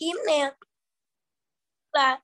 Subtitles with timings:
[0.00, 0.52] hiếm nè.
[1.92, 2.20] Là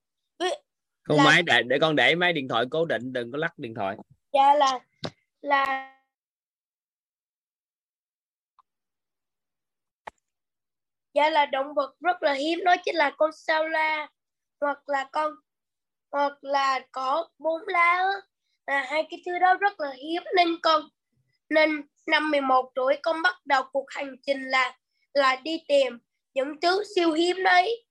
[1.03, 3.59] không là- máy để, để con để máy điện thoại cố định đừng có lắc
[3.59, 3.97] điện thoại.
[4.33, 4.79] Dạ là
[5.41, 5.91] là
[11.15, 14.09] dạ là động vật rất là hiếm đó chính là con sao la
[14.61, 15.33] hoặc là con
[16.11, 18.03] hoặc là cỏ bốn lá
[18.67, 20.83] là hai cái thứ đó rất là hiếm nên con
[21.49, 24.79] nên năm 11 tuổi con bắt đầu cuộc hành trình là
[25.15, 25.99] là đi tìm
[26.35, 27.87] những thứ siêu hiếm đấy.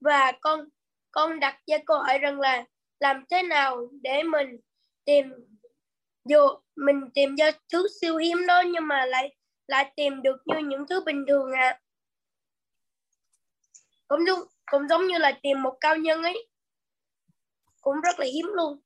[0.00, 0.68] Và con
[1.10, 2.64] con đặt ra câu hỏi rằng là
[3.00, 4.48] làm thế nào để mình
[5.04, 5.26] tìm
[6.24, 6.46] dù
[6.76, 9.36] mình tìm ra thứ siêu hiếm đó nhưng mà lại
[9.66, 11.80] lại tìm được như những thứ bình thường à
[14.08, 14.38] cũng giống
[14.70, 16.48] cũng giống như là tìm một cao nhân ấy.
[17.80, 18.80] Cũng rất là hiếm luôn.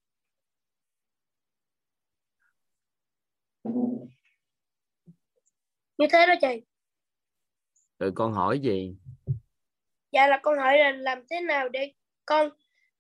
[5.99, 6.63] Như thế đó chị.
[7.99, 8.97] Rồi con hỏi gì?
[10.13, 11.93] Dạ là con hỏi là làm thế nào để
[12.27, 12.49] con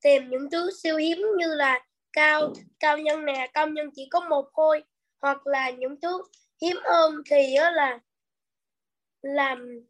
[0.03, 4.21] tìm những thứ siêu hiếm như là cao cao nhân nè cao nhân chỉ có
[4.21, 4.85] một thôi
[5.21, 6.23] hoặc là những thứ
[6.63, 7.99] hiếm hơn thì đó là
[9.23, 9.81] làm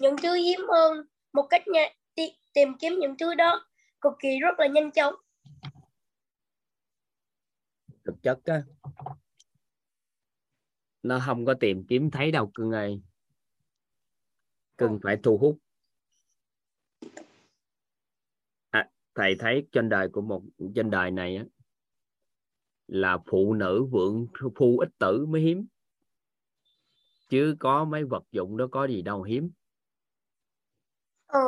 [0.00, 1.88] những thứ hiếm hơn một cách nha,
[2.52, 3.68] tìm kiếm những thứ đó
[4.00, 5.14] cực kỳ rất là nhanh chóng.
[8.04, 8.62] Thực chất á
[11.02, 13.00] nó không có tìm kiếm thấy đâu cưng ơi.
[14.78, 15.58] Cưng phải thu hút
[18.70, 20.42] à, thầy thấy trên đời của một
[20.74, 21.44] trên đời này á
[22.86, 25.66] là phụ nữ vượng phu ít tử mới hiếm.
[27.28, 29.50] Chứ có mấy vật dụng đó có gì đâu hiếm.
[31.26, 31.40] Ờ.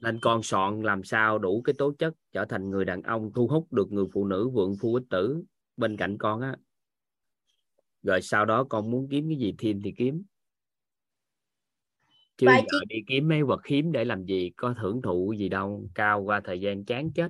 [0.00, 3.46] Nên con soạn làm sao đủ cái tố chất trở thành người đàn ông thu
[3.46, 5.42] hút được người phụ nữ vượng phu ít tử
[5.76, 6.56] bên cạnh con á.
[8.02, 10.22] Rồi sau đó con muốn kiếm cái gì thêm thì kiếm
[12.36, 15.88] chứ giờ đi kiếm mấy vật hiếm để làm gì có hưởng thụ gì đâu
[15.94, 17.28] cao qua thời gian chán chết.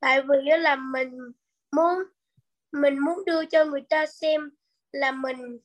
[0.00, 1.10] Tại vì là mình
[1.76, 1.98] muốn
[2.72, 4.50] mình muốn đưa cho người ta xem
[4.92, 5.58] là mình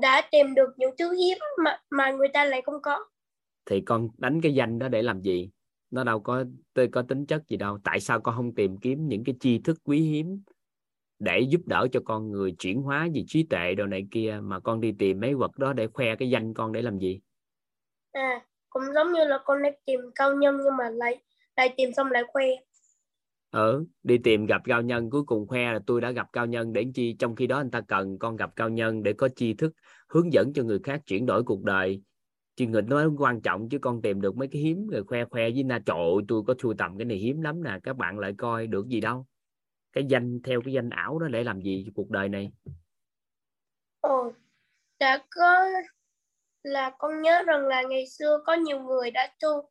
[0.00, 3.04] đã tìm được những thứ hiếm mà mà người ta lại không có.
[3.66, 5.50] Thì con đánh cái danh đó để làm gì?
[5.90, 7.78] Nó đâu có tôi có tính chất gì đâu.
[7.84, 10.42] Tại sao con không tìm kiếm những cái tri thức quý hiếm
[11.18, 14.60] để giúp đỡ cho con người chuyển hóa gì trí tuệ đồ này kia mà
[14.60, 17.20] con đi tìm mấy vật đó để khoe cái danh con để làm gì
[18.12, 18.40] à
[18.70, 21.22] cũng giống như là con đang tìm cao nhân nhưng mà lại
[21.56, 22.46] lại tìm xong lại khoe.
[23.50, 26.72] Ừ đi tìm gặp cao nhân cuối cùng khoe là tôi đã gặp cao nhân
[26.72, 29.54] để chi trong khi đó anh ta cần con gặp cao nhân để có tri
[29.54, 29.72] thức
[30.08, 32.02] hướng dẫn cho người khác chuyển đổi cuộc đời.
[32.56, 35.50] Chứ người nói quan trọng chứ con tìm được mấy cái hiếm rồi khoe khoe
[35.50, 38.18] với na trời ơi, tôi có sưu tầm cái này hiếm lắm nè các bạn
[38.18, 39.26] lại coi được gì đâu.
[39.92, 42.52] Cái danh theo cái danh ảo đó để làm gì cuộc đời này?
[44.00, 44.32] Ồ
[45.00, 45.66] đã có
[46.62, 49.70] là con nhớ rằng là ngày xưa có nhiều người đã tu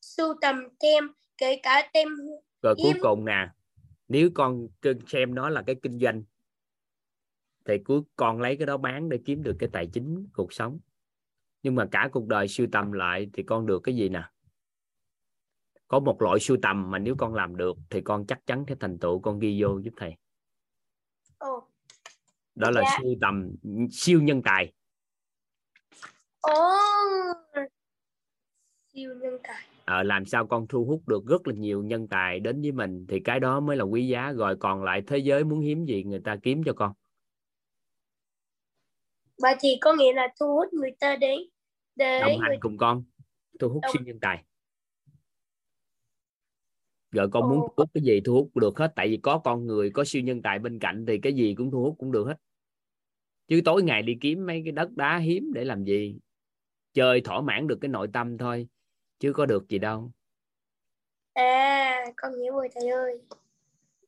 [0.00, 2.08] sưu tầm tem kể cả tem
[2.62, 3.48] rồi cuối cùng nè
[4.08, 4.66] nếu con
[5.06, 6.22] xem nó là cái kinh doanh
[7.64, 10.78] thì cuối con lấy cái đó bán để kiếm được cái tài chính cuộc sống.
[11.62, 14.22] Nhưng mà cả cuộc đời sưu tầm lại thì con được cái gì nè?
[15.88, 18.76] Có một loại sưu tầm mà nếu con làm được thì con chắc chắn cái
[18.80, 20.14] thành tựu con ghi vô giúp thầy.
[21.38, 21.68] Ồ.
[22.54, 22.98] Đó là Dạ.
[23.02, 23.50] sưu tầm
[23.90, 24.72] siêu nhân tài
[26.40, 26.52] ồ
[28.92, 29.66] siêu nhân tài.
[29.84, 33.06] Ờ, làm sao con thu hút được rất là nhiều nhân tài đến với mình?
[33.08, 34.32] Thì cái đó mới là quý giá.
[34.32, 36.92] Rồi còn lại thế giới muốn hiếm gì người ta kiếm cho con?
[39.42, 41.38] Vậy thì có nghĩa là thu hút người ta đến
[41.96, 43.04] để đồng người hành cùng con
[43.58, 44.44] thu hút Đồng- siêu nhân tài.
[47.10, 47.68] Rồi con muốn Ồ.
[47.68, 48.92] thu hút cái gì thu hút được hết.
[48.96, 51.70] Tại vì có con người có siêu nhân tài bên cạnh thì cái gì cũng
[51.70, 52.36] thu hút cũng được hết.
[53.48, 56.18] Chứ tối ngày đi kiếm mấy cái đất đá hiếm để làm gì
[56.94, 58.68] chơi thỏa mãn được cái nội tâm thôi
[59.18, 60.10] chứ có được gì đâu.
[61.32, 63.18] À, con hiểu rồi thầy ơi.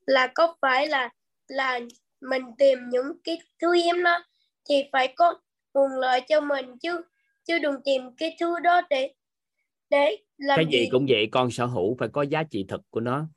[0.06, 1.10] Là có phải là
[1.48, 1.80] là
[2.20, 4.24] mình tìm những cái thứ hiếm đó
[4.68, 5.34] thì phải có
[5.74, 7.02] nguồn lợi cho mình chứ
[7.44, 9.14] chứ đừng tìm cái thứ đó để
[9.90, 10.88] để làm cái gì?
[10.92, 13.28] cũng vậy con sở hữu phải có giá trị thực của nó.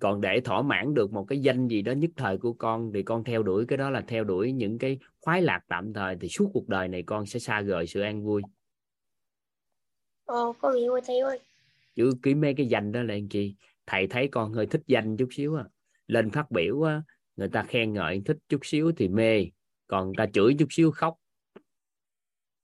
[0.00, 3.02] Còn để thỏa mãn được một cái danh gì đó nhất thời của con thì
[3.02, 6.28] con theo đuổi cái đó là theo đuổi những cái khoái lạc tạm thời thì
[6.28, 8.42] suốt cuộc đời này con sẽ xa rời sự an vui
[10.30, 11.40] Ồ, con hiểu rồi thầy ơi.
[11.94, 13.54] chứ kiếm mấy cái danh đó là chi?
[13.86, 15.64] Thầy thấy con hơi thích danh chút xíu à
[16.06, 17.02] lên phát biểu á
[17.36, 19.46] người ta khen ngợi thích chút xíu thì mê.
[19.86, 21.14] Còn người ta chửi chút xíu khóc.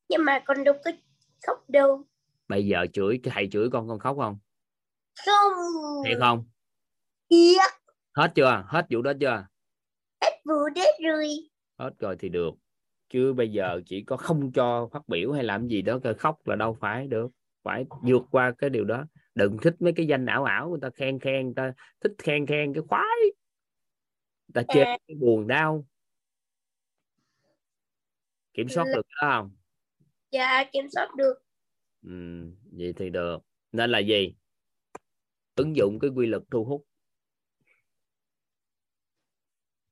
[0.09, 0.91] Nhưng mà con đâu có
[1.47, 2.03] khóc đâu.
[2.49, 4.39] bây giờ chửi thầy chửi con con khóc không?
[5.27, 5.53] Không.
[6.07, 6.45] thiệt không?
[7.29, 7.67] Iya,
[8.13, 8.65] hết chưa?
[8.69, 9.47] Hết vụ đó chưa?
[10.21, 11.29] Hết vụ đấy rồi.
[11.79, 12.55] hết rồi thì được.
[13.09, 16.47] Chứ bây giờ chỉ có không cho phát biểu hay làm gì đó coi khóc
[16.47, 17.31] là đâu phải được
[17.67, 19.05] phải vượt qua cái điều đó.
[19.35, 22.47] Đừng thích mấy cái danh ảo ảo người ta khen khen người ta thích khen
[22.47, 23.17] khen cái khoái.
[24.47, 24.99] Người ta chê À.
[25.09, 25.87] cái buồn đau.
[28.55, 29.57] Kiểm soát được đó không?
[30.31, 31.35] Dạ kiểm soát được.
[32.03, 33.39] Ừ, vậy thì được.
[33.73, 34.35] Nên là gì?
[35.55, 36.87] Ứng dụng cái quy luật thu hút.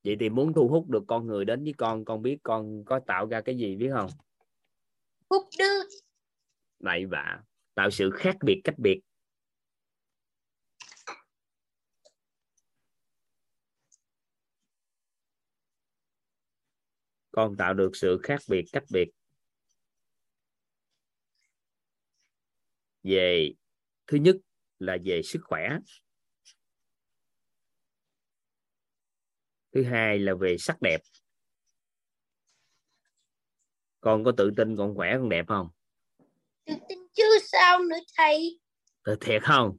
[0.04, 3.00] Vậy thì muốn thu hút được con người đến với con con biết con có
[3.06, 4.10] tạo ra cái gì biết không?
[5.30, 5.88] Hút đức
[6.78, 7.42] bậy bạ
[7.74, 9.00] tạo sự khác biệt cách biệt.
[17.30, 19.08] Con tạo được sự khác biệt cách biệt.
[23.02, 23.52] Về
[24.06, 24.36] thứ nhất
[24.78, 25.68] là về sức khỏe.
[29.72, 31.00] Thứ hai là về sắc đẹp.
[34.00, 35.68] Con có tự tin con khỏe con đẹp không?
[36.66, 38.61] Tự tin chứ sao nữa thầy?
[39.02, 39.76] Ờ, thiệt không?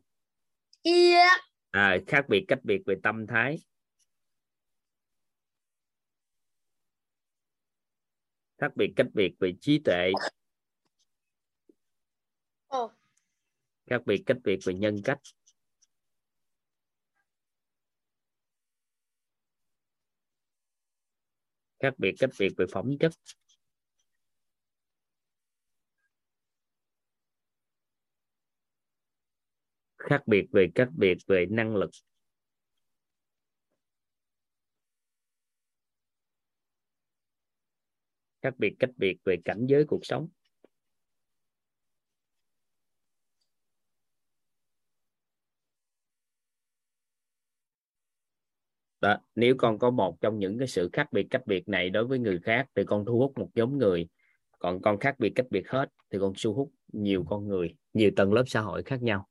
[0.82, 1.46] Iya
[1.76, 3.58] à, khác biệt cách biệt về tâm thái.
[8.58, 10.12] Khác biệt cách biệt về trí tuệ.
[12.68, 12.92] Ồ.
[13.86, 15.20] Khác biệt cách biệt về nhân cách.
[21.80, 23.12] Khác biệt cách biệt về phẩm chất
[30.06, 31.90] khác biệt về cách biệt về năng lực.
[38.42, 40.28] Khác biệt cách biệt về cảnh giới cuộc sống.
[49.02, 52.06] Đó, nếu con có một trong những cái sự khác biệt cách biệt này đối
[52.08, 54.08] với người khác thì con thu hút một nhóm người.
[54.60, 58.12] Còn con khác biệt cách biệt hết thì con thu hút nhiều con người, nhiều
[58.16, 59.28] tầng lớp xã hội khác nhau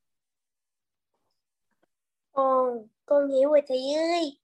[2.35, 4.39] ồ con hiểu rồi thầy ơi.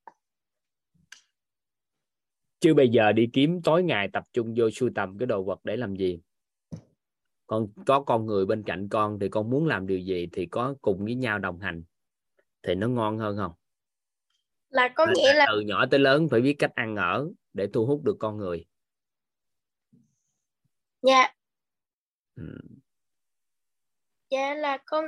[2.60, 5.60] Chứ bây giờ đi kiếm tối ngày tập trung vô sưu tầm cái đồ vật
[5.64, 6.20] để làm gì?
[7.46, 10.74] Con có con người bên cạnh con thì con muốn làm điều gì thì có
[10.82, 11.82] cùng với nhau đồng hành.
[12.62, 13.52] Thì nó ngon hơn không?
[14.68, 17.86] Là có nghĩa là từ nhỏ tới lớn phải biết cách ăn ở để thu
[17.86, 18.66] hút được con người.
[21.02, 21.34] Dạ.
[22.36, 22.58] Ừ.
[24.30, 25.04] dạ là con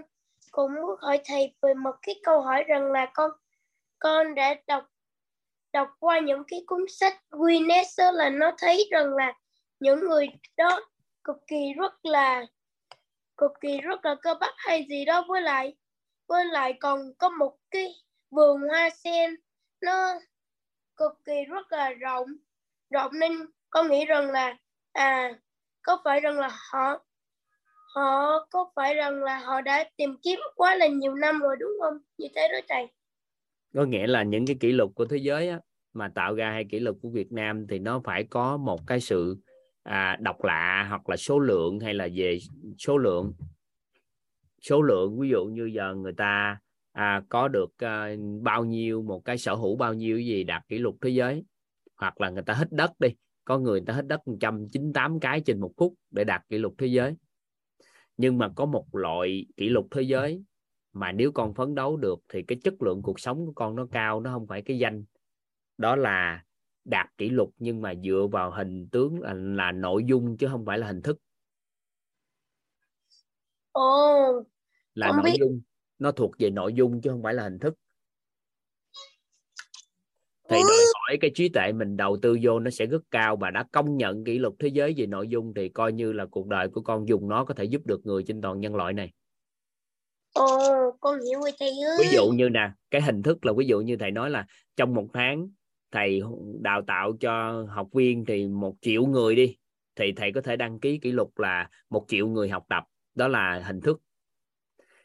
[0.50, 3.30] cũng muốn hỏi thầy về một cái câu hỏi rằng là con
[4.02, 4.84] con đã đọc
[5.72, 9.32] đọc qua những cái cuốn sách Guinness đó là nó thấy rằng là
[9.80, 10.26] những người
[10.56, 10.80] đó
[11.24, 12.46] cực kỳ rất là,
[13.36, 15.24] cực kỳ rất là cơ bắp hay gì đó.
[15.28, 15.76] Với lại
[16.28, 17.94] với lại còn có một cái
[18.30, 19.36] vườn hoa sen,
[19.80, 20.14] nó
[20.96, 22.28] cực kỳ rất là rộng.
[22.90, 23.32] Rộng nên
[23.70, 24.56] con nghĩ rằng là
[24.92, 25.32] à
[25.82, 27.04] có phải rằng là họ
[27.94, 31.72] họ, có phải rằng là họ đã tìm kiếm quá là nhiều năm rồi, đúng
[31.82, 31.98] không?
[32.18, 32.88] Như thế đó thầy
[33.74, 35.60] có nghĩa là những cái kỷ lục của thế giới á,
[35.92, 39.00] mà tạo ra hay kỷ lục của Việt Nam thì nó phải có một cái
[39.00, 39.36] sự
[39.82, 42.38] à, độc lạ hoặc là số lượng hay là về
[42.78, 43.32] số lượng.
[44.62, 46.58] Số lượng ví dụ như giờ người ta
[46.92, 48.08] à, có được à,
[48.42, 51.44] bao nhiêu một cái sở hữu bao nhiêu gì đạt kỷ lục thế giới
[51.96, 53.08] hoặc là người ta hít đất đi
[53.44, 56.86] có người ta hít đất 198 cái trên một phút để đạt kỷ lục thế
[56.86, 57.14] giới.
[58.16, 60.42] Nhưng mà có một loại kỷ lục thế giới
[60.92, 63.86] mà nếu con phấn đấu được thì cái chất lượng cuộc sống của con nó
[63.92, 65.04] cao nó không phải cái danh.
[65.78, 66.44] Đó là
[66.84, 70.64] đạt kỷ lục nhưng mà dựa vào hình tướng là, là nội dung chứ không
[70.64, 71.18] phải là hình thức.
[73.72, 74.44] Ồ
[74.94, 75.36] là Con nội biết.
[75.40, 75.60] dung.
[75.98, 77.74] Nó thuộc về nội dung chứ không phải là hình thức.
[80.48, 83.50] Thì đòi hỏi cái trí tuệ mình đầu tư vô nó sẽ rất cao và
[83.50, 86.46] đã công nhận kỷ lục thế giới về nội dung thì coi như là cuộc
[86.46, 89.12] đời của con dùng nó có thể giúp được người trên toàn nhân loại này
[90.32, 90.46] ồ,
[91.00, 91.96] con hiểu rồi thầy ơi.
[92.00, 94.46] Ví dụ như nè, cái hình thức là ví dụ như thầy nói là
[94.76, 95.48] trong một tháng
[95.92, 96.22] thầy
[96.60, 99.56] đào tạo cho học viên thì một triệu người đi,
[99.96, 102.84] thì thầy có thể đăng ký kỷ lục là một triệu người học tập.
[103.14, 104.00] Đó là hình thức.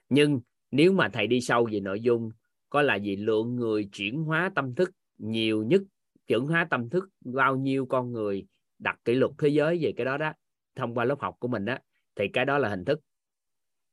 [0.09, 0.39] Nhưng
[0.71, 2.31] nếu mà thầy đi sâu về nội dung,
[2.69, 3.15] có là gì?
[3.15, 5.81] Lượng người chuyển hóa tâm thức nhiều nhất,
[6.27, 8.45] chuyển hóa tâm thức bao nhiêu con người
[8.79, 10.33] đặt kỷ lục thế giới về cái đó đó,
[10.75, 11.77] thông qua lớp học của mình đó
[12.15, 12.99] thì cái đó là hình thức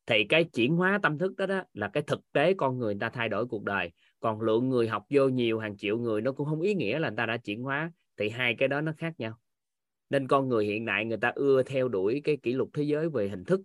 [0.07, 3.01] thì cái chuyển hóa tâm thức đó, đó là cái thực tế con người, người
[3.01, 3.93] ta thay đổi cuộc đời.
[4.21, 7.09] Còn lượng người học vô nhiều hàng triệu người nó cũng không ý nghĩa là
[7.09, 7.93] người ta đã chuyển hóa.
[8.17, 9.39] Thì hai cái đó nó khác nhau.
[10.11, 13.09] Nên con người hiện đại người ta ưa theo đuổi cái kỷ lục thế giới
[13.09, 13.61] về hình thức.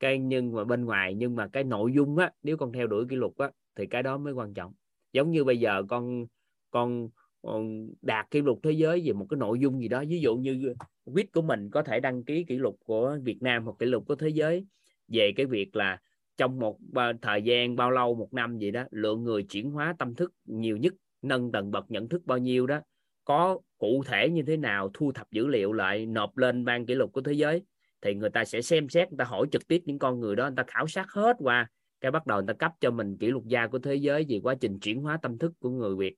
[0.00, 3.06] Cái nhưng mà bên ngoài nhưng mà cái nội dung á nếu con theo đuổi
[3.08, 4.72] kỷ lục á thì cái đó mới quan trọng.
[5.12, 6.26] Giống như bây giờ con
[6.70, 7.08] con
[7.42, 10.04] con đạt kỷ lục thế giới về một cái nội dung gì đó.
[10.08, 13.64] Ví dụ như quýt của mình có thể đăng ký kỷ lục của Việt Nam
[13.64, 14.66] hoặc kỷ lục của thế giới
[15.08, 15.98] về cái việc là
[16.36, 19.94] trong một ờ, thời gian bao lâu, một năm gì đó, lượng người chuyển hóa
[19.98, 22.80] tâm thức nhiều nhất, nâng tầng bậc nhận thức bao nhiêu đó,
[23.24, 26.94] có cụ thể như thế nào, thu thập dữ liệu lại, nộp lên ban kỷ
[26.94, 27.62] lục của thế giới,
[28.00, 30.44] thì người ta sẽ xem xét, người ta hỏi trực tiếp những con người đó,
[30.44, 31.70] người ta khảo sát hết qua,
[32.00, 34.40] cái bắt đầu người ta cấp cho mình kỷ lục gia của thế giới về
[34.42, 36.14] quá trình chuyển hóa tâm thức của người Việt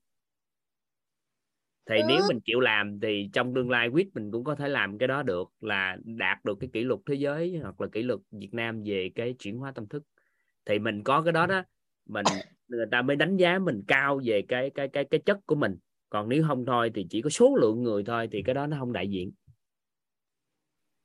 [1.89, 2.03] thì ừ.
[2.07, 5.07] nếu mình chịu làm thì trong tương lai quyết mình cũng có thể làm cái
[5.07, 8.53] đó được là đạt được cái kỷ lục thế giới hoặc là kỷ lục Việt
[8.53, 10.03] Nam về cái chuyển hóa tâm thức.
[10.65, 11.63] Thì mình có cái đó đó
[12.05, 12.27] mình
[12.67, 15.77] người ta mới đánh giá mình cao về cái cái cái cái chất của mình.
[16.09, 18.77] Còn nếu không thôi thì chỉ có số lượng người thôi thì cái đó nó
[18.79, 19.31] không đại diện.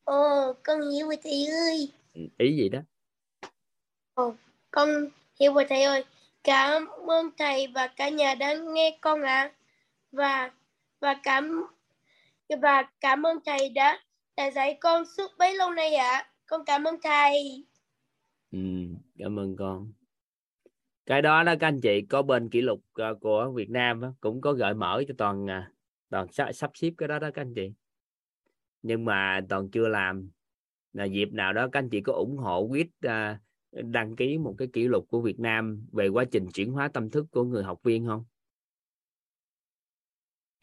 [0.05, 1.89] Ồ con hiểu rồi thầy ơi.
[2.15, 2.81] Ừ, ý gì đó?
[4.15, 4.35] Ồ
[4.71, 4.89] con
[5.41, 6.05] hiểu rồi thầy ơi.
[6.45, 9.43] Cảm ơn thầy và cả nhà đã nghe con ạ.
[9.43, 9.53] À.
[10.13, 10.51] và
[11.05, 11.65] và cảm
[12.63, 13.99] và cảm ơn thầy đã
[14.37, 16.11] đã dạy con suốt bấy lâu nay ạ.
[16.11, 16.31] À.
[16.47, 17.65] con cảm ơn thầy.
[18.53, 18.59] Ừ,
[19.19, 19.93] cảm ơn con.
[21.07, 24.15] Cái đó đó các anh chị có bên kỷ lục ờ, của Việt Nam đó,
[24.21, 25.71] cũng có gợi mở cho toàn à,
[26.11, 27.73] toàn sắp xếp cái đó đó các anh chị.
[28.83, 30.31] Nhưng mà toàn chưa làm.
[30.93, 33.41] Là dịp nào đó các anh chị có ủng hộ quyết à,
[33.73, 37.11] đăng ký một cái kỷ lục của Việt Nam về quá trình chuyển hóa tâm
[37.11, 38.25] thức của người học viên không?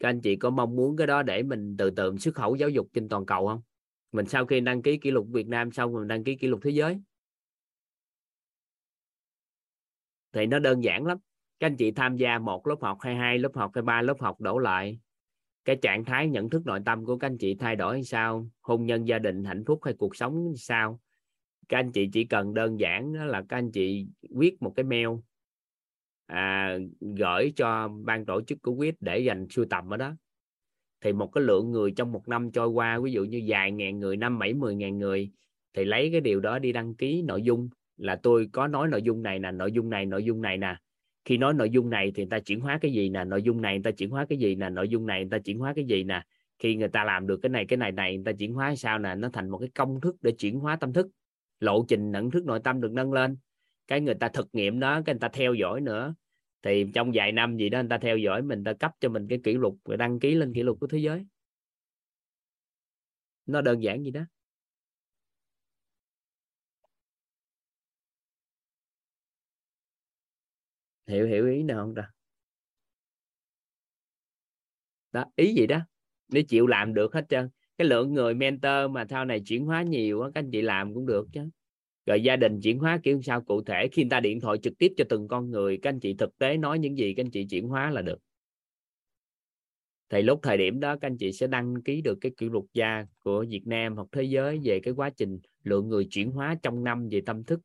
[0.02, 2.68] Các anh chị có mong muốn cái đó để mình từ từ xuất khẩu giáo
[2.68, 3.60] dục trên toàn cầu không?
[4.12, 6.60] Mình sau khi đăng ký kỷ lục Việt Nam xong mình đăng ký kỷ lục
[6.62, 7.00] thế giới.
[10.32, 11.18] Thì nó đơn giản lắm.
[11.58, 14.20] Các anh chị tham gia một lớp học hay hai lớp học hay ba lớp
[14.20, 14.98] học đổ lại.
[15.64, 18.48] Cái trạng thái nhận thức nội tâm của các anh chị thay đổi hay sao?
[18.60, 21.00] Hôn nhân, gia đình, hạnh phúc hay cuộc sống sao?
[21.68, 24.84] Các anh chị chỉ cần đơn giản đó là các anh chị viết một cái
[24.84, 25.08] mail
[26.32, 30.14] à, gửi cho ban tổ chức của quyết để dành sưu tầm ở đó.
[31.00, 33.98] Thì một cái lượng người trong một năm trôi qua ví dụ như vài ngàn
[33.98, 35.30] người năm bảy mười ngàn người
[35.74, 37.68] thì lấy cái điều đó đi đăng ký nội dung.
[37.96, 40.76] Là tôi có nói nội dung này nè nội dung này nội dung này nè.
[41.24, 43.60] Khi nói nội dung này thì người ta chuyển hóa cái gì nè nội dung
[43.60, 45.72] này người ta chuyển hóa cái gì nè nội dung này người ta chuyển hóa
[45.76, 46.22] cái gì nè.
[46.58, 48.98] Khi người ta làm được cái này cái này này người ta chuyển hóa sao
[48.98, 51.08] nè nó thành một cái công thức để chuyển hóa tâm thức.
[51.60, 53.36] Lộ trình nhận thức nội tâm được nâng lên.
[53.88, 56.14] Cái người ta thực nghiệm đó cái người ta theo dõi nữa
[56.62, 59.26] thì trong vài năm gì đó, người ta theo dõi mình ta cấp cho mình
[59.28, 61.26] cái kỷ lục rồi đăng ký lên kỷ lục của thế giới.
[63.46, 64.20] Nó đơn giản gì đó.
[71.06, 72.10] Hiểu hiểu ý nào không ta?
[75.12, 75.80] Đó, ý gì đó?
[76.28, 77.48] Nếu chịu làm được hết trơn.
[77.78, 81.06] Cái lượng người mentor mà sau này chuyển hóa nhiều các anh chị làm cũng
[81.06, 81.40] được chứ
[82.06, 83.88] rồi gia đình chuyển hóa kiểu sao cụ thể?
[83.92, 86.38] Khi người ta điện thoại trực tiếp cho từng con người, các anh chị thực
[86.38, 88.18] tế nói những gì, các anh chị chuyển hóa là được.
[90.10, 92.66] Thì lúc thời điểm đó, các anh chị sẽ đăng ký được cái kỷ lục
[92.72, 96.56] gia của Việt Nam hoặc thế giới về cái quá trình lượng người chuyển hóa
[96.62, 97.60] trong năm về tâm thức.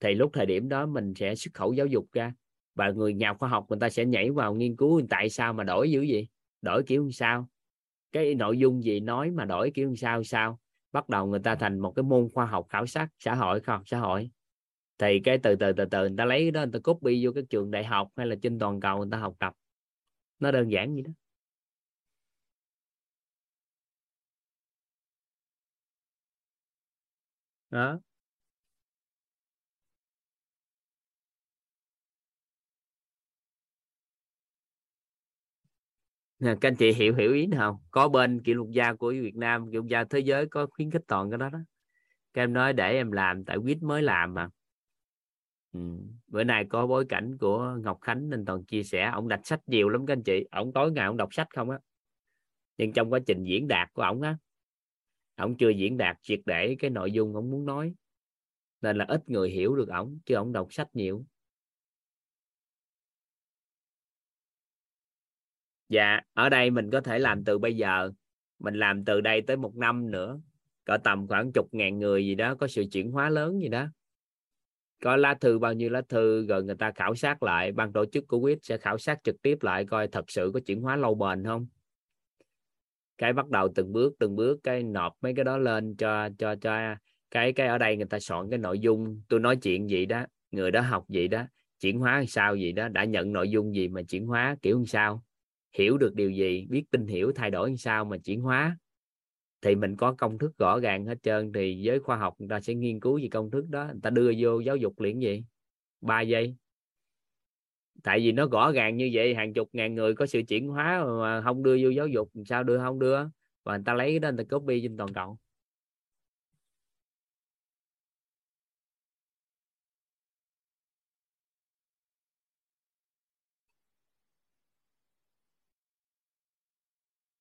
[0.00, 2.32] Thì lúc thời điểm đó mình sẽ xuất khẩu giáo dục ra
[2.74, 5.64] và người nhà khoa học người ta sẽ nhảy vào nghiên cứu tại sao mà
[5.64, 6.28] đổi dữ gì
[6.62, 7.48] đổi kiểu sao?
[8.12, 10.58] Cái nội dung gì nói mà đổi kiểu sao sao?
[10.92, 13.74] Bắt đầu người ta thành một cái môn khoa học khảo sát xã hội khoa
[13.76, 14.30] học xã hội.
[14.98, 17.44] Thì cái từ từ từ từ người ta lấy đó, người ta copy vô các
[17.50, 19.52] trường đại học hay là trên toàn cầu người ta học tập.
[20.38, 21.12] Nó đơn giản vậy đó.
[27.70, 28.00] Đó.
[36.40, 39.70] Các anh chị hiểu hiểu ý không có bên kỷ lục gia của Việt Nam
[39.70, 41.58] kỷ lục gia thế giới có khuyến khích toàn cái đó đó.
[42.34, 44.48] Các em nói để em làm, tại quýt mới làm mà.
[45.72, 45.80] Ừ.
[46.26, 49.10] bữa nay có bối cảnh của Ngọc Khánh nên toàn chia sẻ.
[49.12, 50.44] Ông đọc sách nhiều lắm các anh chị.
[50.50, 51.78] Ông tối ngày ông đọc sách không á?
[52.76, 54.36] Nhưng trong quá trình diễn đạt của ông á,
[55.34, 57.94] ông chưa diễn đạt triệt để cái nội dung ông muốn nói.
[58.82, 61.24] Nên là ít người hiểu được ổng chứ ông đọc sách nhiều.
[65.88, 68.10] Dạ ở đây mình có thể làm từ bây giờ.
[68.58, 70.40] Mình làm từ đây tới một năm nữa.
[70.84, 73.86] Cỡ tầm khoảng chục ngàn người gì đó, có sự chuyển hóa lớn gì đó.
[75.02, 77.72] Có lá thư, bao nhiêu lá thư, rồi người ta khảo sát lại.
[77.72, 80.60] Ban tổ chức của quýt sẽ khảo sát trực tiếp lại, coi thật sự có
[80.60, 81.66] chuyển hóa lâu bền không.
[83.18, 86.54] Cái bắt đầu từng bước từng bước, cái nộp mấy cái đó lên cho cho
[86.54, 86.94] cho
[87.30, 89.22] cái cái ở đây người ta soạn cái nội dung.
[89.28, 91.42] Tôi nói chuyện gì đó, người đó học gì đó,
[91.80, 95.24] chuyển hóa sao gì đó, đã nhận nội dung gì mà chuyển hóa, kiểu sao
[95.72, 98.78] hiểu được điều gì, biết tin hiểu thay đổi như sao mà chuyển hóa,
[99.62, 101.52] thì mình có công thức rõ ràng hết trơn.
[101.52, 104.10] Thì giới khoa học người ta sẽ nghiên cứu về công thức đó, người ta
[104.10, 105.44] đưa vô giáo dục liền gì?
[106.00, 106.56] Ba giây.
[108.02, 111.04] Tại vì nó rõ ràng như vậy, hàng chục ngàn người có sự chuyển hóa
[111.04, 113.18] mà không đưa vô giáo dục sao đưa không đưa?
[113.64, 115.38] Và người ta lấy cái đó, người ta copy trên toàn cầu.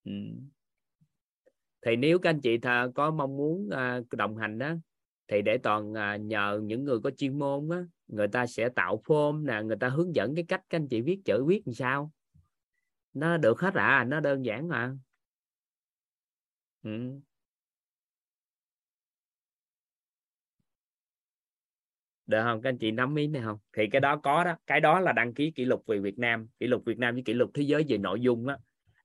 [0.08, 0.12] Ừ.
[1.86, 4.74] thì nếu các anh chị thà có mong muốn à, đồng hành đó
[5.28, 9.02] thì để toàn à, nhờ những người có chuyên môn á người ta sẽ tạo
[9.06, 11.74] form nè người ta hướng dẫn cái cách các anh chị viết chữ viết làm
[11.74, 12.12] sao.
[13.14, 14.98] Nó được hết à nó đơn giản mà.
[16.84, 17.20] Ừ.
[22.28, 22.62] được không?
[22.62, 23.58] Các anh chị nắm ý này không?
[23.74, 24.56] Thì cái đó có đó.
[24.68, 27.24] Cái đó là đăng ký kỷ lục về Việt Nam kỷ lục Việt Nam với
[27.24, 28.58] kỷ lục thế giới về nội dung á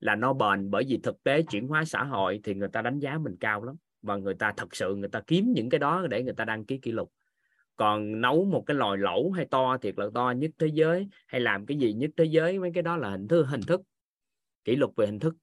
[0.03, 2.99] là nó bền bởi vì thực tế chuyển hóa xã hội thì người ta đánh
[2.99, 3.77] giá mình cao lắm.
[4.03, 6.65] Và người ta thật sự người ta kiếm những cái đó để người ta đăng
[6.65, 7.13] ký kỷ lục.
[7.77, 11.41] Còn nấu một cái lòi lẩu hay to thiệt là to nhất thế giới, hay
[11.41, 13.81] làm cái gì nhất thế giới, mấy cái đó là hình thức hình thức.
[14.65, 15.35] Kỷ lục về hình thức.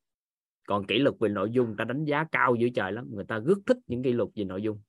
[0.68, 3.08] Còn kỷ lục về nội dung ta đánh giá cao dữ trời lắm.
[3.12, 4.82] Người ta rất thích những kỷ lục về nội dung.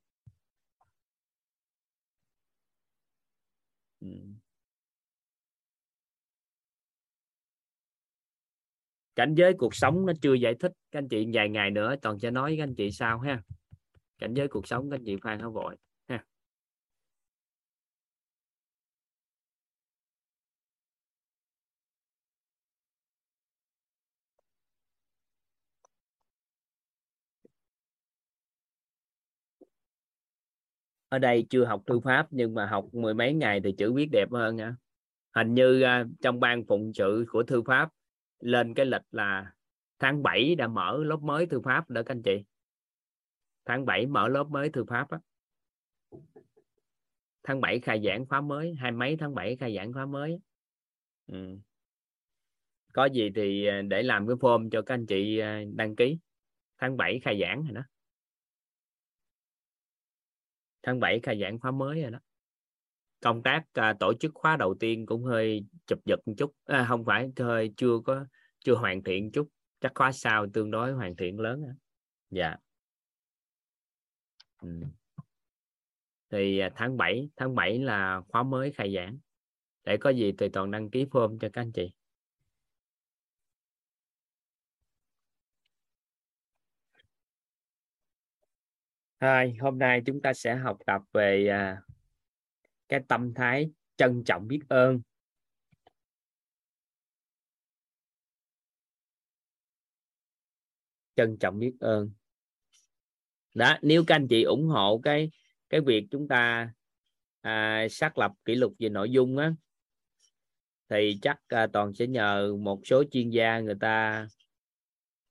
[3.99, 4.07] Ừ.
[9.15, 10.71] cảnh giới cuộc sống nó chưa giải thích.
[10.91, 13.41] Các anh chị vài ngày nữa toàn sẽ nói với các anh chị sau ha.
[14.17, 15.75] Cảnh giới cuộc sống các anh chị khoan không vội
[16.07, 16.25] ha.
[31.09, 34.09] Ở đây chưa học thư pháp nhưng mà học mười mấy ngày thì chữ viết
[34.11, 34.75] đẹp hơn nha.
[35.35, 37.89] Hình như à, trong ban phụng sự của thư pháp
[38.41, 39.53] lên cái lịch là
[39.99, 42.43] tháng 7 đã mở lớp mới thư pháp đó các anh chị.
[43.65, 45.19] Tháng 7 mở lớp mới thư pháp á.
[47.43, 50.39] Tháng 7 khai giảng khóa mới, hai mấy tháng 7 khai giảng khóa mới
[51.27, 51.57] ừ.
[52.93, 56.17] có gì thì à, để làm cái form cho các anh chị à, đăng ký.
[56.77, 57.81] Tháng 7 khai giảng rồi đó.
[60.83, 62.19] Tháng 7 khai giảng khóa mới rồi đó
[63.21, 66.55] công tác à, tổ chức khóa đầu tiên cũng hơi chụp giật một chút.
[66.65, 68.25] À, không phải hơi chưa có
[68.65, 69.47] chưa hoàn thiện chút.
[69.79, 71.63] Chắc khóa sau tương đối hoàn thiện lớn
[72.29, 72.55] dạ.
[74.61, 74.67] Ừ.
[76.29, 79.17] thì à, tháng 7 tháng 7 là khóa mới khai giảng.
[79.83, 81.91] Để có gì thì toàn đăng ký form cho các anh chị.
[89.19, 91.81] Hai, hôm nay chúng ta sẽ học tập về à,
[92.91, 95.01] cái tâm thái trân trọng biết ơn.
[101.15, 102.11] Trân trọng biết ơn.
[103.55, 105.31] Đó, nếu các anh chị ủng hộ cái
[105.69, 106.71] cái việc chúng ta
[107.41, 109.53] à, xác lập kỷ lục về nội dung á
[110.89, 114.27] thì chắc à, toàn sẽ nhờ một số chuyên gia người ta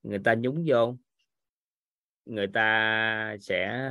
[0.03, 0.96] người ta nhúng vô
[2.25, 3.90] người ta sẽ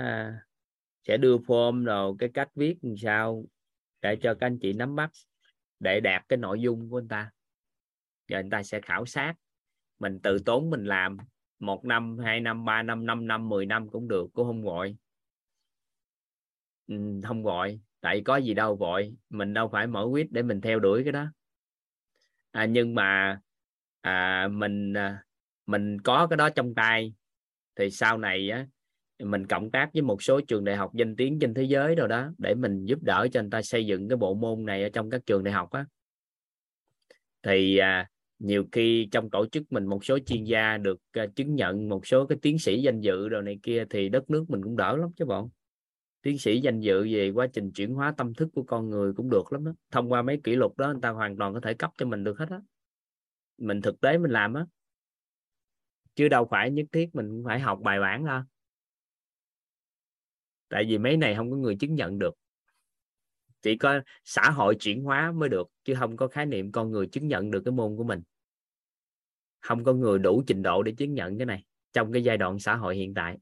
[1.08, 3.46] sẽ đưa form rồi cái cách viết làm sao
[4.02, 5.12] để cho các anh chị nắm bắt
[5.80, 7.32] để đạt cái nội dung của anh ta.
[8.28, 9.34] Rồi anh ta sẽ khảo sát.
[10.00, 11.18] Mình tự tốn mình làm
[11.60, 14.96] một năm hai năm ba năm năm năm mười năm cũng được cũng không gọi.
[16.88, 17.80] Ừ, không gọi.
[18.02, 21.12] Tại có gì đâu vội mình đâu phải mở quyết để mình theo đuổi cái
[21.12, 21.26] đó.
[22.52, 23.40] À, nhưng mà
[24.02, 25.24] à, mình à,
[25.66, 27.14] mình có cái đó trong tay.
[27.76, 28.68] Thì sau này á
[29.24, 32.08] mình cộng tác với một số trường đại học danh tiếng trên thế giới rồi
[32.08, 34.90] đó để mình giúp đỡ cho anh ta xây dựng cái bộ môn này ở
[34.90, 35.86] trong các trường đại học á.
[37.44, 41.56] Thì à, nhiều khi trong tổ chức mình một số chuyên gia được à, chứng
[41.56, 44.64] nhận một số cái tiến sĩ danh dự rồi này kia thì đất nước mình
[44.64, 45.50] cũng đỡ lắm chứ bọn
[46.22, 49.30] tiến sĩ danh dự về quá trình chuyển hóa tâm thức của con người cũng
[49.30, 49.72] được lắm đó.
[49.92, 52.24] Thông qua mấy kỷ lục đó người ta hoàn toàn có thể cấp cho mình
[52.24, 52.60] được hết á.
[53.58, 54.66] Mình thực tế mình làm á.
[56.16, 58.42] Chứ đâu phải nhất thiết mình phải học bài bản đâu
[60.70, 62.34] tại vì mấy này không có người chứng nhận được.
[63.62, 67.08] Chỉ có xã hội chuyển hóa mới được, chứ không có khái niệm con người
[67.08, 68.22] chứng nhận được cái môn của mình.
[69.60, 72.60] Không có người đủ trình độ để chứng nhận cái này trong cái giai đoạn
[72.60, 73.38] xã hội hiện tại.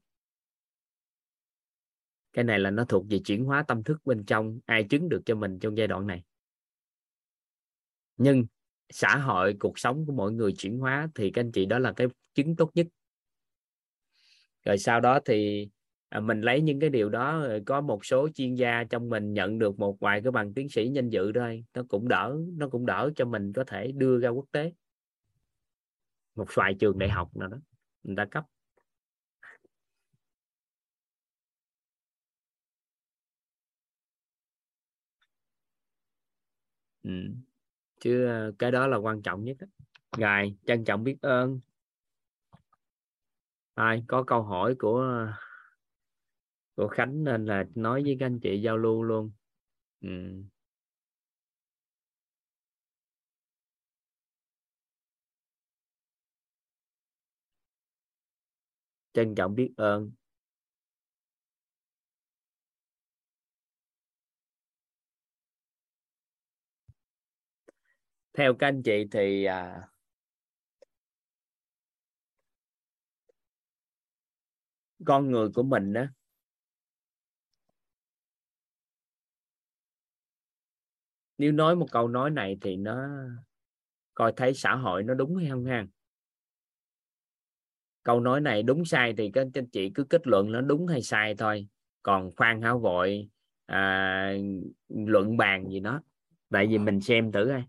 [2.32, 5.22] Cái này là nó thuộc về chuyển hóa tâm thức bên trong, ai chứng được
[5.26, 6.22] cho mình trong giai đoạn này.
[8.16, 8.46] Nhưng
[8.90, 11.92] xã hội, cuộc sống của mọi người chuyển hóa thì các anh chị đó là
[11.92, 12.86] cái chứng tốt nhất.
[14.64, 15.68] Rồi sau đó thì
[16.08, 19.32] à, mình lấy những cái điều đó ờ, có một số chuyên gia trong mình
[19.32, 22.68] nhận được một vài cái bằng tiến sĩ danh dự thôi nó cũng đỡ nó
[22.68, 24.72] cũng đỡ cho mình có thể đưa ra quốc tế
[26.34, 27.58] một vài trường đại học nào đó
[28.02, 28.44] người ta cấp
[37.02, 37.10] ừ.
[38.00, 39.66] chứ ờ, cái đó là quan trọng nhất đó.
[40.18, 41.60] rồi trân trọng biết ơn
[43.74, 45.32] ai có câu hỏi của ờ,
[46.78, 49.30] của Khánh nên là nói với các anh chị giao lưu luôn
[50.00, 50.08] ừ.
[59.12, 60.10] trân trọng biết ơn
[68.32, 69.88] theo các anh chị thì à,
[75.06, 76.04] con người của mình đó
[81.38, 83.08] nếu nói một câu nói này thì nó
[84.14, 85.86] coi thấy xã hội nó đúng hay không ha?
[88.02, 91.02] Câu nói này đúng sai thì các anh chị cứ kết luận nó đúng hay
[91.02, 91.68] sai thôi.
[92.02, 93.28] Còn khoan háo vội
[93.66, 94.32] à,
[94.88, 96.02] luận bàn gì đó.
[96.50, 97.64] Tại vì mình xem thử ai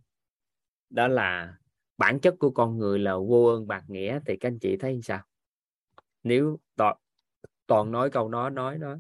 [0.89, 1.57] đó là
[1.97, 4.99] bản chất của con người là vô ơn bạc nghĩa thì các anh chị thấy
[5.03, 5.21] sao?
[6.23, 6.97] Nếu toàn,
[7.67, 8.95] toàn nói câu đó nói đó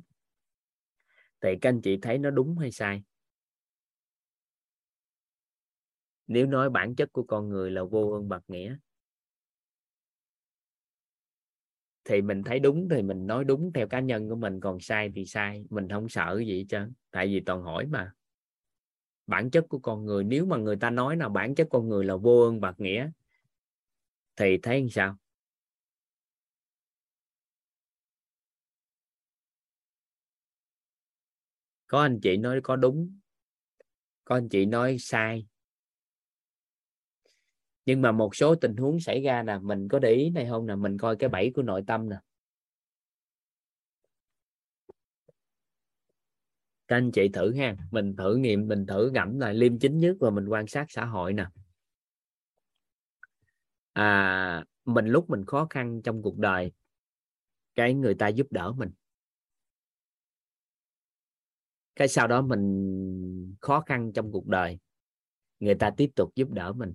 [1.41, 3.03] thì các anh chị thấy nó đúng hay sai?
[6.29, 8.77] Nếu nói bản chất của con người là vô ơn bạc nghĩa,
[12.05, 15.11] thì mình thấy đúng, thì mình nói đúng theo cá nhân của mình, còn sai
[15.15, 18.11] thì sai, mình không sợ gì hết trơn, tại vì toàn hỏi mà.
[19.27, 22.05] Bản chất của con người, nếu mà người ta nói là bản chất con người
[22.05, 23.09] là vô ơn bạc nghĩa,
[24.35, 25.17] thì thấy làm sao?
[31.87, 33.19] Có anh chị nói có đúng,
[34.25, 35.48] có anh chị nói sai
[37.85, 40.65] nhưng mà một số tình huống xảy ra nè, mình có để ý này không
[40.65, 40.75] nè?
[40.75, 42.15] Mình coi cái bẫy của nội tâm nè.
[46.87, 47.75] Các anh chị thử ha.
[47.91, 51.05] Mình thử nghiệm, mình thử ngẫm lại liêm chính nhất và mình quan sát xã
[51.05, 51.45] hội nè.
[53.93, 56.71] À mình lúc mình khó khăn trong cuộc đời,
[57.75, 58.91] cái người ta giúp đỡ mình.
[61.95, 64.79] Cái sau đó mình khó khăn trong cuộc đời,
[65.59, 66.93] người ta tiếp tục giúp đỡ mình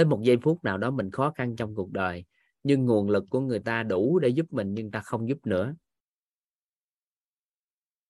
[0.00, 2.24] tới một giây phút nào đó mình khó khăn trong cuộc đời,
[2.62, 5.74] nhưng nguồn lực của người ta đủ để giúp mình nhưng ta không giúp nữa.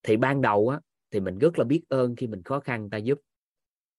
[0.03, 2.91] Thì ban đầu á, thì mình rất là biết ơn khi mình khó khăn người
[2.91, 3.21] ta giúp.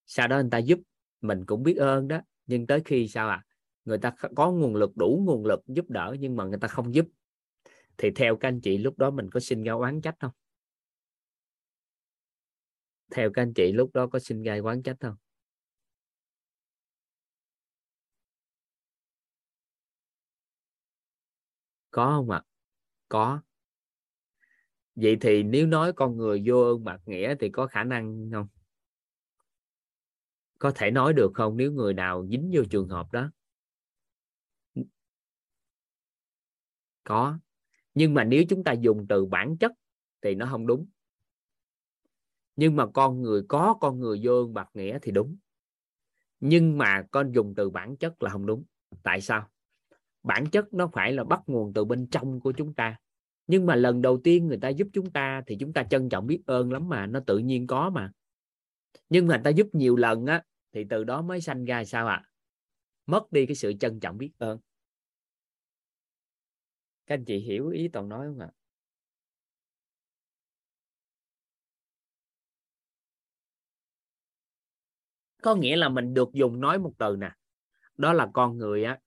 [0.06, 0.80] Sau đó người ta giúp,
[1.20, 2.20] mình cũng biết ơn đó.
[2.46, 3.44] Nhưng tới khi sao à
[3.84, 6.94] người ta có nguồn lực, đủ nguồn lực giúp đỡ nhưng mà người ta không
[6.94, 7.06] giúp.
[7.96, 10.32] Thì theo các anh chị, lúc đó mình có xin ra oán trách không?
[13.10, 15.14] Theo các anh chị, lúc đó có xin ra oán trách không?
[21.92, 22.38] Có không ạ?
[22.38, 22.48] À?
[23.08, 23.40] có.
[24.94, 28.48] Vậy thì nếu nói con người vô ơn bạc nghĩa thì có khả năng không?
[30.58, 33.30] Có thể nói được không nếu người nào dính vô trường hợp đó?
[37.04, 37.38] Có.
[37.94, 39.72] Nhưng mà nếu chúng ta dùng từ bản chất
[40.22, 40.86] thì nó không đúng.
[42.56, 45.36] Nhưng mà con người có con người vô ơn bạc nghĩa thì đúng.
[46.40, 48.64] Nhưng mà con dùng từ bản chất là không đúng.
[49.02, 49.51] Tại sao?
[50.22, 52.96] Bản chất nó phải là bắt nguồn từ bên trong của chúng ta
[53.46, 56.26] nhưng mà lần đầu tiên người ta giúp chúng ta thì chúng ta trân trọng
[56.26, 58.12] biết ơn lắm mà, nó tự nhiên có mà
[59.08, 62.06] nhưng mà người ta giúp nhiều lần á, thì từ đó mới sanh ra sao
[62.06, 62.28] ạ à?
[63.06, 64.58] mất đi cái sự trân trọng biết ơn
[67.06, 68.56] các anh chị hiểu ý toàn nói không ạ à?
[75.42, 77.30] có nghĩa là mình được dùng nói một từ nè
[77.96, 78.98] đó là con người á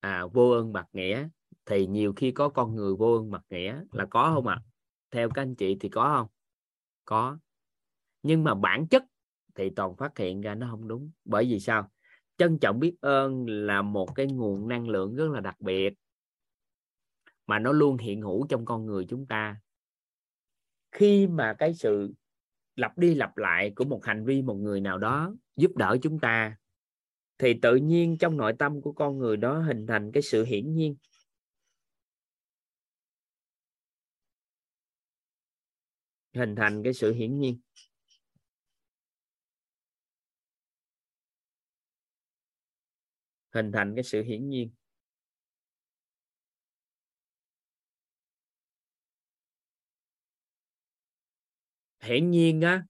[0.00, 1.28] à vô ơn bạc nghĩa.
[1.64, 4.54] Thì nhiều khi có con người vô ơn bạc nghĩa là có không ạ?
[4.54, 4.66] À?
[5.10, 6.28] theo các anh chị thì có không?
[7.04, 7.38] Có.
[8.22, 9.04] Nhưng mà bản chất
[9.54, 11.10] thì toàn phát hiện ra nó không đúng.
[11.24, 11.90] Bởi vì sao?
[12.36, 15.94] Trân trọng biết ơn là một cái nguồn năng lượng rất là đặc biệt
[17.46, 19.60] mà nó luôn hiện hữu trong con người chúng ta.
[20.92, 22.14] Khi mà cái sự
[22.76, 26.18] lặp đi lặp lại của một hành vi, một người nào đó giúp đỡ chúng
[26.18, 26.56] ta
[27.40, 30.74] thì tự nhiên trong nội tâm của con người đó hình thành cái sự hiển
[30.74, 30.96] nhiên.
[36.34, 37.60] Hình thành cái sự hiển nhiên.
[43.54, 44.70] Hình thành cái sự hiển nhiên.
[52.00, 52.84] Hiển nhiên á,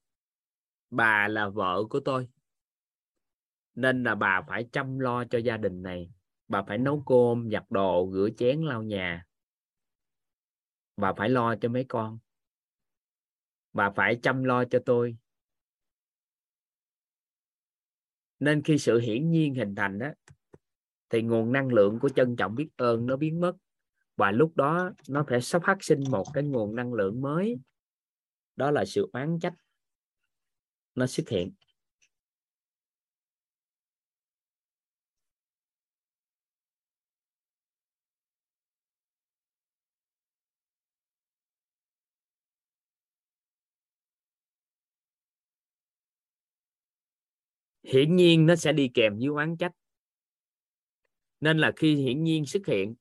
[0.89, 2.30] bà là vợ của tôi
[3.75, 6.11] nên là bà phải chăm lo cho gia đình này.
[6.47, 9.25] Bà phải nấu cơm, giặt đồ, rửa chén, lau nhà.
[10.97, 12.19] Bà phải lo cho mấy con.
[13.73, 15.17] Bà phải chăm lo cho tôi.
[18.39, 20.07] Nên khi sự hiển nhiên hình thành đó
[21.09, 23.53] thì nguồn năng lượng của trân trọng biết ơn nó biến mất.
[24.15, 27.55] Và lúc đó, nó phải sắp phát sinh một cái nguồn năng lượng mới.
[28.55, 29.53] Đó là sự oán trách.
[30.95, 31.53] Nó xuất hiện.
[47.83, 49.71] Hiển nhiên nó sẽ đi kèm với oán trách.
[51.39, 52.95] Nên là khi hiển nhiên xuất hiện,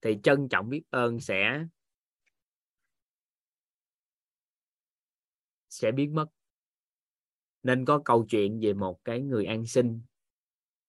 [0.00, 1.64] thì trân trọng biết ơn sẽ
[5.68, 6.26] sẽ biến mất.
[7.62, 10.02] Nên có câu chuyện về một cái người ăn xin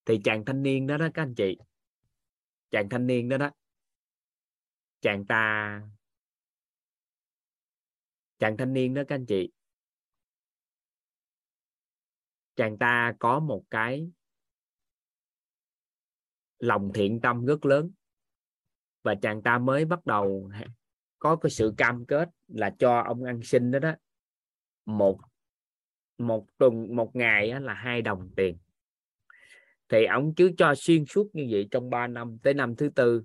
[0.06, 1.58] thì chàng thanh niên đó đó, các anh chị.
[2.72, 3.52] Chàng thanh niên đó đó.
[5.02, 5.82] Chàng ta,
[8.40, 9.50] chàng thanh niên đó, các anh chị
[12.56, 14.12] chàng ta có một cái
[16.60, 17.92] lòng thiện tâm rất lớn.
[19.04, 20.52] Và chàng ta mới bắt đầu
[21.20, 23.94] có cái sự cam kết là cho ông ăn xin đó đó.
[24.86, 25.20] Một
[26.18, 28.58] một tuần, một ngày là hai đồng tiền.
[29.90, 33.24] Thì ông cứ cho xuyên suốt như vậy trong 3 năm, tới năm thứ tư,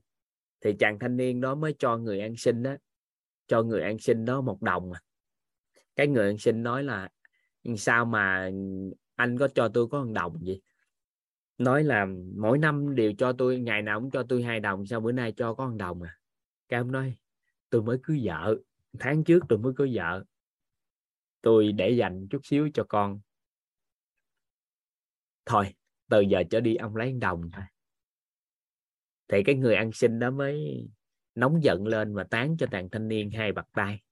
[0.61, 2.77] thì chàng thanh niên đó mới cho người ăn xin đó
[3.47, 5.01] cho người ăn xin đó một đồng à.
[5.97, 7.09] cái người ăn xin nói là,
[7.77, 8.51] sao mà
[9.19, 10.61] anh có cho tôi có một đồng gì?
[11.59, 15.01] Nói là mỗi năm đều cho tôi, ngày nào cũng cho tôi hai đồng, sao
[15.01, 16.19] bữa nay cho có một đồng à?
[16.69, 17.15] Cái ông nói,
[17.71, 18.57] tôi mới cưới vợ,
[18.99, 20.25] tháng trước tôi mới cưới vợ.
[21.41, 23.21] Tôi để dành chút xíu cho con.
[25.47, 25.75] Thôi,
[26.11, 27.65] từ giờ trở đi ông lấy đồng thôi.
[29.29, 30.87] Thì cái người ăn xin đó mới
[31.35, 34.03] nóng giận lên và tán cho chàng thanh niên hai bạc tay.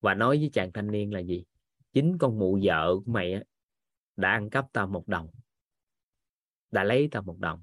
[0.00, 1.44] Và nói với chàng thanh niên là gì?
[1.92, 3.44] Chính con mụ vợ của mày
[4.16, 5.28] đã ăn cắp tao một đồng.
[6.70, 7.62] Đã lấy tao một đồng.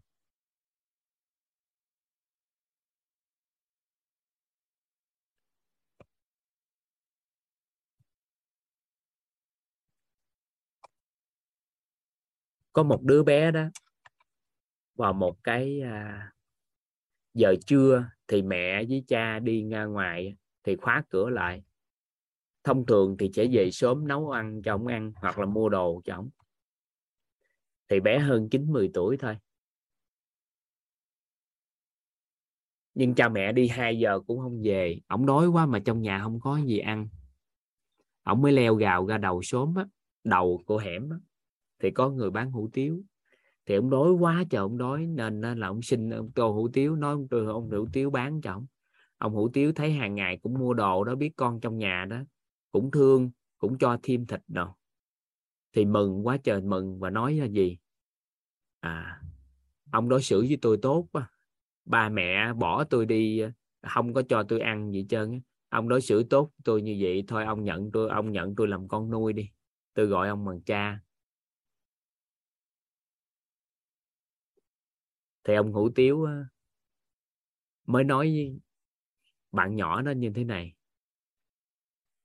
[12.74, 13.70] Có một đứa bé đó
[14.96, 16.32] vào một cái à,
[17.34, 21.64] giờ trưa thì mẹ với cha đi ra ngoài thì khóa cửa lại.
[22.64, 26.02] Thông thường thì sẽ về sớm nấu ăn cho ông ăn hoặc là mua đồ
[26.06, 26.30] cho ông
[27.92, 29.38] thì bé hơn 9 10 tuổi thôi.
[32.94, 35.00] Nhưng cha mẹ đi 2 giờ cũng không về.
[35.08, 37.08] Ổng đói quá mà trong nhà không có gì ăn.
[38.24, 39.86] Ổng mới leo gào ra đầu xóm á
[40.24, 41.18] đầu của hẻm á
[41.80, 43.04] thì có người bán hủ tiếu.
[43.66, 46.96] Thì ông đói quá trời ông đói nên là ông xin ông tô hủ tiếu
[46.96, 48.66] nói ông, ông hủ tiếu bán cho ông
[49.18, 52.18] ông hủ tiếu thấy hàng ngày cũng mua đồ đó biết con trong nhà đó
[52.72, 54.76] cũng thương cũng cho thêm thịt đồ
[55.74, 57.78] thì mừng quá trời mừng và nói là gì?
[58.82, 59.22] À
[59.92, 61.32] ông đối xử với tôi tốt quá.
[61.86, 63.42] Ba mẹ bỏ tôi đi,
[63.82, 67.46] không có cho tôi ăn gì trơn ông đối xử tốt tôi như vậy, thôi
[67.46, 69.50] ông nhận tôi, ông nhận tôi làm con nuôi đi.
[69.94, 71.00] Tôi gọi ông bằng cha.
[75.44, 76.28] Thì ông hủ tiếu
[77.88, 78.60] mới nói với
[79.52, 80.74] bạn nhỏ nó như thế này.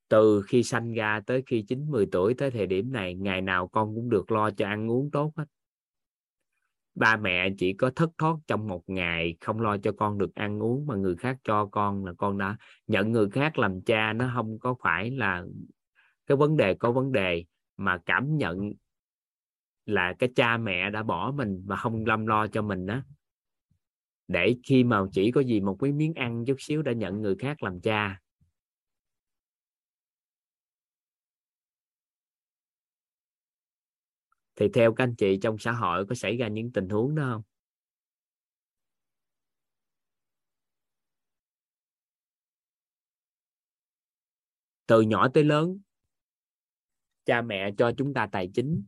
[0.09, 3.69] Từ khi sanh ra tới khi chín 10 tuổi tới thời điểm này, ngày nào
[3.69, 5.45] con cũng được lo cho ăn uống tốt hết
[6.97, 10.63] ba mẹ chỉ có thất thoát trong một ngày, không lo cho con được ăn
[10.63, 12.57] uống mà người khác cho con là con đã
[12.87, 15.45] nhận người khác làm cha, nó không có phải là
[16.27, 17.45] cái vấn đề, có vấn đề
[17.77, 18.73] mà cảm nhận
[19.87, 23.03] là cái cha mẹ đã bỏ mình và không chăm lo cho mình đó
[24.29, 27.37] để khi mà chỉ có gì một cái miếng ăn chút xíu đã nhận người
[27.39, 28.21] khác làm cha.
[34.57, 37.23] Thì theo các anh chị trong xã hội có xảy ra những tình huống đó
[37.33, 37.43] không?
[44.87, 45.81] Từ nhỏ tới lớn,
[47.25, 48.85] cha mẹ cho chúng ta tài chính.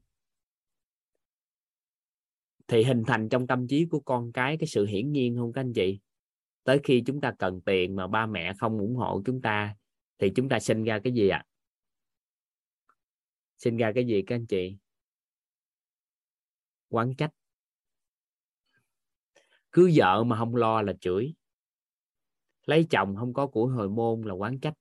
[2.67, 5.61] Thì hình thành trong tâm trí của con cái cái sự hiển nhiên không các
[5.61, 6.01] anh chị?
[6.65, 9.77] Tới khi chúng ta cần tiền mà ba mẹ không ủng hộ chúng ta,
[10.19, 11.45] thì chúng ta sinh ra cái gì ạ?
[11.45, 11.49] À?
[13.59, 14.77] sinh ra cái gì các anh chị?
[16.89, 17.31] Quán trách.
[19.73, 21.35] Cứ vợ mà không lo là chửi.
[22.67, 24.75] Lấy chồng không có của hồi môn là quán trách.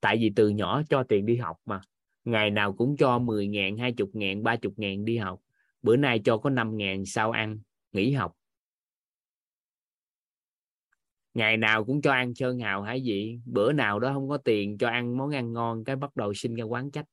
[0.00, 1.80] Tại vì từ nhỏ cho tiền đi học mà.
[2.24, 5.40] Ngày nào cũng cho 10 ngàn, 20 ngàn, 30 ngàn đi học.
[5.82, 7.58] Bữa nay cho có 5 ngàn sao ăn?
[7.92, 8.36] Nghỉ học.
[11.34, 14.78] Ngày nào cũng cho ăn sơn hào hay gì bữa nào đó không có tiền
[14.78, 17.06] cho ăn món ăn ngon cái bắt đầu sinh ra quán trách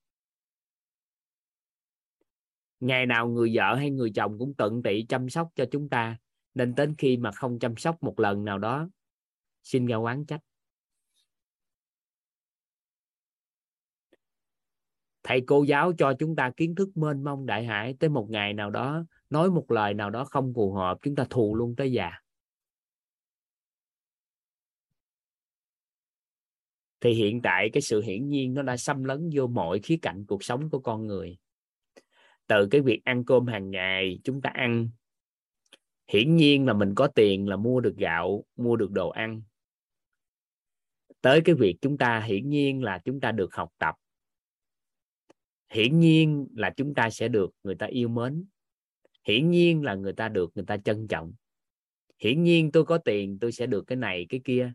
[2.80, 6.18] ngày nào người vợ hay người chồng cũng tận tị chăm sóc cho chúng ta,
[6.54, 8.90] nên đến khi mà không chăm sóc một lần nào đó,
[9.64, 10.42] xin ra quán trách.
[15.24, 18.54] Thầy cô giáo cho chúng ta kiến thức mênh mông đại hải tới một ngày
[18.54, 21.92] nào đó, nói một lời nào đó không phù hợp, chúng ta thù luôn tới
[21.92, 22.12] già.
[27.02, 30.26] Thì hiện tại cái sự hiển nhiên nó đã xâm lấn vô mọi khía cạnh
[30.28, 31.38] cuộc sống của con người
[32.50, 34.90] từ cái việc ăn cơm hàng ngày chúng ta ăn.
[36.08, 39.42] Hiển nhiên là mình có tiền là mua được gạo, mua được đồ ăn.
[41.22, 43.96] Tới cái việc chúng ta hiển nhiên là chúng ta được học tập.
[45.70, 48.46] Hiển nhiên là chúng ta sẽ được người ta yêu mến.
[49.24, 51.34] Hiển nhiên là người ta được người ta trân trọng.
[52.20, 54.74] Hiển nhiên tôi có tiền, tôi sẽ được cái này, cái kia.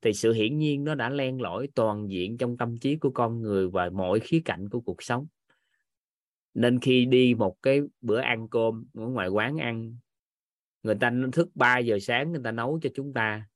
[0.00, 3.40] Thì sự hiển nhiên nó đã len lỏi toàn diện trong tâm trí của con
[3.40, 5.26] người và mọi khía cạnh của cuộc sống
[6.54, 9.96] nên khi đi một cái bữa ăn cơm ở ngoài quán ăn,
[10.82, 13.48] người ta thức 3 giờ sáng, người ta nấu cho chúng ta.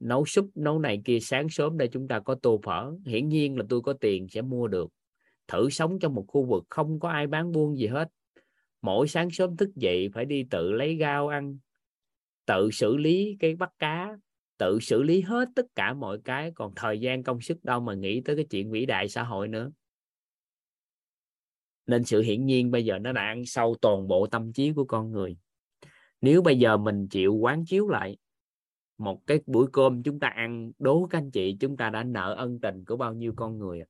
[0.00, 2.92] Nấu súp, nấu này kia, sáng sớm để chúng ta có tô phở.
[3.06, 4.90] Hiển nhiên là tôi có tiền sẽ mua được.
[5.48, 8.08] Thử sống trong một khu vực không có ai bán buôn gì hết.
[8.82, 11.58] Mỗi sáng sớm thức dậy phải đi tự lấy rau ăn,
[12.46, 14.16] tự xử lý cái bắt cá,
[14.58, 16.52] tự xử lý hết tất cả mọi cái.
[16.54, 19.48] Còn thời gian công sức đâu mà nghĩ tới cái chuyện vĩ đại xã hội
[19.48, 19.70] nữa
[21.86, 24.84] nên sự hiển nhiên bây giờ nó đã ăn sâu toàn bộ tâm trí của
[24.84, 25.36] con người.
[26.20, 28.16] Nếu bây giờ mình chịu quán chiếu lại
[28.98, 32.34] một cái buổi cơm chúng ta ăn, đố các anh chị chúng ta đã nợ
[32.38, 33.84] ân tình của bao nhiêu con người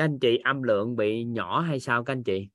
[0.00, 2.48] các anh chị âm lượng bị nhỏ hay sao các anh chị?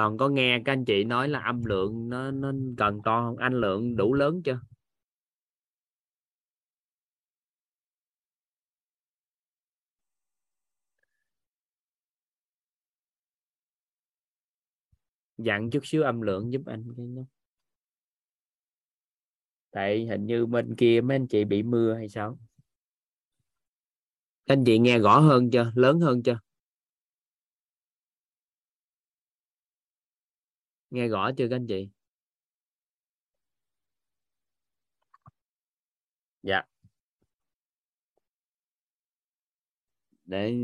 [0.00, 3.36] Toàn có nghe các anh chị nói là âm lượng nó nó cần to không?
[3.36, 4.60] Anh lượng đủ lớn chưa?
[15.38, 17.22] Dặn chút xíu âm lượng giúp anh cái nhé.
[19.70, 22.38] tại hình như bên kia mấy anh chị bị mưa hay sao?
[24.46, 25.72] Các anh chị nghe rõ hơn chưa?
[25.74, 26.38] Lớn hơn chưa?
[30.90, 31.88] Nghe rõ chưa các anh chị?
[36.42, 36.62] Dạ.
[40.24, 40.54] Để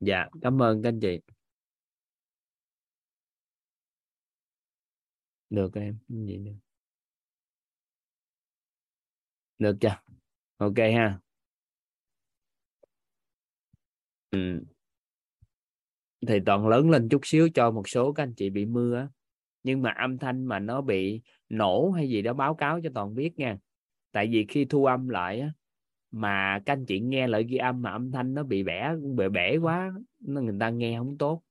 [0.00, 1.20] dạ cảm ơn các anh chị.
[5.50, 6.52] Được em gì được
[9.58, 9.96] được chưa?
[10.58, 11.20] Ok ha.
[14.30, 14.73] Ừ
[16.26, 19.08] thì toàn lớn lên chút xíu cho một số các anh chị bị mưa
[19.62, 23.14] nhưng mà âm thanh mà nó bị nổ hay gì đó báo cáo cho toàn
[23.14, 23.58] biết nha.
[24.12, 25.52] Tại vì khi thu âm lại á,
[26.10, 29.28] mà các anh chị nghe lại ghi âm mà âm thanh nó bị bẻ bị
[29.28, 31.42] bể quá nó người ta nghe không tốt.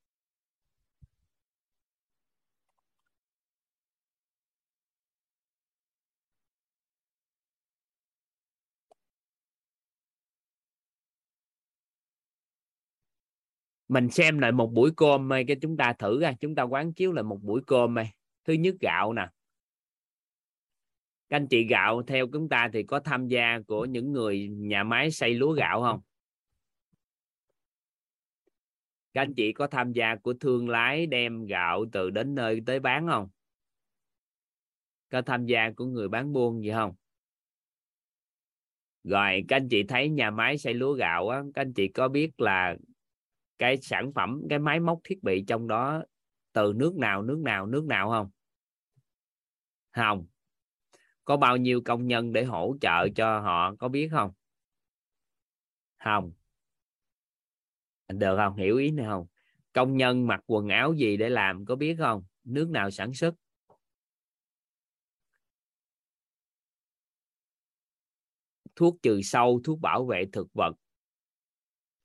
[13.93, 16.93] Mình xem lại một buổi cơm mày cái chúng ta thử ra, chúng ta quán
[16.93, 18.13] chiếu lại một buổi cơm mày
[18.45, 19.29] thứ nhất gạo nè.
[21.29, 24.84] Các anh chị gạo theo chúng ta thì có tham gia của những người nhà
[24.84, 26.01] máy xây lúa gạo không?
[29.13, 32.79] Các anh chị có tham gia của thương lái đem gạo từ đến nơi tới
[32.79, 33.29] bán không?
[35.10, 36.93] Có tham gia của người bán buôn gì không?
[39.03, 42.08] Rồi, các anh chị thấy nhà máy xây lúa gạo á, các anh chị có
[42.08, 42.75] biết là
[43.60, 46.04] cái sản phẩm, cái máy móc thiết bị trong đó
[46.54, 48.30] từ nước nào nước nào nước nào không?
[49.92, 50.26] Không.
[51.26, 54.32] Có bao nhiêu công nhân để hỗ trợ cho họ, có biết không?
[56.04, 56.32] Không.
[58.08, 58.56] Được không?
[58.56, 59.28] Hiểu ý này không?
[59.74, 62.24] Công nhân mặc quần áo gì để làm, có biết không?
[62.44, 63.36] Nước nào sản xuất?
[68.75, 70.75] Thuốc trừ sâu, thuốc bảo vệ thực vật.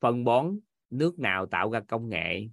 [0.01, 0.59] Phân bón
[0.91, 2.49] nước nào tạo ra công nghệ?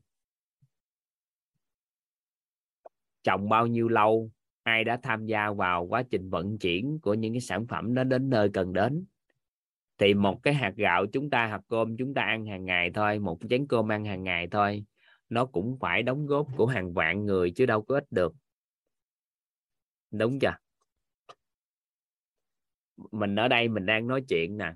[3.23, 4.31] Trồng bao nhiêu lâu?
[4.63, 8.03] Ai đã tham gia vào quá trình vận chuyển của những cái sản phẩm đó
[8.03, 9.05] đến nơi cần đến?
[9.97, 13.19] Thì một cái hạt gạo chúng ta hạt cơm chúng ta ăn hàng ngày thôi,
[13.19, 14.85] một chén cơm ăn hàng ngày thôi,
[15.29, 18.33] nó cũng phải đóng góp của hàng vạn người chứ đâu có ít được.
[20.11, 20.55] Đúng chưa?
[23.11, 24.73] Mình ở đây mình đang nói chuyện nè,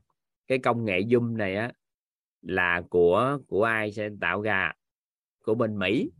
[0.47, 1.71] cái công nghệ zoom này á
[2.41, 4.73] là của của ai sẽ tạo ra?
[5.43, 6.11] Của bên Mỹ.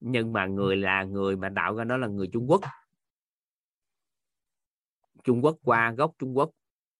[0.00, 2.60] Nhưng mà người là người mà tạo ra đó là người Trung Quốc.
[5.24, 6.50] Trung Quốc qua gốc Trung Quốc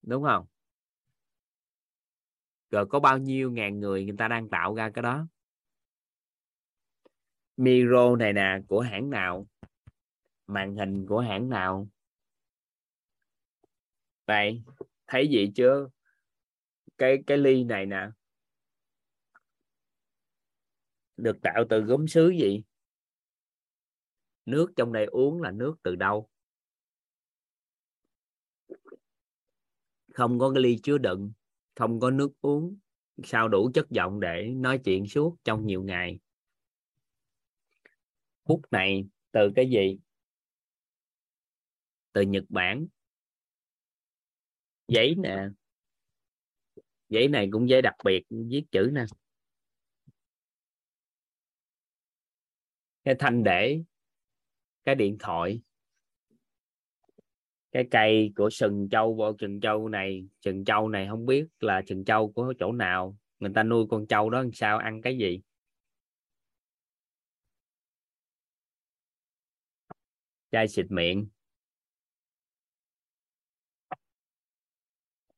[0.01, 0.45] đúng không?
[2.71, 5.27] Rồi có bao nhiêu ngàn người người ta đang tạo ra cái đó?
[7.57, 9.47] Micro này nè của hãng nào?
[10.47, 11.87] Màn hình của hãng nào?
[14.27, 14.61] Đây
[15.07, 15.89] thấy gì chưa
[16.97, 18.09] cái cái ly này nè.
[21.17, 22.63] Được tạo từ gốm sứ gì?
[24.45, 26.29] Nước trong đây uống là nước từ đâu?
[30.13, 31.31] Không có cái ly chứa đựng,
[31.75, 32.77] không có nước uống,
[33.23, 36.19] sao đủ chất giọng để nói chuyện suốt trong nhiều ngày?
[38.43, 39.99] Bút này, từ cái gì?
[42.11, 42.87] Từ Nhật Bản.
[44.87, 45.47] Giấy nè
[47.09, 49.05] giấy này cũng giấy đặc biệt, viết chữ nè.
[53.03, 53.83] Cái thanh để,
[54.85, 55.61] cái điện thoại,
[57.71, 61.81] cái cây của sừng trâu vô sừng trâu này, sừng trâu này không biết là
[61.87, 63.17] sừng trâu của chỗ nào.
[63.39, 65.41] Người ta nuôi con trâu đó làm sao, ăn cái gì?
[70.51, 71.27] Chai xịt miệng.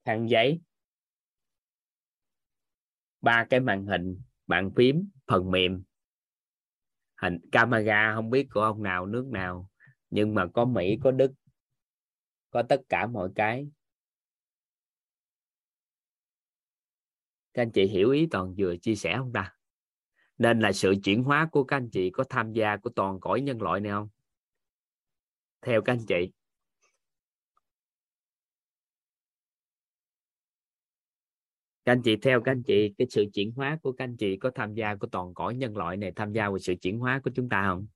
[0.05, 0.59] Khăn giấy
[3.21, 5.83] ba cái màn hình, bàn phím, phần mềm.
[7.21, 9.69] Hình, camera không biết của ông nào, nước nào,
[10.09, 11.31] nhưng mà có Mỹ, có Đức,
[12.49, 13.69] có tất cả mọi cái.
[17.53, 19.53] Các anh chị hiểu ý toàn vừa chia sẻ không ta?
[20.37, 23.41] Nên là sự chuyển hóa của các anh chị có tham gia của toàn cõi
[23.41, 24.09] nhân loại này không?
[25.61, 26.31] Theo các anh chị.
[31.87, 34.37] Các anh chị theo các anh chị, cái sự chuyển hóa của các anh chị
[34.37, 37.21] có tham gia của toàn cõi nhân loại này, tham gia vào sự chuyển hóa
[37.23, 37.87] của chúng ta không?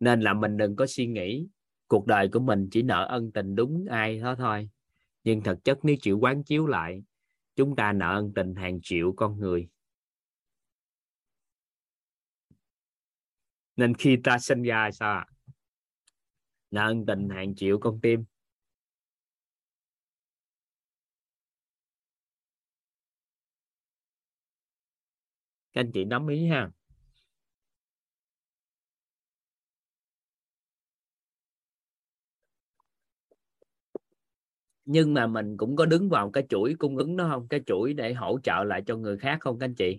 [0.00, 1.46] Nên là mình đừng có suy nghĩ
[1.86, 4.68] cuộc đời của mình chỉ nợ ân tình đúng ai đó thôi.
[5.24, 7.02] Nhưng thực chất nếu chịu quán chiếu lại,
[7.54, 9.68] chúng ta nợ ân tình hàng triệu con người.
[13.76, 15.24] Nên khi ta sinh ra sao
[16.70, 18.24] nợ ân tình hàng triệu con tim.
[25.76, 26.70] Các anh chị nắm ý ha.
[34.84, 37.48] Nhưng mà mình cũng có đứng vào cái chuỗi cung ứng đó không?
[37.48, 39.98] Cái chuỗi để hỗ trợ lại cho người khác không các anh chị?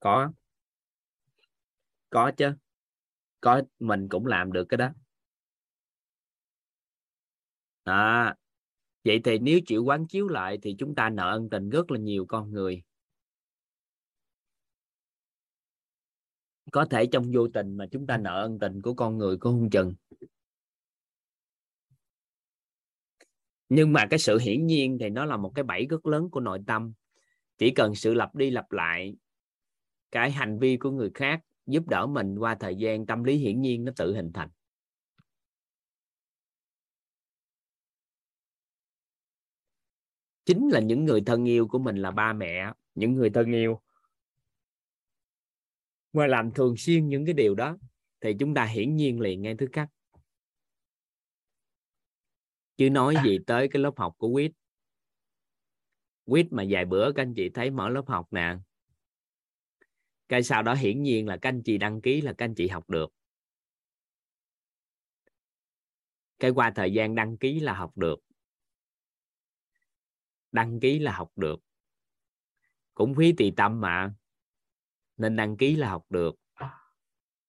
[0.00, 0.32] Có.
[2.10, 2.52] Có chứ.
[3.40, 4.90] Có mình cũng làm được cái đó.
[7.84, 8.34] À,
[9.04, 11.98] vậy thì nếu chịu quán chiếu lại thì chúng ta nợ ân tình rất là
[11.98, 12.82] nhiều con người.
[16.72, 19.50] Có thể trong vô tình mà chúng ta nợ ân tình của con người của
[19.50, 19.94] hung chừng.
[23.68, 26.40] Nhưng mà cái sự hiển nhiên thì nó là một cái bẫy rất lớn của
[26.40, 26.92] nội tâm.
[27.58, 29.16] Chỉ cần sự lặp đi lặp lại
[30.10, 33.60] cái hành vi của người khác giúp đỡ mình qua thời gian, tâm lý hiển
[33.60, 34.48] nhiên nó tự hình thành.
[40.44, 43.80] Chính là những người thân yêu của mình là ba mẹ, những người thân yêu
[46.16, 47.76] mà làm thường xuyên những cái điều đó,
[48.20, 49.88] thì chúng ta hiển nhiên liền ngay thứ cấp.
[52.76, 54.52] Chứ nói gì tới cái lớp học của quýt.
[56.24, 58.56] Quýt mà vài bữa các anh chị thấy mở lớp học nè.
[60.28, 62.68] Cái sau đó hiển nhiên là các anh chị đăng ký là các anh chị
[62.68, 63.12] học được.
[66.38, 68.16] Cái qua thời gian đăng ký là học được.
[70.52, 71.60] Đăng ký là học được.
[72.94, 74.14] Cũng phí tùy tâm mà
[75.16, 76.34] nên đăng ký là học được.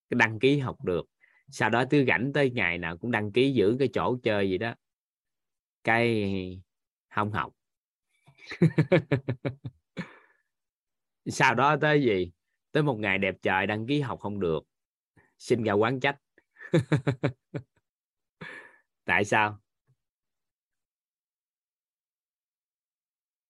[0.10, 1.06] Cái đăng ký học được.
[1.50, 4.58] Sau đó cứ rảnh tới ngày nào cũng đăng ký giữ cái chỗ chơi gì
[4.58, 4.74] đó.
[5.84, 6.62] Cái
[7.16, 7.54] không học.
[11.26, 12.32] Sau đó tới gì?
[12.72, 14.64] Tới một ngày đẹp trời đăng ký học không được.
[15.38, 16.18] Xin ra quán trách.
[19.06, 19.60] Tại sao?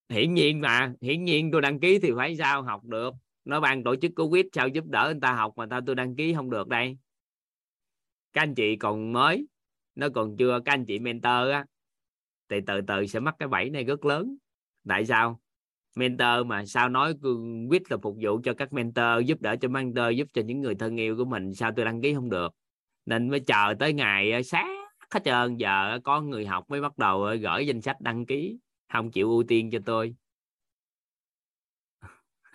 [0.09, 3.13] Hiển nhiên mà hiển nhiên tôi đăng ký thì phải sao học được
[3.47, 6.15] nó ban tổ chức covid sao giúp đỡ người ta học mà tao tôi đăng
[6.15, 6.97] ký không được đây.
[8.33, 9.47] Các anh chị còn mới,
[9.95, 11.65] nó còn chưa, các anh chị mentor á,
[12.49, 14.37] thì từ từ sẽ mắc cái bẫy này rất lớn.
[14.87, 15.41] Tại sao?
[15.95, 17.13] Mentor mà sao nói
[17.69, 20.75] quyết là phục vụ cho các mentor, giúp đỡ cho mentor, giúp cho những người
[20.75, 22.53] thân yêu của mình, sao tôi đăng ký không được?
[23.05, 24.77] Nên mới chờ tới ngày ờ, sáng
[25.13, 28.57] hết trơn, giờ có người học mới bắt đầu ờ, gửi danh sách đăng ký,
[28.93, 30.15] không chịu ưu tiên cho tôi.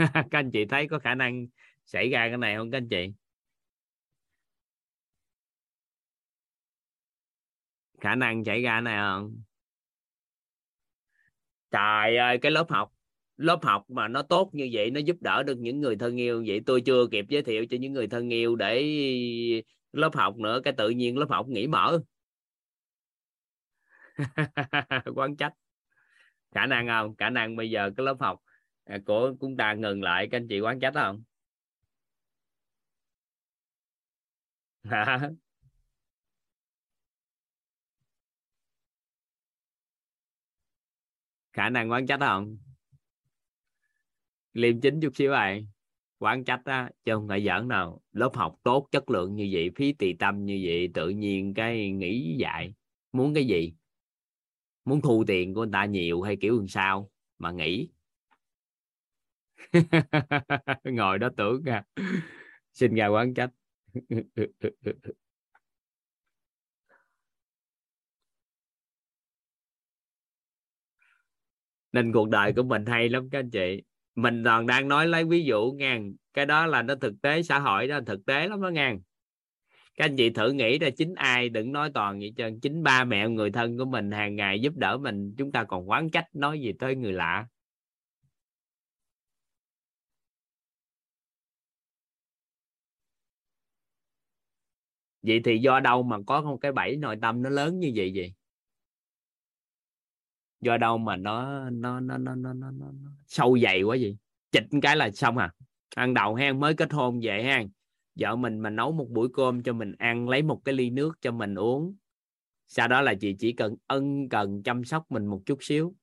[0.31, 1.47] các anh chị thấy có khả năng
[1.87, 3.13] xảy ra cái này không các anh chị?
[8.01, 9.43] Khả năng xảy ra này không?
[11.71, 12.93] Trời ơi, cái lớp học
[13.37, 16.45] lớp học mà nó tốt như vậy, nó giúp đỡ được những người thân yêu
[16.47, 18.83] vậy, tôi chưa kịp giới thiệu cho những người thân yêu để
[19.93, 21.99] lớp học nữa, cái tự nhiên lớp học nghỉ mở.
[25.15, 25.53] Quan trách.
[26.55, 27.17] Khả năng không?
[27.17, 28.41] Khả năng bây giờ cái lớp học
[29.07, 31.23] của chúng ta ngừng lại, các anh chị quán trách không?
[41.53, 42.59] Khả năng quán trách không?
[44.53, 45.67] Liêm chính chút xíu này
[46.19, 49.71] quán trách á, chứ không phải giỡn nào lớp học tốt, chất lượng như vậy,
[49.77, 52.75] phí tỳ tâm như vậy, tự nhiên cái nghĩ dạy.
[53.13, 53.75] Muốn cái gì?
[54.85, 57.89] Muốn thu tiền của người ta nhiều hay kiểu làm sao mà nghĩ
[60.85, 61.83] ngồi đó tưởng ra
[62.73, 63.51] xin ra quán trách.
[71.93, 73.83] Nên cuộc đời của mình hay lắm các anh chị.
[74.15, 76.13] Mình còn đang nói lấy ví dụ ngang.
[76.35, 79.01] Cái đó là nó thực tế, xã hội đó thực tế lắm đó ngang.
[79.97, 82.61] các anh chị thử nghĩ ra chính ai đừng nói toàn vậy trơn.
[82.61, 85.35] Chính ba mẹ người thân của mình hàng ngày giúp đỡ mình.
[85.39, 87.47] Chúng ta còn quán trách nói gì tới người lạ.
[95.23, 98.13] Vậy thì do đâu mà có một cái bẫy nội tâm nó lớn như vậy
[98.15, 98.35] vậy?
[100.61, 104.17] Do đâu mà nó nó nó nó nó nó, nó, nó sâu dày quá vậy?
[104.53, 105.53] chịch cái là xong à?
[105.95, 107.69] Ăn đầu hang mới kết hôn vậy hang,
[108.15, 111.13] vợ mình mà nấu một buổi cơm cho mình ăn lấy một cái ly nước
[111.21, 111.97] cho mình uống.
[112.69, 115.95] Sau đó là chị chỉ cần ân cần chăm sóc mình một chút xíu.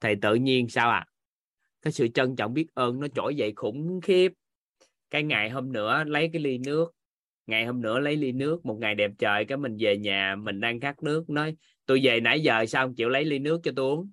[0.00, 1.06] Thì tự nhiên sao à?
[1.82, 4.32] Cái sự trân trọng biết ơn nó trỗi dậy khủng khiếp.
[5.10, 6.92] Cái ngày hôm nữa lấy cái ly nước
[7.46, 10.60] ngày hôm nữa lấy ly nước, một ngày đẹp trời cái mình về nhà, mình
[10.60, 13.72] đang khát nước, nói, tôi về nãy giờ sao không chịu lấy ly nước cho
[13.76, 14.10] tôi uống?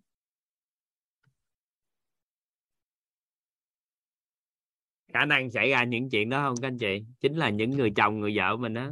[5.13, 7.03] Khả năng xảy ra những chuyện đó không các anh chị?
[7.19, 8.91] Chính là những người chồng, người vợ mình đó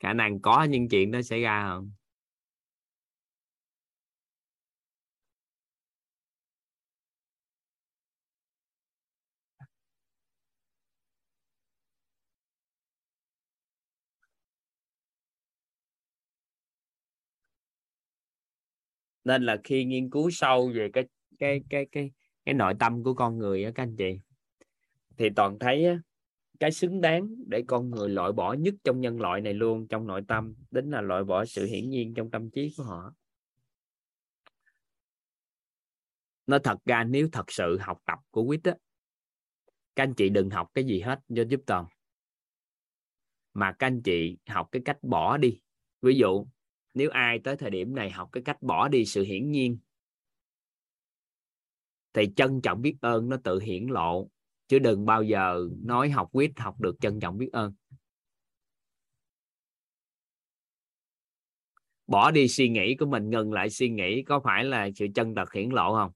[0.00, 1.92] khả năng có những chuyện đó xảy ra không?
[19.24, 21.04] Nên là khi nghiên cứu sâu về cái
[21.38, 22.10] cái cái cái
[22.44, 24.20] cái nội tâm của con người á các anh chị
[25.18, 26.00] thì toàn thấy á,
[26.60, 30.06] cái xứng đáng để con người loại bỏ nhất trong nhân loại này luôn trong
[30.06, 33.14] nội tâm đến là loại bỏ sự hiển nhiên trong tâm trí của họ.
[36.46, 38.74] Nó thật ra nếu thật sự học tập của quýt á
[39.96, 41.86] các anh chị đừng học cái gì hết cho giúp toàn.
[43.54, 45.60] Mà các anh chị học cái cách bỏ đi.
[46.02, 46.46] Ví dụ
[46.94, 49.78] nếu ai tới thời điểm này học cái cách bỏ đi sự hiển nhiên,
[52.12, 54.28] thì trân trọng biết ơn nó tự hiển lộ,
[54.68, 57.72] chứ đừng bao giờ nói học quyết học được trân trọng biết ơn.
[62.06, 65.34] Bỏ đi suy nghĩ của mình, ngừng lại suy nghĩ có phải là sự chân
[65.34, 66.12] thật hiển lộ không?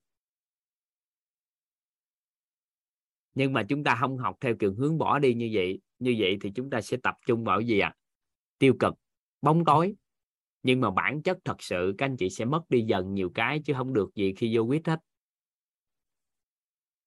[3.35, 6.39] Nhưng mà chúng ta không học theo kiểu hướng bỏ đi như vậy như vậy
[6.41, 7.89] thì chúng ta sẽ tập trung vào gì ạ?
[7.89, 7.97] À?
[8.59, 8.95] tiêu cực,
[9.43, 9.95] bóng tối
[10.65, 13.61] nhưng mà bản chất thật sự các anh chị sẽ mất đi dần nhiều cái
[13.65, 15.01] chứ không được gì khi vô quýt hết.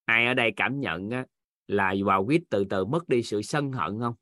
[0.06, 1.26] Ai ở đây cảm nhận á,
[1.68, 4.16] là vào quýt từ từ mất đi sự sân hận không?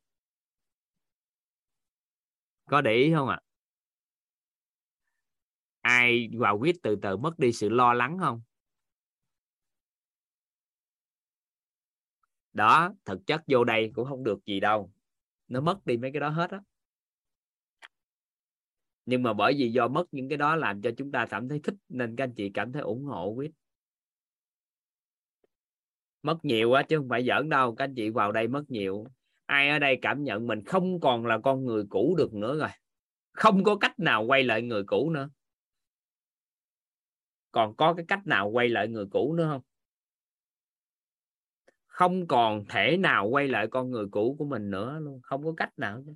[2.65, 3.39] Có để ý không ạ?
[3.41, 3.45] À?
[5.85, 8.41] ai vào quýt từ từ mất đi sự lo lắng không?
[12.53, 14.91] Đó thực chất vô đây cũng không được gì đâu.
[15.47, 16.61] Nó mất đi mấy cái đó hết á
[19.05, 21.59] nhưng mà bởi vì do mất những cái đó làm cho chúng ta cảm thấy
[21.63, 23.51] thích, nên các anh chị cảm thấy ủng hộ quyết
[26.25, 29.05] mất nhiều quá chứ không phải giỡn đâu, các anh chị vào đây mất nhiều.
[29.45, 32.69] Ai ở đây cảm nhận mình không còn là con người cũ được nữa rồi.
[33.31, 35.29] Không có cách nào quay lại người cũ nữa.
[37.51, 39.61] Còn có cái cách nào quay lại người cũ nữa không?
[41.87, 45.19] Không còn thể nào quay lại con người cũ của mình nữa luôn.
[45.23, 46.13] Không có cách nào nữa.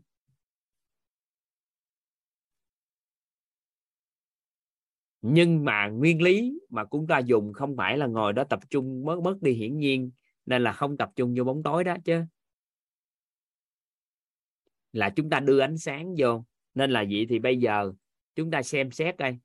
[5.22, 9.06] Nhưng mà nguyên lý mà chúng ta dùng không phải là ngồi đó tập trung
[9.06, 10.12] mất mất đi hiển nhiên,
[10.46, 12.24] nên là không tập trung vô bóng tối đó chứ.
[14.94, 16.44] Là chúng ta đưa ánh sáng vô,
[16.76, 17.92] nên là vậy thì bây giờ
[18.36, 19.38] chúng ta xem xét đây.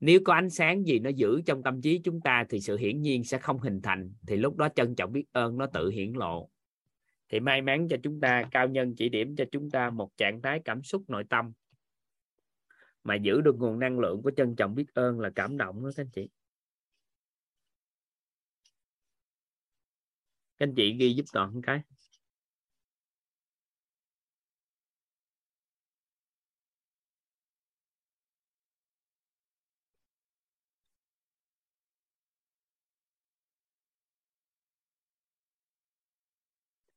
[0.00, 3.02] Nếu có ánh sáng gì nó giữ trong tâm trí chúng ta thì sự hiển
[3.02, 6.12] nhiên sẽ không hình thành, thì lúc đó trân trọng biết ơn nó tự hiển
[6.12, 6.50] lộ.
[7.28, 10.42] Thì may mắn cho chúng ta, cao nhân chỉ điểm cho chúng ta một trạng
[10.42, 11.52] thái cảm xúc nội tâm
[13.08, 15.90] mà giữ được nguồn năng lượng của trân trọng biết ơn là cảm động đó,
[15.96, 16.30] các anh chị.
[20.58, 21.80] Các anh chị ghi giúp toàn cái.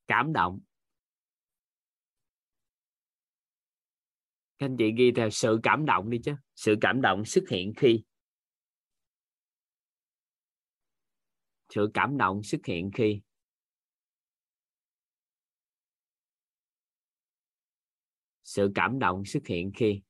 [0.07, 0.59] Cảm động.
[4.61, 6.35] Các anh chị ghi theo sự cảm động đi chứ.
[6.55, 8.03] Sự cảm động xuất hiện khi?
[11.69, 13.21] Sự cảm động xuất hiện khi?
[18.43, 20.01] Sự cảm động xuất hiện khi?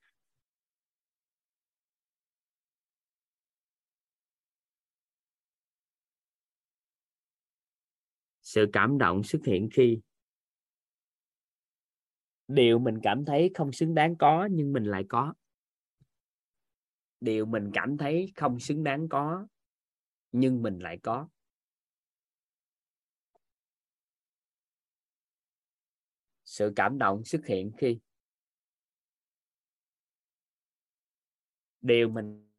[8.42, 10.02] Sự cảm động xuất hiện khi?
[12.52, 15.34] Điều mình cảm thấy không xứng đáng có, nhưng mình lại có.
[17.22, 19.48] Điều mình cảm thấy không xứng đáng có,
[20.32, 21.28] nhưng mình lại có.
[26.46, 28.00] Sự cảm động xuất hiện khi
[31.82, 32.51] điều mình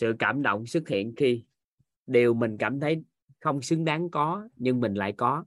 [0.00, 1.44] sự cảm động xuất hiện khi
[2.06, 3.02] điều mình cảm thấy
[3.40, 5.44] không xứng đáng có nhưng mình lại có.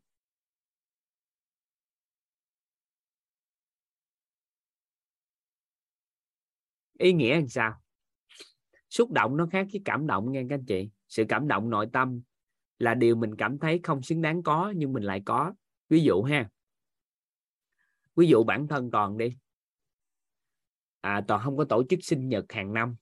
[6.97, 7.81] Ý nghĩa làm sao?
[8.89, 10.89] Xúc động nó khác với cảm động nha các anh chị.
[11.07, 12.21] Sự cảm động nội tâm
[12.79, 15.53] là điều mình cảm thấy không xứng đáng có nhưng mình lại có.
[15.89, 16.49] Ví dụ ha.
[18.15, 19.37] Ví dụ bản thân toàn đi.
[21.01, 22.95] À, toàn không có tổ chức sinh nhật hàng năm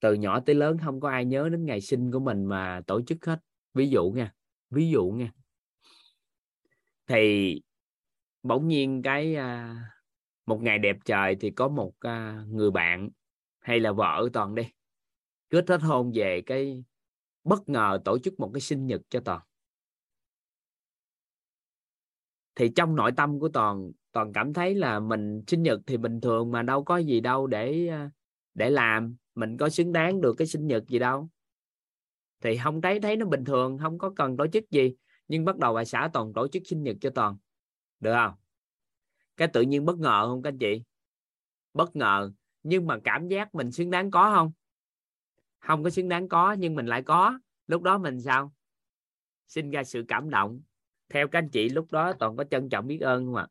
[0.00, 3.02] từ nhỏ tới lớn không có ai nhớ đến ngày sinh của mình mà tổ
[3.02, 3.40] chức hết.
[3.74, 4.34] Ví dụ nha
[4.70, 5.32] ví dụ nha.
[7.06, 7.62] Thì
[8.42, 9.76] bỗng nhiên cái à,
[10.46, 13.10] một ngày đẹp trời thì có một à, người bạn
[13.60, 14.62] hay là vợ toàn đi
[15.48, 16.84] kết hết hôn về cái
[17.44, 19.40] bất ngờ tổ chức một cái sinh nhật cho toàn.
[22.54, 26.20] Thì trong nội tâm của toàn toàn cảm thấy là mình sinh nhật thì bình
[26.20, 28.10] thường mà đâu có gì đâu để à,
[28.54, 31.28] để làm mình có xứng đáng được cái sinh nhật gì đâu.
[32.40, 34.94] Thì không thấy thấy nó bình thường, không có cần tổ chức gì,
[35.28, 37.36] nhưng bắt đầu bà xã toàn tổ chức sinh nhật cho toàn.
[38.00, 38.34] Được không?
[39.36, 40.82] Cái tự nhiên bất ngờ không các anh chị?
[41.74, 42.32] Bất ngờ,
[42.62, 44.52] nhưng mà cảm giác mình xứng đáng có không?
[45.58, 47.38] Không có xứng đáng có, nhưng mình lại có.
[47.66, 48.54] Lúc đó mình sao?
[49.48, 50.62] Sinh ra sự cảm động.
[51.08, 53.46] Theo các anh chị, lúc đó toàn có trân trọng biết ơn không ạ?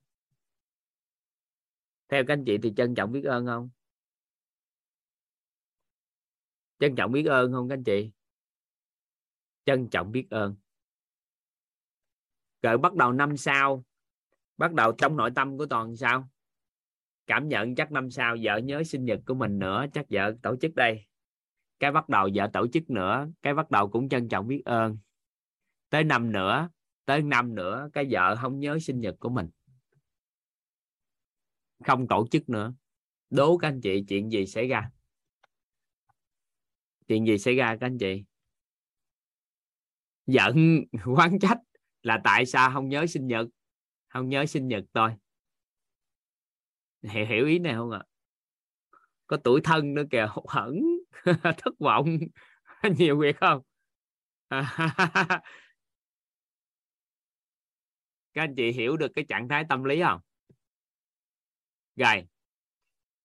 [2.09, 3.69] Theo các anh chị thì trân trọng biết ơn không?
[6.79, 8.11] Trân trọng biết ơn không các anh chị?
[9.65, 10.55] Trân trọng biết ơn.
[12.61, 13.85] Rồi bắt đầu năm sau,
[14.57, 16.29] bắt đầu trong nội tâm của toàn sao?
[17.27, 20.55] Cảm nhận chắc năm sau vợ nhớ sinh nhật của mình nữa, chắc vợ tổ
[20.61, 21.05] chức đây.
[21.79, 24.97] Cái bắt đầu vợ tổ chức nữa, cái bắt đầu cũng trân trọng biết ơn.
[25.89, 26.69] Tới năm nữa,
[27.05, 29.49] tới năm nữa, cái vợ không nhớ sinh nhật của mình.
[31.85, 32.73] Không tổ chức nữa.
[33.29, 34.89] Đố các anh chị chuyện gì xảy ra?
[37.09, 38.23] Chuyện gì xảy ra các anh chị?
[40.27, 40.83] Giận
[41.15, 41.57] quán trách
[42.01, 43.47] là tại sao không nhớ sinh nhật?
[44.07, 45.11] Không nhớ sinh nhật tôi.
[47.01, 48.03] Hiểu, hiểu ý này không ạ?
[49.27, 50.81] Có tuổi thân nữa kìa hụt hẫng
[51.43, 52.17] thất vọng.
[52.97, 53.61] Nhiều việc không?
[54.49, 55.41] Các
[58.33, 60.21] anh chị hiểu được cái trạng thái tâm lý không?
[61.95, 62.27] Rồi.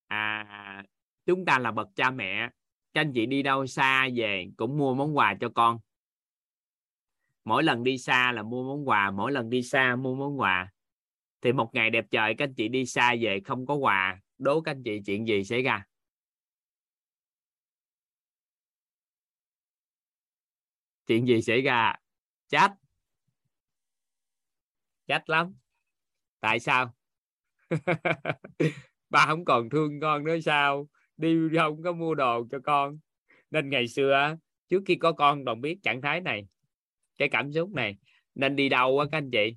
[0.06, 0.84] À,
[1.26, 2.50] chúng ta là bậc cha mẹ
[2.94, 5.78] các anh chị đi đâu xa về cũng mua món quà cho con.
[7.44, 10.72] Mỗi lần đi xa là mua món quà, mỗi lần đi xa mua món quà.
[11.42, 14.60] Thì một ngày đẹp trời các anh chị đi xa về không có quà, đố
[14.60, 15.84] các anh chị chuyện gì xảy ra?
[21.06, 21.94] Chuyện gì xảy ra?
[22.48, 22.70] Chết.
[25.06, 25.54] Chết lắm.
[26.40, 26.94] Tại sao?
[29.10, 30.88] Ba không còn thương con nữa sao?
[31.16, 32.98] Đi không có mua đồ cho con.
[33.50, 34.36] Nên ngày xưa
[34.68, 36.46] trước khi có con đồng biết trạng thái này,
[37.18, 37.96] cái cảm xúc này.
[38.34, 39.56] Nên đi đâu á các anh chị?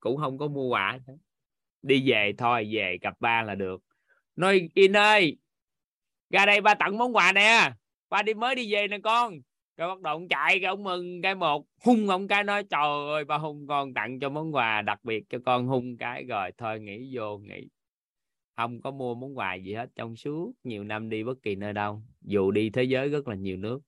[0.00, 0.98] Cũng không có mua quà
[1.82, 3.82] đi về thôi, về gặp ba là được.
[4.36, 5.36] Nói, in ơi,
[6.30, 7.72] ra đây ba tặng món quà nè.
[8.10, 9.34] Ba đi mới đi về nè con.
[9.76, 11.66] Cái bắt đầu ông chạy, cái ông mừng cái một.
[11.84, 15.24] Hung ông cái nói, trời ơi, ba hung con tặng cho món quà đặc biệt
[15.28, 15.66] cho con.
[15.66, 17.68] Hung cái rồi thôi, nghỉ vô, nghỉ
[18.60, 21.72] không có mua món quà gì hết trong suốt nhiều năm đi bất kỳ nơi
[21.72, 23.80] đâu, dù đi thế giới rất là nhiều nước.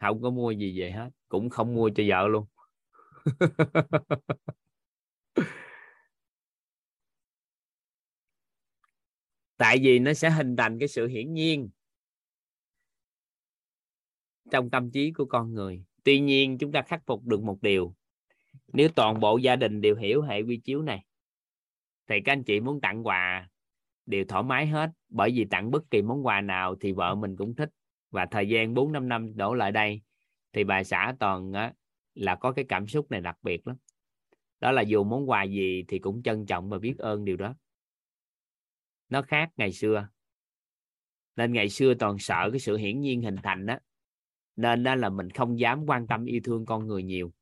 [0.00, 2.46] Không có mua gì về hết, cũng không mua cho vợ luôn.
[9.56, 11.70] Tại vì nó sẽ hình thành cái sự hiển nhiên
[14.50, 15.84] trong tâm trí của con người.
[16.04, 17.94] Tuy nhiên, chúng ta khắc phục được một điều.
[18.72, 21.04] Nếu toàn bộ gia đình đều hiểu hệ quy chiếu này
[22.08, 23.48] thì các anh chị muốn tặng quà
[24.06, 24.90] đều thoải mái hết.
[25.08, 27.70] Bởi vì tặng bất kỳ món quà nào thì vợ mình cũng thích.
[28.10, 30.02] Và thời gian 4 5 năm đổ lại đây
[30.52, 31.72] thì bà xã toàn á,
[32.14, 33.76] là có cái cảm xúc này đặc biệt lắm.
[34.60, 37.54] Đó là dù món quà gì thì cũng trân trọng và biết ơn điều đó.
[39.08, 40.08] Nó khác ngày xưa.
[41.36, 43.78] Nên ngày xưa toàn sợ cái sự hiển nhiên hình thành đó
[44.56, 47.32] nên đó là mình không dám quan tâm yêu thương con người nhiều.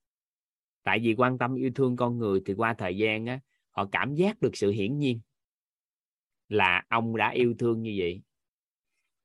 [0.83, 3.41] Tại vì quan tâm yêu thương con người thì qua thời gian á
[3.73, 5.21] họ cảm giác được sự hiển nhiên
[6.49, 8.23] là ông đã yêu thương như vậy.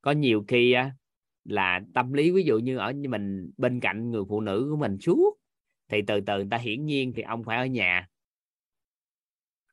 [0.00, 0.96] Có nhiều khi á,
[1.44, 4.98] là tâm lý, ví dụ như ở mình, bên cạnh người phụ nữ của mình
[5.00, 5.38] suốt,
[5.88, 8.08] thì từ từ người ta hiển nhiên thì ông phải ở nhà.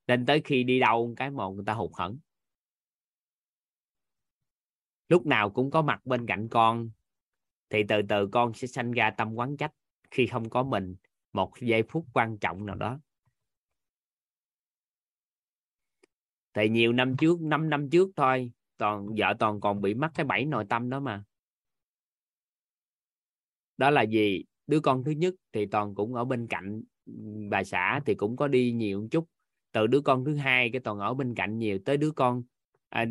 [0.08, 2.18] Nên tới khi đi đâu cái một người ta hụt hẫng.
[5.10, 6.90] Lúc nào cũng có mặt bên cạnh con,
[7.70, 9.72] thì từ từ con sẽ sanh ra tâm quán trách
[10.12, 10.96] khi không có mình.
[11.34, 13.00] Một giây phút quan trọng nào đó.
[16.56, 20.26] Thì nhiều năm trước 5 năm trước thôi toàn vợ toàn còn bị mắc cái
[20.26, 21.24] bẫy nội tâm đó mà.
[23.78, 26.84] Đó là gì đứa con thứ nhất thì toàn cũng ở bên cạnh
[27.50, 29.30] bà xã thì cũng có đi nhiều một chút.
[29.72, 32.44] Từ đứa con thứ hai cái toàn ở bên cạnh nhiều tới đứa con
[32.90, 33.06] à,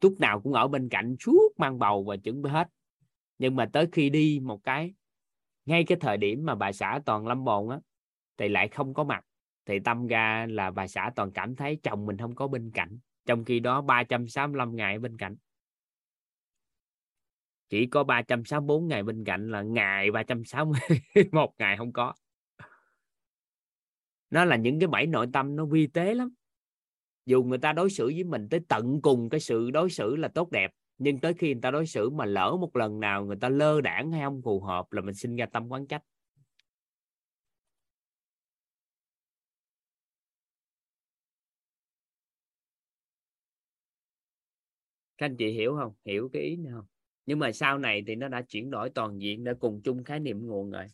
[0.00, 2.68] lúc nào cũng ở bên cạnh suốt mang bầu và chuẩn bị hết.
[3.38, 4.94] Nhưng mà tới khi đi một cái
[5.66, 7.80] ngay cái thời điểm mà bà xã toàn lâm bồn á
[8.36, 9.24] thì lại không có mặt
[9.66, 12.98] thì tâm ra là bà xã toàn cảm thấy chồng mình không có bên cạnh,
[13.26, 15.36] trong khi đó 365 ngày bên cạnh.
[17.68, 20.80] Chỉ có 364 ngày bên cạnh là ngày 360
[21.32, 22.14] một ngày không có.
[24.30, 26.34] Nó là những cái bẫy nội tâm nó vi tế lắm.
[27.26, 30.28] Dù người ta đối xử với mình tới tận cùng, cái sự đối xử là
[30.28, 33.36] tốt đẹp, nhưng tới khi người ta đối xử mà lỡ một lần nào người
[33.40, 36.02] ta lơ đảng hay không phù hợp là mình sinh ra tâm quán trách.
[45.18, 45.92] Các anh chị hiểu không?
[46.04, 46.86] Hiểu cái ý này không?
[47.26, 50.20] Nhưng mà sau này thì nó đã chuyển đổi toàn diện để cùng chung khái
[50.20, 50.86] niệm nguồn rồi.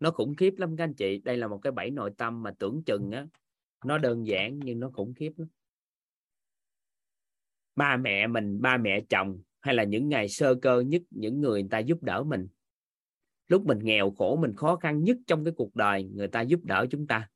[0.00, 1.18] Nó khủng khiếp lắm các anh chị.
[1.18, 3.26] Đây là một cái bẫy nội tâm mà tưởng chừng á.
[3.84, 5.48] Nó đơn giản nhưng nó khủng khiếp lắm.
[7.76, 11.62] Ba mẹ mình, ba mẹ chồng hay là những ngày sơ cơ nhất, những người
[11.62, 12.48] người ta giúp đỡ mình.
[13.48, 16.60] Lúc mình nghèo khổ, mình khó khăn nhất trong cái cuộc đời, người ta giúp
[16.64, 17.28] đỡ chúng ta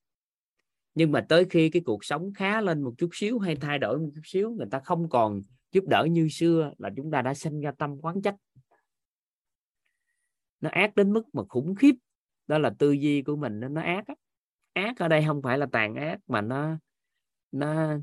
[0.95, 3.99] nhưng mà tới khi cái cuộc sống khá lên một chút xíu hay thay đổi
[3.99, 7.35] một chút xíu người ta không còn giúp đỡ như xưa là chúng ta đã
[7.35, 8.37] sinh ra tâm quán trách.
[10.61, 11.95] Nó ác đến mức mà khủng khiếp.
[12.47, 14.15] Đó là tư duy của mình nó ác á.
[14.73, 16.77] ác ở đây không phải là tàn ác mà nó
[17.53, 17.99] nó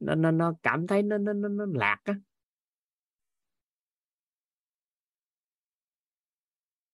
[0.00, 2.14] nó nó, nó cảm thấy nó nó nó, nó lạc á.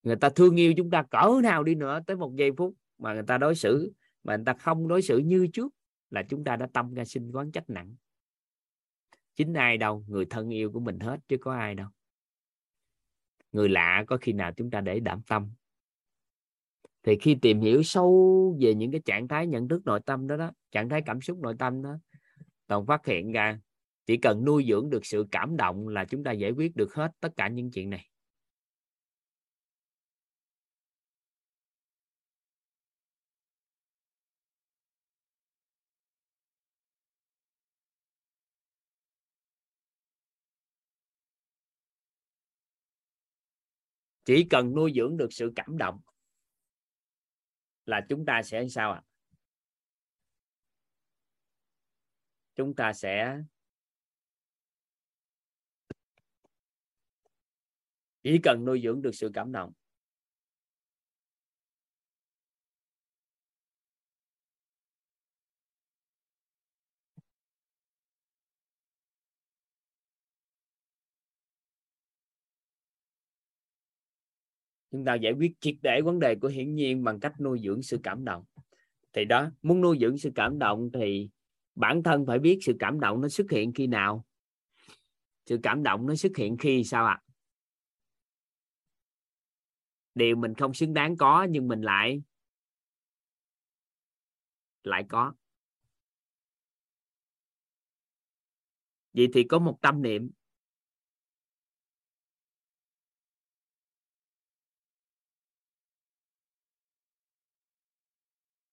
[0.03, 3.13] Người ta thương yêu chúng ta cỡ nào đi nữa tới một giây phút mà
[3.13, 3.93] người ta đối xử
[4.23, 5.73] mà người ta không đối xử như trước
[6.09, 7.95] là chúng ta đã tâm ra sinh quán trách nặng.
[9.35, 11.87] Chính ai đâu, người thân yêu của mình hết chứ có ai đâu.
[13.51, 15.51] Người lạ có khi nào chúng ta để đảm tâm.
[17.03, 20.37] Thì khi tìm hiểu sâu về những cái trạng thái nhận thức nội tâm đó
[20.37, 21.97] đó, trạng thái cảm xúc nội tâm đó,
[22.67, 23.59] toàn phát hiện ra
[24.05, 27.11] chỉ cần nuôi dưỡng được sự cảm động là chúng ta giải quyết được hết
[27.19, 28.10] tất cả những chuyện này.
[44.25, 46.01] Chỉ cần nuôi dưỡng được sự cảm động
[47.85, 49.07] là chúng ta sẽ sao ạ à?
[52.55, 53.41] chúng ta sẽ
[58.23, 59.73] chỉ cần nuôi dưỡng được sự cảm động
[74.91, 77.81] chúng ta giải quyết triệt để vấn đề của hiển nhiên bằng cách nuôi dưỡng
[77.81, 78.43] sự cảm động.
[79.13, 81.29] Thì đó, muốn nuôi dưỡng sự cảm động thì
[81.75, 84.25] bản thân phải biết sự cảm động nó xuất hiện khi nào.
[85.45, 87.21] Sự cảm động nó xuất hiện khi sao ạ?
[87.25, 87.31] À?
[90.15, 92.21] điều mình không xứng đáng có nhưng mình lại
[94.83, 95.33] lại có.
[99.13, 100.31] Vậy thì có một tâm niệm.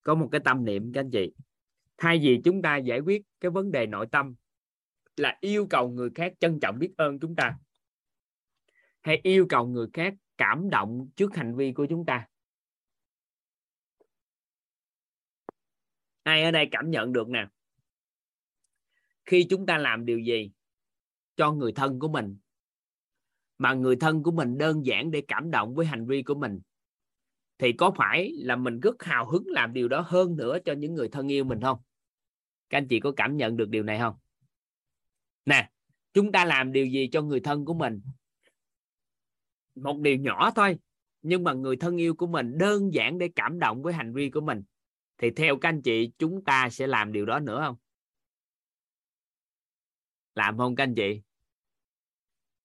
[0.09, 1.32] Có một cái tâm niệm các anh chị.
[1.96, 4.34] Thay vì chúng ta giải quyết cái vấn đề nội tâm
[5.16, 7.59] là yêu cầu người khác trân trọng biết ơn chúng ta,
[9.00, 12.28] hay yêu cầu người khác cảm động trước hành vi của chúng ta.
[16.22, 17.46] Ai ở đây cảm nhận được nè?
[19.24, 20.50] Khi chúng ta làm điều gì
[21.36, 22.38] cho người thân của mình,
[23.59, 26.61] mà người thân của mình đơn giản để cảm động với hành vi của mình
[27.59, 30.94] thì có phải là mình rất hào hứng làm điều đó hơn nữa cho những
[30.94, 31.78] người thân yêu mình không?
[32.70, 34.16] Các anh chị có cảm nhận được điều này không?
[35.44, 35.70] Nè,
[36.12, 38.00] chúng ta làm điều gì cho người thân của mình?
[39.74, 40.78] Một điều nhỏ thôi,
[41.22, 44.30] nhưng mà người thân yêu của mình đơn giản để cảm động với hành vi
[44.30, 44.62] của mình.
[45.18, 47.76] Thì theo các anh chị, chúng ta sẽ làm điều đó nữa không?
[50.34, 51.22] Làm không các anh chị?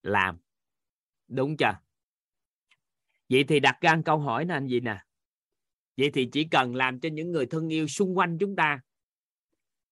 [0.04, 0.38] Làm.
[1.28, 1.83] Đúng chưa?
[3.34, 5.04] Vậy thì đặt ra câu hỏi là anh gì nè.
[5.98, 8.82] Vậy thì chỉ cần làm cho những người thân yêu xung quanh chúng ta,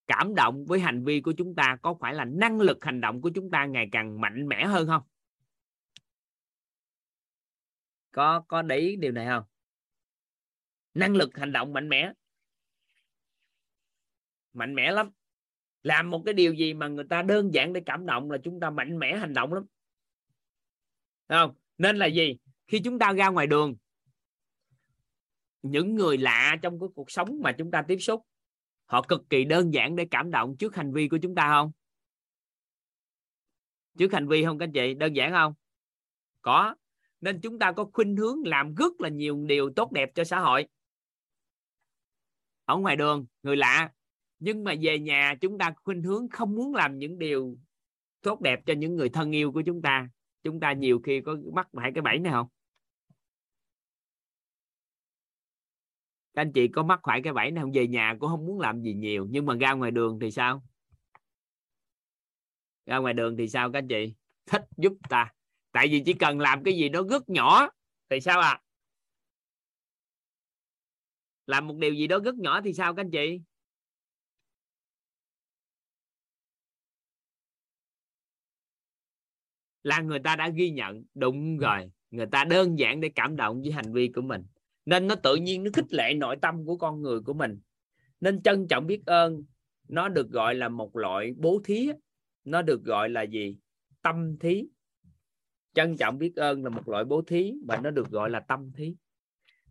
[0.07, 3.21] cảm động với hành vi của chúng ta, có phải là năng lực hành động
[3.21, 5.03] của chúng ta ngày càng mạnh mẽ hơn không?
[8.11, 9.43] Có có để ý điều này không?
[10.93, 12.11] Năng lực hành động mạnh mẽ.
[14.53, 15.09] Mạnh mẽ lắm.
[15.83, 18.59] Làm một cái điều gì mà người ta đơn giản để cảm động là chúng
[18.59, 19.65] ta mạnh mẽ hành động lắm.
[21.27, 21.55] Thấy không?
[21.77, 22.37] Nên là gì?
[22.71, 23.75] Khi chúng ta ra ngoài đường,
[25.61, 28.21] những người lạ trong cái cuộc sống mà chúng ta tiếp xúc,
[28.85, 31.71] họ cực kỳ đơn giản để cảm động trước hành vi của chúng ta không?
[33.97, 34.93] Trước hành vi không các anh chị?
[34.93, 35.53] Đơn giản không?
[36.41, 36.75] Có.
[37.21, 40.39] Nên chúng ta có khuynh hướng làm rất là nhiều điều tốt đẹp cho xã
[40.39, 40.67] hội.
[42.65, 43.91] Ở ngoài đường, người lạ.
[44.39, 47.57] Nhưng mà về nhà, chúng ta khuynh hướng không muốn làm những điều
[48.21, 50.09] tốt đẹp cho những người thân yêu của chúng ta.
[50.43, 52.47] Chúng ta nhiều khi có mắc phải cái bẫy này không?
[56.33, 57.71] Các anh chị có mắc phải cái bẫy này không?
[57.71, 60.63] Về nhà cũng không muốn làm gì nhiều, nhưng mà ra ngoài đường thì sao?
[62.85, 64.13] Ra ngoài đường thì sao các anh chị?
[64.45, 65.33] Thích giúp ta.
[65.71, 67.69] Tại vì chỉ cần làm cái gì đó rất nhỏ
[68.09, 68.61] thì sao à
[71.47, 73.41] làm một điều gì đó rất nhỏ thì sao các anh chị?
[79.83, 81.91] Là người ta đã ghi nhận, đúng rồi.
[82.11, 84.43] Người ta đơn giản để cảm động với hành vi của mình
[84.85, 87.59] nên nó tự nhiên nó khích lệ nội tâm của con người của mình.
[88.19, 89.43] Nên trân trọng biết ơn,
[89.87, 91.89] nó được gọi là một loại bố thí
[92.43, 93.57] nó được gọi là gì?
[94.01, 94.67] Tâm thí.
[95.73, 98.71] Trân trọng biết ơn là một loại bố thí và nó được gọi là tâm
[98.75, 98.95] thí.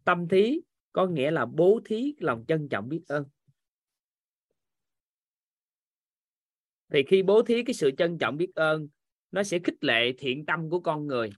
[0.04, 0.60] Tâm thí
[0.92, 3.24] có nghĩa là bố thí lòng trân trọng biết ơn.
[6.92, 8.88] Thì khi bố thí cái sự trân trọng biết ơn,
[9.30, 11.30] nó sẽ khích lệ thiện tâm của con người.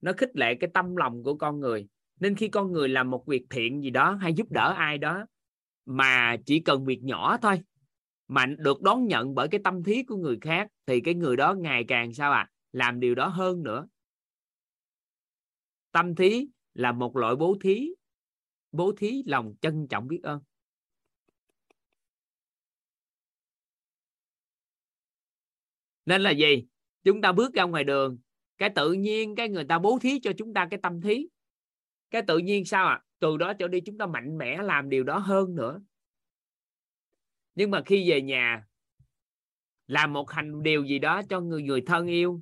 [0.00, 1.88] Nó khích lệ cái tâm lòng của con người
[2.20, 5.26] nên khi con người làm một việc thiện gì đó hay giúp đỡ ai đó
[5.86, 7.60] mà chỉ cần việc nhỏ thôi,
[8.28, 11.54] mà được đón nhận bởi cái tâm thí của người khác, thì cái người đó
[11.54, 13.88] ngày càng sao à làm điều đó hơn nữa.
[15.92, 17.90] Tâm thí là một loại bố thí
[18.72, 20.40] bố thí lòng trân trọng biết ơn.
[26.06, 26.64] Nên là gì?
[27.04, 28.18] Chúng ta bước ra ngoài đường,
[28.58, 31.26] cái tự nhiên cái người ta bố thí cho chúng ta cái tâm thí
[32.14, 32.94] cái tự nhiên sao ạ?
[32.94, 33.04] À?
[33.18, 35.80] từ đó trở đi chúng ta mạnh mẽ làm điều đó hơn nữa.
[37.54, 38.66] Nhưng mà khi về nhà,
[39.86, 42.40] làm một hành điều gì đó cho người người thân yêu,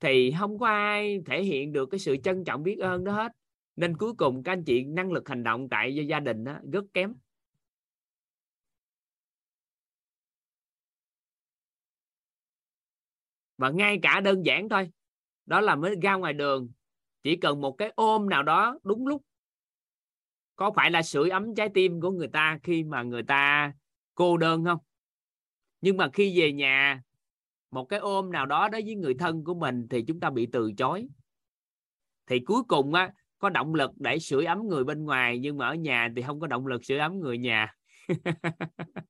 [0.00, 3.32] thì không có ai thể hiện được cái sự trân trọng biết ơn đó hết.
[3.76, 6.84] Nên cuối cùng các anh chị năng lực hành động tại gia đình đó rất
[6.94, 7.14] kém.
[13.58, 14.90] Và ngay cả đơn giản thôi,
[15.46, 16.72] đó là mới ra ngoài đường
[17.22, 19.22] chỉ cần một cái ôm nào đó đúng lúc.
[20.56, 23.72] Có phải là sưởi ấm trái tim của người ta khi mà người ta
[24.14, 24.78] cô đơn không?
[25.80, 27.02] Nhưng mà khi về nhà,
[27.70, 30.48] một cái ôm nào đó đối với người thân của mình thì chúng ta bị
[30.52, 31.08] từ chối.
[32.26, 35.66] Thì cuối cùng á, có động lực để sưởi ấm người bên ngoài, nhưng mà
[35.66, 37.74] ở nhà thì không có động lực sưởi ấm người nhà.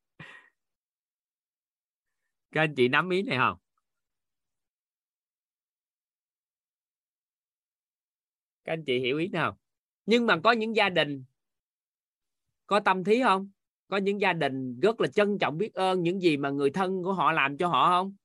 [2.51, 3.62] Các anh chị nắm ý này không?
[8.63, 9.57] Các anh chị hiểu ý nào?
[10.05, 11.23] Nhưng mà có những gia đình
[12.67, 13.49] có tâm thí không?
[13.87, 17.03] Có những gia đình rất là trân trọng biết ơn những gì mà người thân
[17.03, 18.15] của họ làm cho họ không?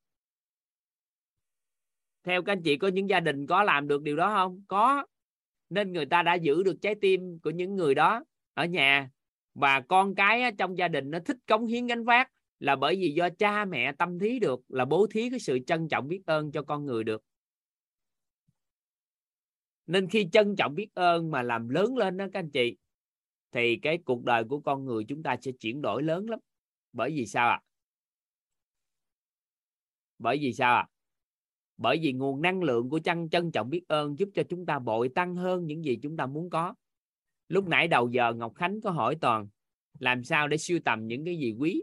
[2.25, 4.63] Theo các anh chị, có những gia đình có làm được điều đó không?
[4.69, 5.07] Có.
[5.71, 8.25] Nên người ta đã giữ được trái tim của những người đó
[8.55, 9.11] ở nhà.
[9.55, 12.31] Và con cái trong gia đình nó thích cống hiến gánh vác
[12.61, 15.89] là bởi vì do cha mẹ tâm thí được, là bố thí cái sự trân
[15.89, 17.23] trọng biết ơn cho con người được
[19.89, 22.77] nên khi trân trọng biết ơn mà làm lớn lên đó, các anh chị,
[23.53, 26.39] thì cái cuộc đời của con người chúng ta sẽ chuyển đổi lớn lắm
[26.93, 27.65] bởi vì sao ạ à?
[30.19, 30.89] bởi vì sao ạ à?
[31.77, 34.79] bởi vì nguồn năng lượng của chân trân trọng biết ơn giúp cho chúng ta
[34.79, 36.75] bội tăng hơn những gì chúng ta muốn có
[37.49, 39.49] lúc nãy đầu giờ ngọc khánh có hỏi toàn,
[39.99, 41.83] làm sao để siêu tầm những cái gì quý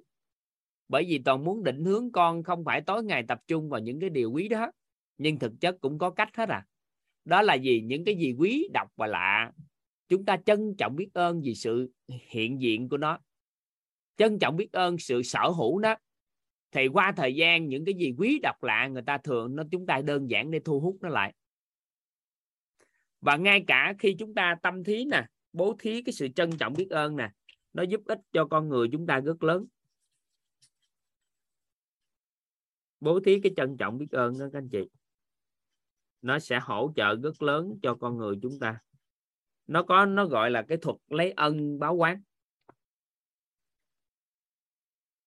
[0.87, 3.99] bởi vì toàn muốn định hướng con không phải tối ngày tập trung vào những
[3.99, 4.71] cái điều quý đó,
[5.17, 6.65] nhưng thực chất cũng có cách hết à
[7.25, 9.51] đó là gì những cái gì quý độc và lạ.
[10.07, 13.19] Chúng ta trân trọng biết ơn vì sự hiện diện của nó.
[14.17, 15.95] Trân trọng biết ơn sự sở hữu nó.
[16.71, 19.85] Thì qua thời gian, những cái gì quý độc lạ người ta thường, nó chúng
[19.85, 21.33] ta đơn giản để thu hút nó lại.
[23.21, 26.73] Và ngay cả khi chúng ta tâm thí nè, bố thí cái sự trân trọng
[26.73, 27.31] biết ơn nè,
[27.73, 29.65] nó giúp ích cho con người chúng ta rất lớn.
[32.99, 34.83] Bố thí cái trân trọng biết ơn đó, các anh chị
[36.25, 38.79] nó sẽ hỗ trợ rất lớn cho con người chúng ta.
[39.67, 42.21] Nó có nó gọi là cái thuật lấy ân báo quán.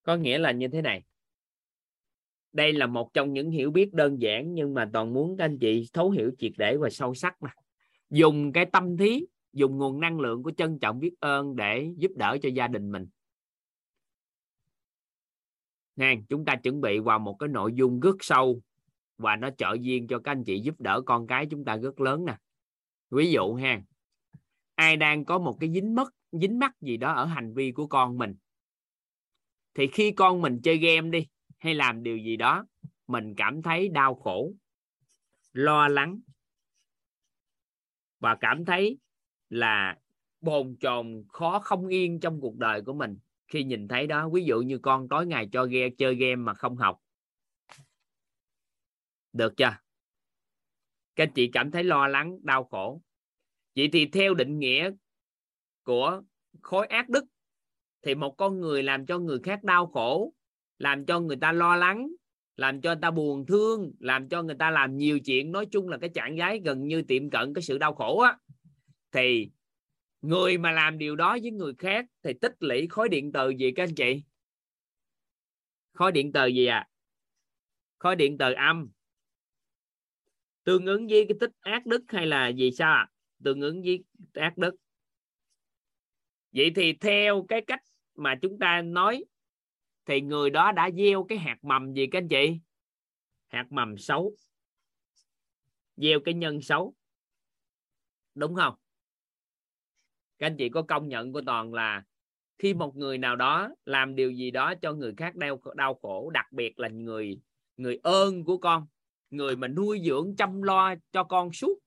[0.02, 1.04] Có nghĩa là như thế này.
[2.52, 5.58] Đây là một trong những hiểu biết đơn giản nhưng mà toàn muốn các anh
[5.58, 7.50] chị thấu hiểu triệt để và sâu sắc mà.
[8.10, 12.10] Dùng cái tâm thí dùng nguồn năng lượng của trân trọng biết ơn để giúp
[12.16, 13.06] đỡ cho gia đình mình.
[15.96, 18.62] Nè, chúng ta chuẩn bị vào một cái nội dung rất sâu
[19.18, 22.00] và nó trợ duyên cho các anh chị giúp đỡ con cái chúng ta rất
[22.00, 22.36] lớn nè.
[23.10, 23.82] Ví dụ ha,
[24.74, 27.86] ai đang có một cái dính mất, dính mắc gì đó ở hành vi của
[27.86, 28.34] con mình,
[29.74, 31.26] thì khi con mình chơi game đi,
[31.58, 32.66] hay làm điều gì đó,
[33.06, 34.52] mình cảm thấy đau khổ,
[35.52, 36.20] lo lắng,
[38.20, 38.98] và cảm thấy
[39.50, 39.98] là
[40.40, 44.28] bồn chồn, khó không yên trong cuộc đời của mình khi nhìn thấy đó.
[44.28, 47.00] Ví dụ như con tối ngày cho ghe, chơi game mà không học
[49.38, 49.76] được chưa?
[51.16, 53.02] Các anh chị cảm thấy lo lắng, đau khổ.
[53.76, 54.90] Vậy thì theo định nghĩa
[55.82, 56.22] của
[56.62, 57.24] khối ác đức,
[58.02, 60.34] thì một con người làm cho người khác đau khổ,
[60.78, 62.08] làm cho người ta lo lắng,
[62.56, 65.88] làm cho người ta buồn thương, làm cho người ta làm nhiều chuyện, nói chung
[65.88, 68.38] là cái trạng thái gần như tiệm cận cái sự đau khổ á,
[69.12, 69.50] thì
[70.22, 73.72] người mà làm điều đó với người khác thì tích lũy khối điện từ gì
[73.76, 74.22] các anh chị?
[75.92, 76.88] Khối điện từ gì à
[77.98, 78.90] khối điện từ âm
[80.68, 83.10] tương ứng với cái tích ác đức hay là gì sao à?
[83.44, 84.04] tương ứng với
[84.34, 84.74] ác đức.
[86.52, 87.82] Vậy thì theo cái cách
[88.14, 89.24] mà chúng ta nói,
[90.06, 92.58] thì người đó đã gieo cái hạt mầm gì các anh chị?
[93.46, 94.32] Hạt mầm xấu.
[95.96, 96.94] Gieo cái nhân xấu.
[98.34, 98.74] Đúng không?
[100.38, 102.04] Các anh chị có công nhận của toàn là
[102.58, 106.30] khi một người nào đó làm điều gì đó cho người khác đau đau khổ,
[106.30, 107.40] đặc biệt là người
[107.76, 108.86] người ơn của con
[109.30, 111.78] người mà nuôi dưỡng chăm lo cho con suốt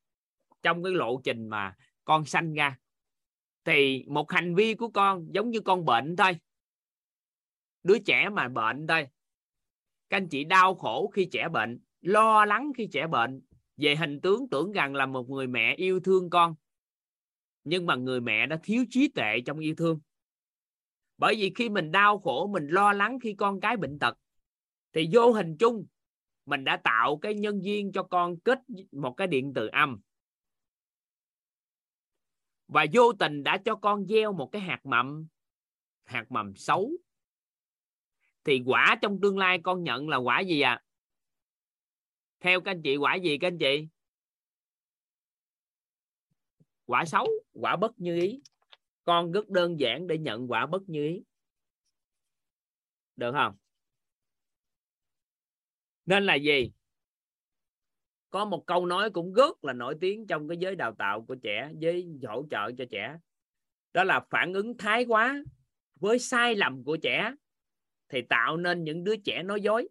[0.61, 1.75] trong cái lộ trình mà
[2.05, 2.77] con sanh ra.
[3.65, 6.37] Thì một hành vi của con giống như con bệnh thôi.
[7.83, 9.07] Đứa trẻ mà bệnh thôi.
[10.09, 13.41] Các anh chị đau khổ khi trẻ bệnh, lo lắng khi trẻ bệnh.
[13.77, 16.55] Về hình tướng tưởng rằng là một người mẹ yêu thương con,
[17.63, 19.99] nhưng mà người mẹ đã thiếu trí tuệ trong yêu thương.
[21.17, 24.17] Bởi vì khi mình đau khổ, mình lo lắng khi con cái bệnh tật,
[24.93, 25.85] thì vô hình chung
[26.45, 28.59] mình đã tạo cái nhân duyên cho con kết
[28.91, 29.99] một cái điện từ âm.
[32.67, 35.27] Và vô tình đã cho con gieo một cái hạt mầm
[36.03, 36.91] hạt mầm xấu.
[38.43, 40.81] Thì quả trong tương lai con nhận là quả gì à
[42.41, 43.87] theo các anh chị, quả gì các anh chị?
[46.85, 48.41] Quả xấu, quả bất như ý.
[49.03, 51.23] Con rất đơn giản để nhận quả bất như ý.
[53.15, 53.55] Được không?
[56.05, 56.71] Nên là gì?
[58.29, 61.35] Có một câu nói cũng rất là nổi tiếng trong cái giới đào tạo của
[61.35, 63.17] trẻ với hỗ trợ cho trẻ.
[63.93, 65.43] Đó là phản ứng thái quá
[65.99, 67.33] với sai lầm của trẻ
[68.09, 69.89] thì tạo nên những đứa trẻ nói dối.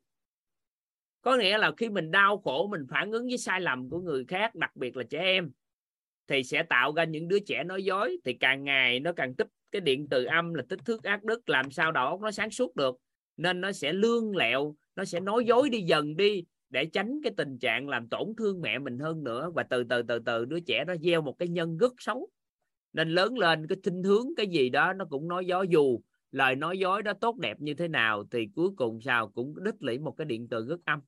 [1.22, 4.24] Có nghĩa là khi mình đau khổ, mình phản ứng với sai lầm của người
[4.28, 5.50] khác, đặc biệt là trẻ em,
[6.26, 8.18] thì sẽ tạo ra những đứa trẻ nói dối.
[8.24, 11.48] Thì càng ngày nó càng tích cái điện từ âm là tích thước ác đức,
[11.48, 12.96] làm sao đầu óc nó sáng suốt được.
[13.36, 17.32] Nên nó sẽ lương lẹo nó sẽ nói dối đi dần đi để tránh cái
[17.36, 19.50] tình trạng làm tổn thương mẹ mình hơn nữa.
[19.54, 22.28] Và từ từ từ từ đứa trẻ nó gieo một cái nhân rất xấu.
[22.92, 25.66] Nên lớn lên cái thinh hướng cái gì đó nó cũng nói dối.
[25.70, 26.00] Dù
[26.32, 29.74] lời nói dối đó tốt đẹp như thế nào thì cuối cùng sao cũng đích
[29.80, 31.00] lũy một cái điện từ rất âm.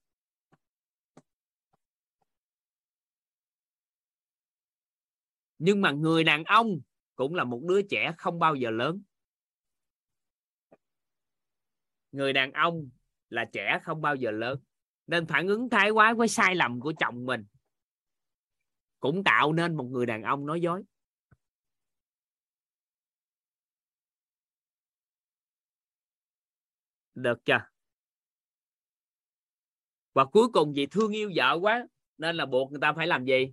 [5.59, 6.81] Nhưng mà người đàn ông
[7.15, 9.03] cũng là một đứa trẻ không bao giờ lớn.
[12.13, 12.91] Người đàn ông
[13.33, 14.59] là trẻ không bao giờ lớn.
[15.07, 17.45] Nên phản ứng thái quá với sai lầm của chồng mình
[19.01, 20.83] cũng tạo nên một người đàn ông nói dối.
[27.15, 27.59] Được chưa?
[30.13, 31.87] Và cuối cùng vì thương yêu vợ quá
[32.19, 33.53] nên là buộc người ta phải làm gì?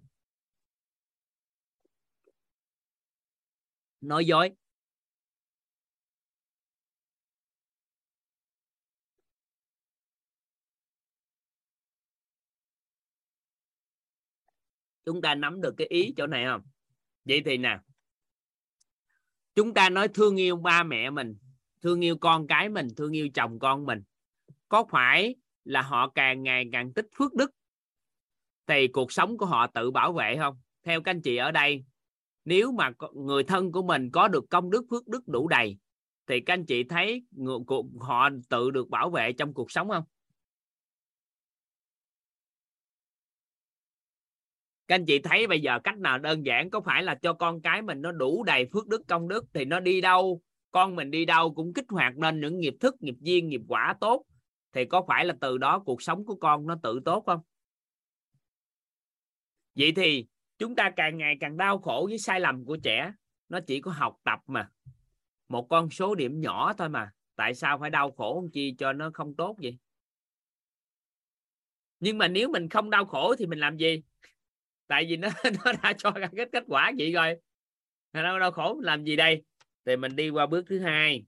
[4.01, 4.58] Nói dối.
[15.05, 16.61] Chúng ta nắm được cái ý chỗ này không?
[17.25, 17.79] Vậy thì nè.
[19.55, 21.35] Chúng ta nói thương yêu ba mẹ mình
[21.81, 24.03] thương yêu con cái mình thương yêu chồng con mình.
[24.69, 27.51] Có phải là họ càng ngày càng tích phước đức?
[28.67, 30.61] Thì cuộc sống của họ tự bảo vệ không?
[30.83, 31.83] Theo các anh chị ở đây
[32.45, 35.77] nếu mà người thân của mình có được công đức phước đức đủ đầy
[36.27, 37.23] thì các anh chị thấy
[37.99, 40.03] họ tự được bảo vệ trong cuộc sống không
[44.89, 46.69] các anh chị thấy bây giờ cách nào đơn giản?
[46.69, 49.65] Có phải là cho con cái mình nó đủ đầy phước đức công đức thì
[49.65, 50.41] nó đi đâu?
[50.71, 53.95] Con mình đi đâu cũng kích hoạt nên những nghiệp thức, nghiệp duyên, nghiệp quả
[54.01, 54.25] tốt.
[54.73, 57.39] Thì có phải là từ đó cuộc sống của con nó tự tốt không?
[59.75, 60.25] Vậy thì
[60.57, 63.13] chúng ta càng ngày càng đau khổ với sai lầm của trẻ.
[63.49, 64.69] Nó chỉ có học tập mà.
[65.49, 67.11] Một con số điểm nhỏ thôi mà.
[67.35, 69.77] Tại sao phải đau khổ chi cho nó không tốt vậy?
[71.99, 74.01] Nhưng mà nếu mình không đau khổ thì mình làm gì?
[74.89, 75.29] Tại vì nó
[75.65, 77.35] nó đã cho ra kết kết quả vậy rồi.
[78.13, 79.43] Nó đau khổ, làm gì đây?
[79.85, 81.25] Thì mình đi qua bước thứ hai.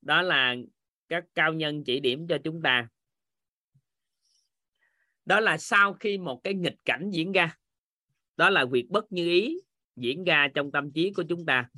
[0.00, 0.54] Đó là
[1.08, 2.88] các cao nhân chỉ điểm cho chúng ta.
[5.24, 7.56] Đó là sau khi một cái nghịch cảnh diễn ra.
[8.36, 9.58] Đó là việc bất như ý
[9.96, 11.68] diễn ra trong tâm trí của chúng ta.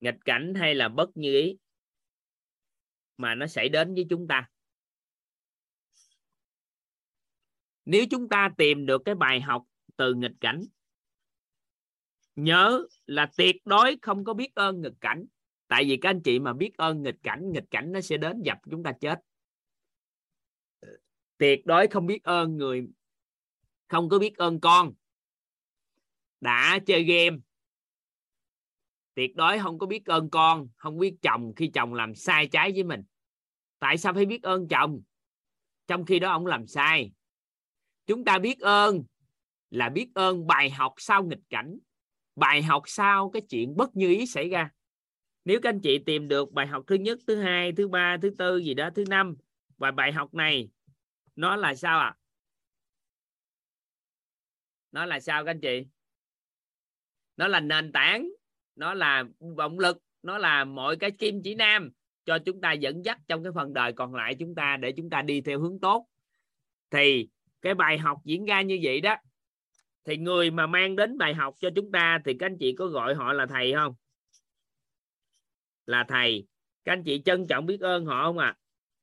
[0.00, 1.58] Nghịch cảnh hay là bất như ý
[3.16, 4.48] mà nó xảy đến với chúng ta.
[7.88, 9.64] Nếu chúng ta tìm được cái bài học
[9.96, 10.64] từ nghịch cảnh,
[12.36, 15.24] nhớ là tuyệt đối không có biết ơn nghịch cảnh.
[15.68, 18.42] Tại vì các anh chị mà biết ơn nghịch cảnh nghịch cảnh nó sẽ đến
[18.42, 19.18] dập chúng ta chết.
[21.38, 22.88] Tuyệt đối không biết ơn người,
[23.88, 24.92] không có biết ơn con.
[26.40, 27.36] Đã chơi game,
[29.14, 32.72] tuyệt đối không có biết ơn con, không biết chồng khi chồng làm sai trái
[32.72, 33.02] với mình.
[33.78, 35.02] Tại sao phải biết ơn chồng?
[35.86, 37.12] Trong khi đó ông làm sai
[38.08, 39.04] chúng ta biết ơn
[39.70, 41.78] là biết ơn bài học sau nghịch cảnh.
[42.36, 44.70] Bài học sau cái chuyện bất như ý xảy ra.
[45.44, 48.30] Nếu các anh chị tìm được bài học thứ nhất, thứ hai, thứ ba, thứ
[48.38, 49.36] tư gì đó, thứ năm,
[49.76, 50.68] và bài học này,
[51.36, 52.06] nó là sao ạ?
[52.06, 52.18] À?
[54.92, 55.86] nó là sao các anh chị?
[57.36, 58.28] Nó là nền tảng,
[58.76, 59.24] nó là
[59.56, 61.90] động lực, nó là mọi cái kim chỉ nam
[62.24, 65.10] cho chúng ta dẫn dắt trong cái phần đời còn lại chúng ta để chúng
[65.10, 66.08] ta đi theo hướng tốt.
[66.90, 67.28] Thì
[67.62, 69.16] cái bài học diễn ra như vậy đó,
[70.04, 72.86] thì người mà mang đến bài học cho chúng ta thì các anh chị có
[72.86, 73.94] gọi họ là thầy không?
[75.86, 76.46] Là thầy.
[76.84, 78.56] Các anh chị trân trọng biết ơn họ không à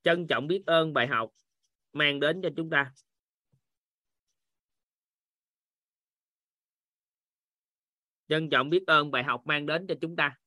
[0.04, 1.32] trân trọng biết ơn bài học
[1.94, 2.92] mang đến cho chúng ta.
[8.28, 10.38] Trân trọng biết ơn bài học mang đến cho chúng ta.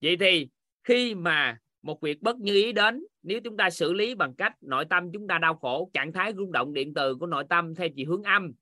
[0.00, 0.48] Vậy thì
[0.84, 4.62] khi mà một việc bất như ý đến nếu chúng ta xử lý bằng cách
[4.62, 7.74] nội tâm chúng ta đau khổ, trạng thái rung động điện từ của nội tâm
[7.74, 8.52] theo chiều hướng âm,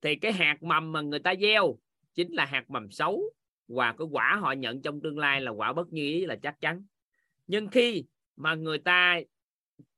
[0.00, 1.78] thì cái hạt mầm mà người ta gieo
[2.14, 3.22] chính là hạt mầm xấu
[3.68, 6.60] và cái quả họ nhận trong tương lai là quả bất như ý là chắc
[6.60, 6.84] chắn.
[7.46, 8.04] Nhưng khi
[8.36, 9.20] mà người ta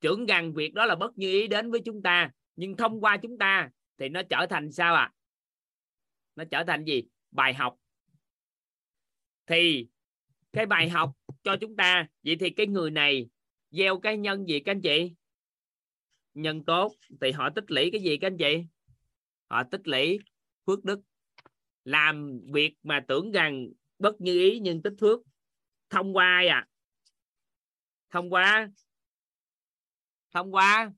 [0.01, 3.17] trưởng gần việc đó là bất như ý đến với chúng ta, nhưng thông qua
[3.17, 5.13] chúng ta thì nó trở thành sao à
[6.37, 7.03] nó trở thành gì?
[7.31, 7.77] Bài học.
[9.47, 9.87] Thì
[10.53, 11.13] cái bài học
[11.43, 13.29] cho chúng ta, vậy thì cái người này
[13.73, 15.15] gieo cái nhân gì các anh chị?
[16.35, 18.65] Nhân tốt, thì họ tích lũy cái gì các anh chị?
[19.49, 20.19] Họ tích lũy
[20.67, 21.01] phước đức.
[21.85, 23.69] Làm việc mà tưởng rằng
[23.99, 25.21] bất như ý nhưng tích phước
[25.91, 26.69] thông qua ai à
[28.13, 28.69] thông qua?
[30.31, 30.93] Thông qua?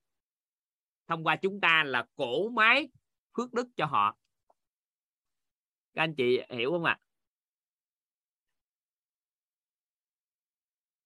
[1.06, 2.88] Thông qua chúng ta là cổ máy
[3.36, 4.16] phước đức cho họ.
[5.94, 6.98] Các anh chị hiểu không ạ?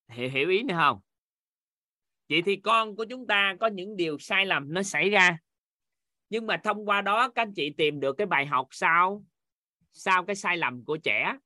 [0.07, 0.15] À?
[0.15, 0.99] hiểu hiểu ý này không?
[2.29, 5.37] Vậy thì con của chúng ta có những điều sai lầm nó xảy ra.
[6.29, 9.25] Nhưng mà thông qua đó, các anh chị tìm được cái bài học sau
[9.91, 11.37] sau cái sai lầm của trẻ?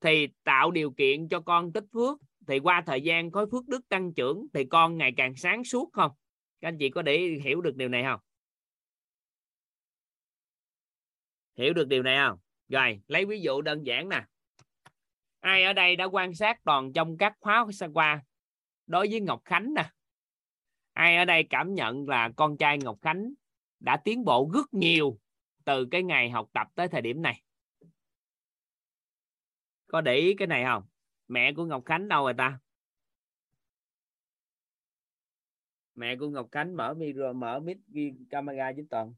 [0.00, 2.18] Thì tạo điều kiện cho con tích phước.
[2.46, 5.90] Thì qua thời gian khối phước đức tăng trưởng, thì con ngày càng sáng suốt
[5.92, 6.12] không?
[6.60, 8.20] Các anh chị có để hiểu được điều này không?
[11.56, 12.38] Hiểu được điều này không?
[12.68, 14.24] Rồi, lấy ví dụ đơn giản nè.
[15.40, 18.22] Ai ở đây đã quan sát toàn trong các khóa qua?
[18.90, 19.90] Đối với Ngọc Khánh nè,
[20.92, 23.32] ai ở đây cảm nhận là con trai Ngọc Khánh
[23.80, 25.18] đã tiến bộ rất nhiều
[25.64, 27.42] từ cái ngày học tập tới thời điểm này?
[29.86, 30.82] Có để ý cái này không?
[31.28, 32.58] Mẹ của Ngọc Khánh đâu rồi ta?
[35.94, 37.78] Mẹ của Ngọc Khánh mở micro mở mic
[38.30, 39.14] camera với toàn.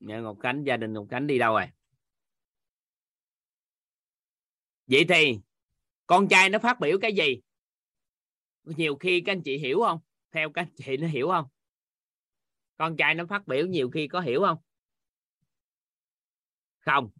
[0.00, 1.66] Nhà Ngọc Khánh, gia đình Ngọc Khánh đi đâu rồi?
[4.86, 5.38] Vậy thì
[6.06, 7.40] con trai nó phát biểu cái gì?
[8.64, 10.00] Nhiều khi các anh chị hiểu không?
[10.30, 11.48] Theo các anh chị nó hiểu không?
[12.76, 14.58] Con trai nó phát biểu nhiều khi có hiểu không?
[16.78, 17.10] Không.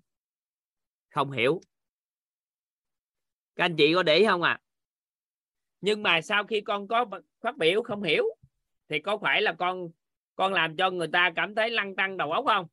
[1.11, 1.61] Không hiểu.
[3.57, 4.61] Các anh chị có để ý không à
[5.81, 7.07] nhưng mà sau khi con có
[7.41, 8.25] phát biểu không hiểu,
[8.89, 9.89] thì có phải là con
[10.41, 12.67] con làm cho người ta cảm thấy lăn tăng đầu óc không?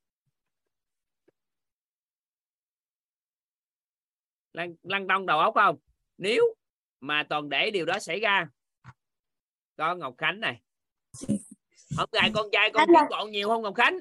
[4.54, 5.78] Lăn lăn tăng đầu óc không?
[6.18, 6.56] Nếu
[7.00, 8.48] mà toàn để điều đó xảy ra
[9.78, 10.62] có ngọc khánh này.
[11.98, 14.00] Hôm nay con trai con tiến bộ nhiều không ngọc khánh?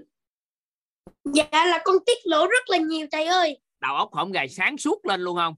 [1.25, 3.61] Dạ là con tiết lộ rất là nhiều thầy ơi.
[3.81, 5.55] Đầu óc không gài sáng suốt lên luôn không?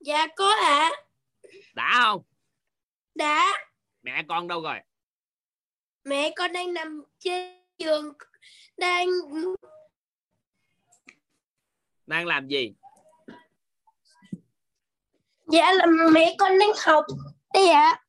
[0.00, 0.90] Dạ có ạ.
[0.90, 0.90] À.
[1.74, 2.22] đã không?
[3.14, 3.52] Đã.
[4.02, 4.78] Mẹ con đâu rồi?
[6.04, 8.12] Mẹ con đang nằm trên giường
[8.76, 9.08] đang
[12.06, 12.74] đang làm gì?
[15.46, 17.04] Dạ là mẹ con đang học
[17.54, 18.00] đây ạ.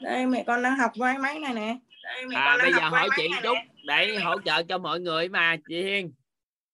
[0.00, 1.76] Đây mẹ con đang học với máy này nè.
[2.02, 5.56] Đây, mẹ à bây giờ hỏi chị chút để hỗ trợ cho mọi người mà
[5.68, 6.12] chị Hiên.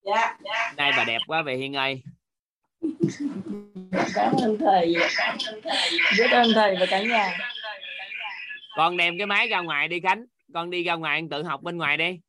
[0.02, 2.02] Dạ, dạ đây bà đẹp quá về Hiên ơi.
[4.14, 4.94] Cảm ơn thầy.
[6.18, 7.38] Biết ơn thầy và cả nhà
[8.76, 10.24] con đem cái máy ra ngoài đi Khánh.
[10.54, 12.20] Con đi ra ngoài tự học bên ngoài đi.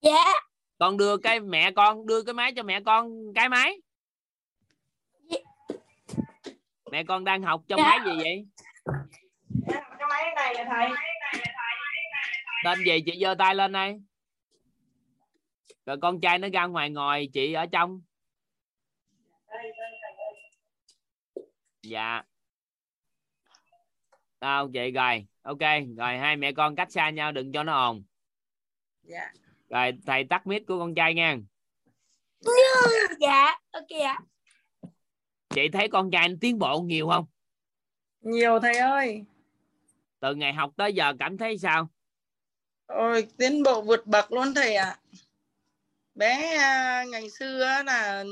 [0.00, 0.32] Dạ.
[0.78, 3.80] Con đưa cái mẹ con đưa cái máy cho mẹ con cái máy.
[5.20, 5.38] Dạ.
[6.92, 7.84] mẹ con đang học trong dạ.
[7.84, 8.46] máy gì vậy?
[9.98, 10.90] Cái máy này nè thầy.
[12.64, 14.00] Tên gì chị giơ tay lên đây.
[15.86, 18.00] Rồi con trai nó ra ngoài ngồi chị ở trong.
[21.82, 22.22] Dạ
[24.44, 25.26] à, vậy rồi.
[25.42, 25.60] Ok
[25.96, 28.04] rồi hai mẹ con cách xa nhau đừng cho nó ồn.
[29.02, 29.32] Dạ.
[29.68, 31.36] Rồi thầy tắt mic của con trai nha.
[33.20, 34.18] Dạ ok ạ.
[35.54, 37.26] Chị thấy con trai nó tiến bộ nhiều không?
[38.20, 39.24] Nhiều thầy ơi.
[40.20, 41.88] Từ ngày học tới giờ cảm thấy sao?
[42.86, 44.84] Ôi tiến bộ vượt bậc luôn thầy ạ.
[44.84, 44.96] À.
[46.14, 48.24] bé à, ngày xưa là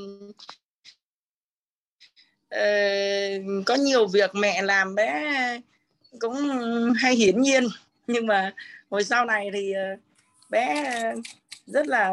[2.55, 5.61] uh, có nhiều việc mẹ làm bé
[6.19, 6.35] cũng
[6.97, 7.63] hay hiển nhiên.
[8.07, 8.53] Nhưng mà
[8.89, 9.73] hồi sau này thì
[10.49, 10.83] bé
[11.65, 12.11] rất là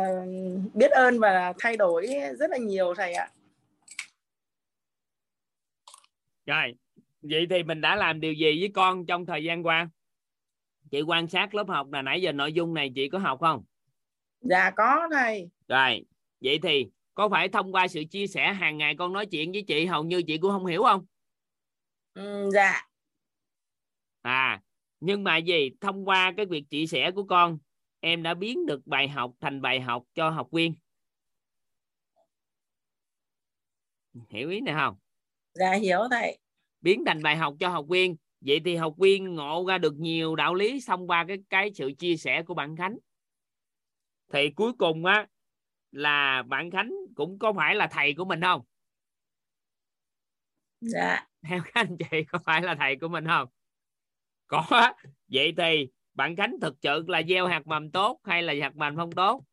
[0.74, 2.09] biết ơn và thay đổi
[2.39, 3.31] rất là nhiều thầy ạ.
[6.47, 6.74] Rồi
[7.22, 9.89] vậy thì mình đã làm điều gì với con trong thời gian qua?
[10.90, 13.64] Chị quan sát lớp học là nãy giờ nội dung này chị có học không?
[14.40, 15.48] Dạ có thầy.
[15.68, 16.05] Rồi
[16.40, 19.62] vậy thì có phải thông qua sự chia sẻ hàng ngày con nói chuyện với
[19.62, 21.06] chị hầu như chị cũng không hiểu không?
[22.14, 22.86] Ừ, dạ
[24.22, 24.60] à
[25.01, 27.59] nhưng mà gì thông qua cái việc chia sẻ của con
[28.01, 30.74] em đã biến được bài học thành bài học cho học viên.
[34.28, 34.97] Hiểu ý này không?
[35.55, 36.38] Dạ hiểu thầy.
[36.80, 38.16] Biến thành bài học cho học viên.
[38.40, 41.92] Vậy thì học viên ngộ ra được nhiều đạo lý thông qua cái cái sự
[41.98, 42.98] chia sẻ của bạn Khánh.
[44.32, 45.26] Thì cuối cùng á
[45.92, 48.62] là bạn Khánh cũng có phải là thầy của mình không?
[50.80, 51.26] Dạ.
[51.42, 53.48] Theo các anh chị có phải là thầy của mình không
[54.51, 54.64] có.
[55.28, 58.97] Vậy thì bạn Khánh thực sự là gieo hạt mầm tốt hay là hạt mầm
[58.97, 59.44] không tốt?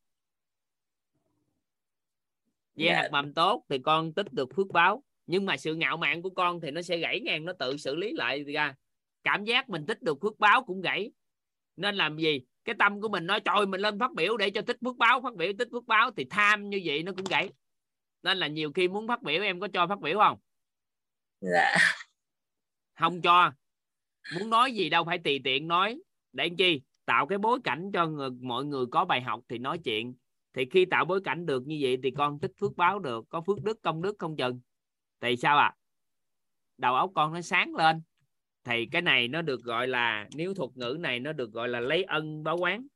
[2.75, 2.95] Gieo Dạ.
[2.95, 6.29] hạt mầm tốt thì con tích được phước báo nhưng mà sự ngạo mạn của
[6.29, 8.75] con thì nó sẽ gãy ngang nó tự xử lý lại ra.
[9.23, 11.11] Cảm giác mình tích được phước báo cũng gãy.
[11.75, 12.41] Nên làm gì?
[12.65, 15.21] Cái tâm của mình nói trời mình lên phát biểu để cho tích phước báo
[15.21, 16.11] phát biểu tích phước báo.
[16.11, 17.49] Thì tham như vậy nó cũng gãy.
[18.23, 20.37] Nên là nhiều khi muốn phát biểu em có cho phát biểu không?
[21.41, 21.75] Dạ.
[22.99, 23.51] Không cho
[24.33, 25.99] muốn nói gì đâu phải tùy tiện nói.
[26.33, 26.81] Để làm chi?
[27.05, 30.15] Tạo cái bối cảnh cho người, mọi người có bài học thì nói chuyện.
[30.53, 33.25] Thì khi tạo bối cảnh được như vậy thì con tích phước báo được.
[33.29, 34.61] Có phước đức công đức không chừng.
[35.21, 35.75] Thì sao à
[36.77, 38.01] đầu óc con nó sáng lên.
[38.63, 41.79] Thì cái này nó được gọi là nếu thuật ngữ này nó được gọi là
[41.79, 42.87] lấy ân báo quán.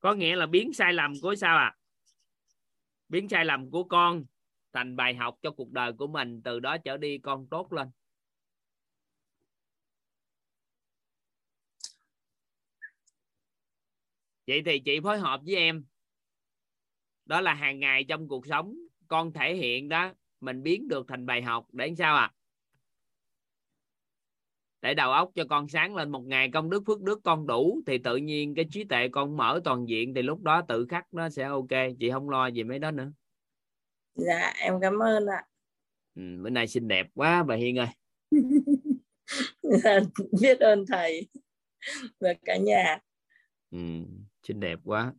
[0.00, 1.76] Có nghĩa là biến sai lầm của sao à
[3.08, 4.24] biến sai lầm của con
[4.74, 7.88] thành bài học cho cuộc đời của mình, từ đó trở đi con tốt lên.
[14.46, 15.84] Vậy thì chị phối hợp với em.
[17.24, 18.74] Đó là hàng ngày trong cuộc sống,
[19.08, 22.32] con thể hiện đó, mình biến được thành bài học, để làm sao à
[24.84, 27.82] để đầu óc cho con sáng lên, một ngày công đức, phước đức con đủ,
[27.86, 31.14] thì tự nhiên cái trí tuệ con mở toàn diện, thì lúc đó tự khắc
[31.14, 31.68] nó sẽ ok.
[31.98, 33.12] Chị không lo gì mấy đó nữa
[34.14, 35.46] dạ em cảm ơn ạ.
[36.14, 37.88] Ừ, bữa nay xinh đẹp quá bà Hiên ơi.
[39.62, 40.00] Dạ,
[40.40, 41.28] biết ơn thầy
[42.20, 42.98] và cả nhà.
[43.70, 43.78] Ừ,
[44.42, 45.12] xinh đẹp quá.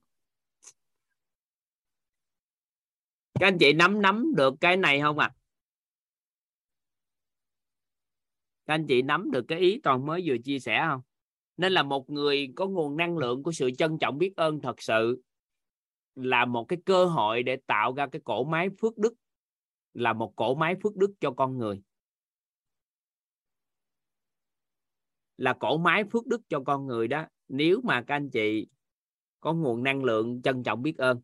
[3.40, 5.32] Các anh chị nắm nắm được cái này không ạ?
[5.34, 5.36] À?
[8.66, 11.02] các anh chị nắm được cái ý toàn mới vừa chia sẻ không?
[11.58, 14.82] Nên là một người có nguồn năng lượng của sự trân trọng biết ơn thật
[14.82, 15.22] sự
[16.16, 19.14] là một cái cơ hội để tạo ra cái cổ máy phước đức,
[19.94, 21.82] là một cổ máy phước đức cho con người.
[25.38, 28.68] Là cổ máy phước đức cho con người đó, nếu mà các anh chị
[29.40, 31.22] có nguồn năng lượng trân trọng biết ơn.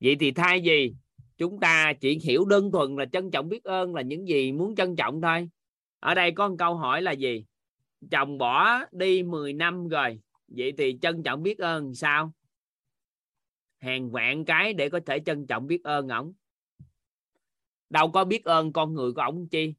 [0.00, 0.94] Vậy thì thay gì
[1.36, 4.74] chúng ta chỉ hiểu đơn thuần là trân trọng biết ơn là những gì muốn
[4.74, 5.48] trân trọng thôi,
[6.00, 7.44] ở đây có một câu hỏi là gì?
[8.10, 12.32] Chồng bỏ đi 10 năm rồi, vậy thì trân trọng biết ơn sao?
[13.78, 16.32] Hàng vạn cái để có thể trân trọng biết ơn ổng.
[17.90, 19.74] Đâu có biết ơn con người của ổng chi.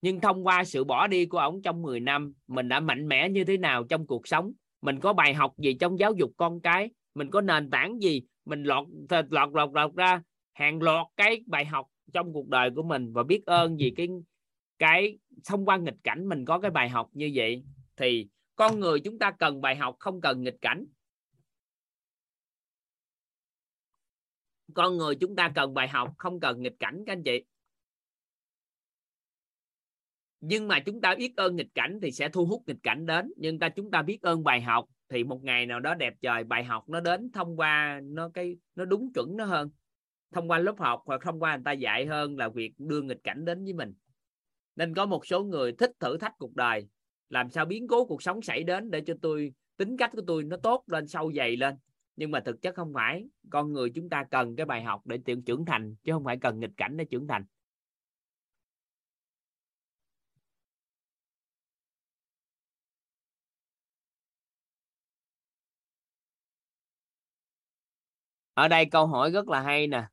[0.00, 3.28] Nhưng thông qua sự bỏ đi của ổng trong 10 năm, mình đã mạnh mẽ
[3.28, 4.52] như thế nào trong cuộc sống?
[4.82, 6.90] Mình có bài học gì trong giáo dục con cái?
[7.14, 8.22] Mình có nền tảng gì?
[8.44, 8.86] Mình lọt
[9.30, 10.22] lọt lọt lọt ra,
[10.52, 14.08] hàng loạt cái bài học trong cuộc đời của mình và biết ơn vì cái
[14.78, 17.64] cái thông qua nghịch cảnh mình có cái bài học như vậy
[17.96, 20.86] thì con người chúng ta cần bài học, không cần nghịch cảnh.
[24.74, 27.44] Con người chúng ta cần bài học, không cần nghịch cảnh, các anh chị.
[30.40, 33.32] Nhưng mà chúng ta biết ơn nghịch cảnh thì sẽ thu hút nghịch cảnh đến.
[33.36, 36.44] Nhưng ta chúng ta biết ơn bài học thì một ngày nào đó đẹp trời,
[36.44, 39.70] bài học nó đến thông qua nó cái, nó đúng chuẩn nó hơn.
[40.32, 43.20] Thông qua lớp học hoặc thông qua người ta dạy hơn là việc đưa nghịch
[43.24, 43.94] cảnh đến với mình
[44.76, 46.88] nên có một số người thích thử thách cuộc đời.
[47.28, 50.44] Làm sao biến cố cuộc sống xảy đến để cho tôi tính cách của tôi
[50.44, 51.74] nó tốt lên sâu dày lên.
[52.16, 53.24] Nhưng mà thực chất không phải.
[53.50, 56.36] Con người chúng ta cần cái bài học để tiện trưởng thành chứ không phải
[56.36, 57.44] cần nghịch cảnh để trưởng thành.
[68.54, 70.06] Ở đây câu hỏi rất là hay nè.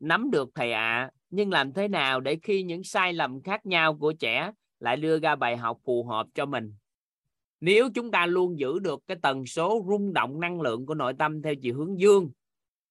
[0.00, 1.10] Nắm được thầy ạ.
[1.14, 4.96] à, nhưng làm thế nào để khi những sai lầm khác nhau của trẻ lại
[4.96, 6.74] đưa ra bài học phù hợp cho mình?
[7.60, 11.14] Nếu chúng ta luôn giữ được cái tần số rung động năng lượng của nội
[11.18, 12.30] tâm theo chiều hướng dương,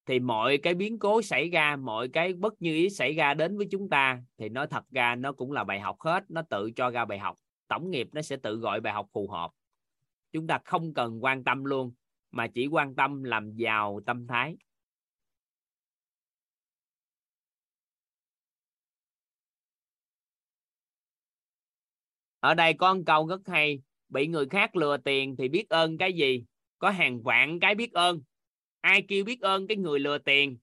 [0.05, 3.57] thì mọi cái biến cố xảy ra, mọi cái bất như ý xảy ra đến
[3.57, 6.23] với chúng ta, thì nó thật ra nó cũng là bài học hết.
[6.29, 7.35] Nó tự cho ra bài học.
[7.67, 9.51] Tổng nghiệp nó sẽ tự gọi bài học phù hợp.
[10.31, 11.93] Chúng ta không cần quan tâm luôn,
[12.31, 14.57] mà chỉ quan tâm làm giàu tâm thái.
[22.39, 25.97] Ở đây có một câu rất hay, bị người khác lừa tiền thì biết ơn
[25.97, 26.43] cái gì?
[26.79, 28.21] Có hàng vạn cái biết ơn.
[28.81, 30.57] Ai kêu biết ơn cái người lừa tiền?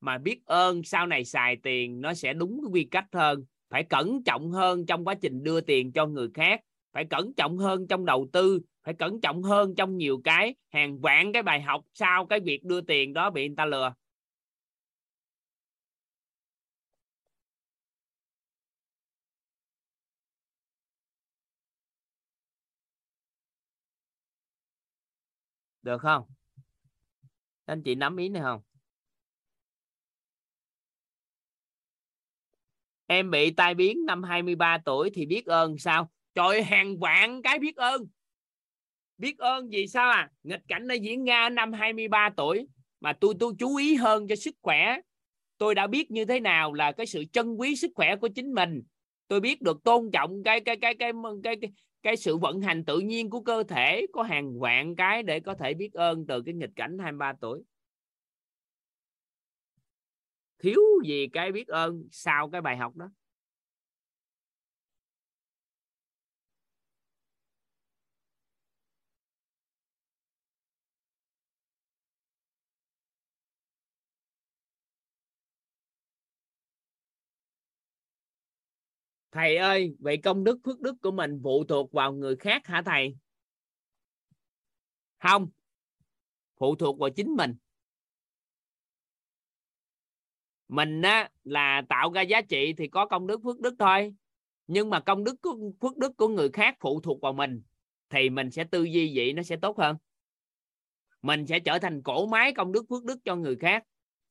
[0.00, 3.44] Mà biết ơn sau này xài tiền, nó sẽ đúng cái quy cách hơn.
[3.70, 6.60] Phải cẩn trọng hơn trong quá trình đưa tiền cho người khác.
[6.92, 8.60] Phải cẩn trọng hơn trong đầu tư.
[8.84, 12.64] Phải cẩn trọng hơn trong nhiều cái, hàng vạn cái bài học sau cái việc
[12.64, 13.92] đưa tiền đó bị người ta lừa.
[25.82, 26.22] Được không?
[27.64, 28.60] Anh chị nắm ý này không?
[33.06, 36.10] Em bị tai biến năm 23 tuổi thì biết ơn sao?
[36.34, 38.06] Trời hàng vạn cái biết ơn.
[39.18, 40.30] Biết ơn gì sao à?
[40.42, 42.66] Nghịch cảnh nó diễn ra năm 23 tuổi
[43.00, 44.96] mà tôi tôi chú ý hơn cho sức khỏe.
[45.58, 48.54] Tôi đã biết như thế nào là cái sự trân quý sức khỏe của chính
[48.54, 48.82] mình.
[49.28, 51.70] Tôi biết được tôn trọng cái cái cái cái cái cái, cái
[52.02, 55.54] cái sự vận hành tự nhiên của cơ thể có hàng vạn cái để có
[55.54, 57.62] thể biết ơn từ cái nghịch cảnh 23 tuổi.
[60.58, 63.10] Thiếu gì cái biết ơn sau cái bài học đó.
[79.32, 82.82] Thầy ơi vậy công đức phước đức của mình phụ thuộc vào người khác hả
[82.86, 83.16] thầy?
[85.18, 85.48] Không
[86.58, 87.54] phụ thuộc vào chính mình.
[90.68, 94.14] Mình á, là tạo ra giá trị thì có công đức phước đức thôi.
[94.66, 95.34] Nhưng mà công đức
[95.80, 97.62] phước đức của người khác phụ thuộc vào mình
[98.10, 99.96] thì mình sẽ tư duy vậy nó sẽ tốt hơn.
[101.22, 103.84] Mình sẽ trở thành cổ máy công đức phước đức cho người khác.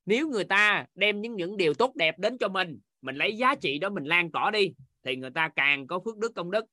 [0.06, 3.56] Nếu người ta đem những những điều tốt đẹp đến cho mình mình lấy giá
[3.56, 4.74] trị đó mình lan tỏa đi
[5.04, 6.66] thì người ta càng có phước đức công đức.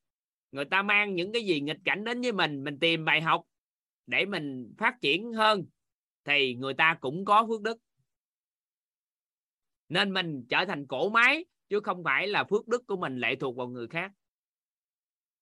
[0.51, 3.43] Người ta mang những cái gì nghịch cảnh đến với mình mình tìm bài học
[4.05, 5.65] để mình phát triển hơn,
[6.23, 7.77] thì người ta cũng có phước đức.
[9.89, 13.35] Nên mình trở thành cổ máy, chứ không phải là phước đức của mình lệ
[13.35, 14.11] thuộc vào người khác.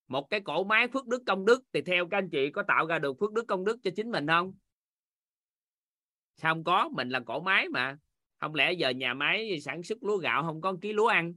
[0.07, 2.87] Một cái cổ máy phước đức công đức thì theo các anh chị có tạo
[2.87, 4.53] ra được phước đức công đức cho chính mình không?
[6.35, 7.97] Sao không có, mình là cổ máy mà.
[8.39, 11.33] Không lẽ giờ nhà máy sản xuất lúa gạo không có ký lúa ăn?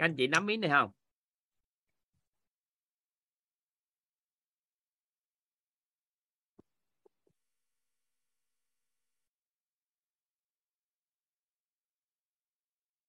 [0.00, 0.90] Anh chị nắm ý này không?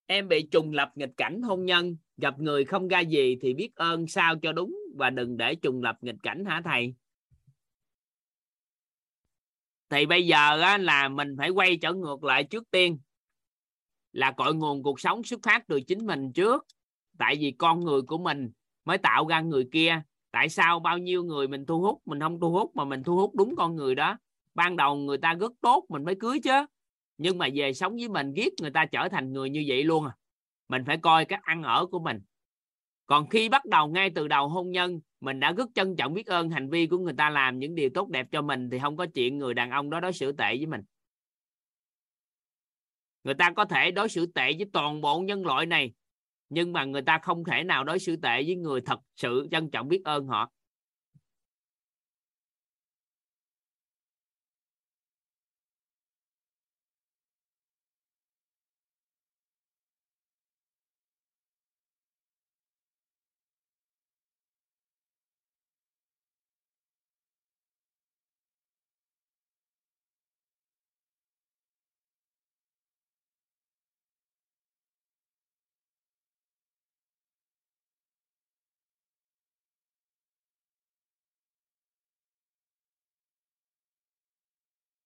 [0.06, 3.76] Em bị trùng lập nghịch cảnh hôn nhân gặp người không ra gì thì biết
[3.76, 6.96] ơn sao cho đúng và đừng để trùng lập nghịch cảnh hả thầy?
[9.90, 13.00] Thì bây giờ á, là mình phải quay trở ngược lại trước tiên
[14.12, 16.66] là cội nguồn cuộc sống xuất phát từ chính mình trước
[17.22, 18.52] tại vì con người của mình
[18.86, 20.02] mới tạo ra người kia.
[20.32, 23.16] Tại sao bao nhiêu người mình thu hút, mình không thu hút mà mình thu
[23.16, 24.18] hút đúng con người đó?
[24.54, 26.66] Ban đầu người ta rất tốt, mình mới cưới chứ.
[27.18, 30.06] Nhưng mà về sống với mình, ghét người ta trở thành người như vậy luôn
[30.06, 30.16] à.
[30.70, 32.22] Mình phải coi cách ăn ở của mình.
[33.06, 36.28] Còn khi bắt đầu ngay từ đầu hôn nhân, mình đã rất trân trọng biết
[36.28, 38.98] ơn hành vi của người ta làm những điều tốt đẹp cho mình thì không
[38.98, 40.82] có chuyện người đàn ông đó đối xử tệ với mình.
[43.24, 45.94] Người ta có thể đối xử tệ với toàn bộ nhân loại này
[46.52, 49.72] nhưng mà người ta không thể nào đối xử tệ với người thật sự trân
[49.72, 50.52] trọng biết ơn họ.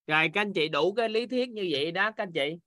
[0.08, 2.60] Rồi, các anh chị đủ cái lý thuyết như vậy đó, các anh chị.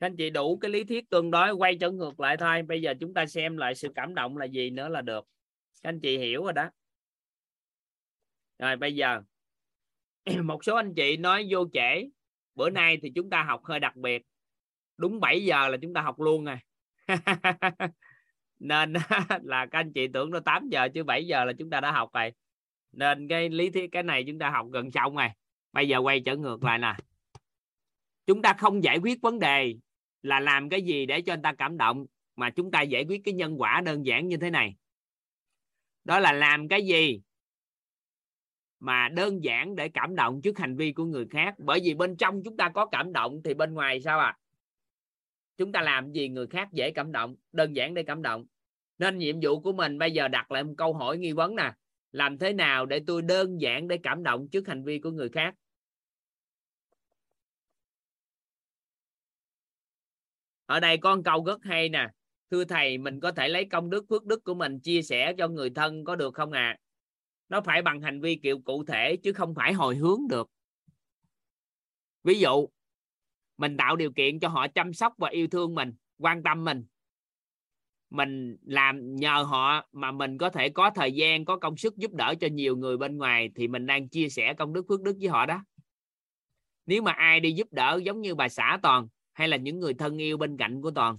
[0.00, 2.62] Các anh chị đủ cái lý thuyết tương đối, quay trở ngược lại thôi.
[2.62, 5.28] Bây giờ chúng ta xem lại sự cảm động là gì nữa là được.
[5.82, 6.70] Các anh chị hiểu rồi đó.
[8.58, 9.22] Rồi, bây giờ.
[10.44, 12.04] Một số anh chị nói vô trễ.
[12.54, 14.22] Bữa nay thì chúng ta học hơi đặc biệt
[15.00, 16.56] đúng 7 giờ là chúng ta học luôn rồi.
[18.58, 18.92] Nên
[19.42, 21.92] là các anh chị tưởng nó 8 giờ chứ 7 giờ là chúng ta đã
[21.92, 22.32] học rồi.
[22.92, 25.28] Nên cái lý thuyết cái này chúng ta học gần xong rồi.
[25.72, 26.94] Bây giờ quay trở ngược lại nè.
[28.26, 29.74] Chúng ta không giải quyết vấn đề
[30.22, 32.06] là làm cái gì để cho anh ta cảm động,
[32.36, 34.74] mà chúng ta giải quyết cái nhân quả đơn giản như thế này.
[36.04, 37.20] Đó là làm cái gì
[38.80, 41.54] mà đơn giản để cảm động trước hành vi của người khác.
[41.58, 44.36] Bởi vì bên trong chúng ta có cảm động thì bên ngoài sao à?
[45.60, 48.46] Chúng ta làm gì người khác dễ cảm động, đơn giản để cảm động.
[48.98, 51.72] Nên nhiệm vụ của mình bây giờ đặt lại một câu hỏi nghi vấn nè.
[52.12, 55.28] Làm thế nào để tôi đơn giản để cảm động trước hành vi của người
[55.28, 55.54] khác?
[60.66, 62.08] Ở đây có một câu rất hay nè.
[62.50, 65.48] Thưa thầy, mình có thể lấy công đức, phước đức của mình chia sẻ cho
[65.48, 66.76] người thân có được không ạ?
[66.76, 66.78] À?
[67.48, 70.50] nó phải bằng hành vi kiểu cụ thể chứ không phải hồi hướng được.
[72.24, 72.68] Ví dụ
[73.60, 76.84] mình tạo điều kiện cho họ chăm sóc và yêu thương mình, quan tâm mình.
[78.10, 82.12] Mình làm nhờ họ mà mình có thể có thời gian, có công sức giúp
[82.12, 85.16] đỡ cho nhiều người bên ngoài thì mình đang chia sẻ công đức phước đức
[85.20, 85.64] với họ đó.
[86.86, 89.94] Nếu mà ai đi giúp đỡ giống như bà xã toàn hay là những người
[89.94, 91.18] thân yêu bên cạnh của toàn,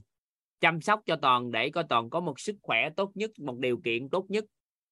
[0.59, 3.77] chăm sóc cho toàn để có toàn có một sức khỏe tốt nhất, một điều
[3.77, 4.45] kiện tốt nhất.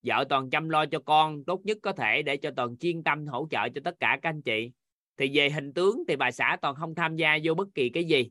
[0.03, 3.27] Vợ toàn chăm lo cho con tốt nhất có thể để cho toàn chuyên tâm
[3.27, 4.71] hỗ trợ cho tất cả các anh chị
[5.19, 8.03] thì về hình tướng thì bà xã toàn không tham gia vô bất kỳ cái
[8.03, 8.29] gì.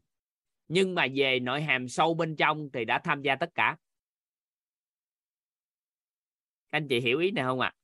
[0.69, 3.77] Nhưng mà về nội hàm sâu bên trong thì đã tham gia tất cả.
[6.71, 7.73] Anh chị hiểu ý này không ạ?
[7.75, 7.79] À?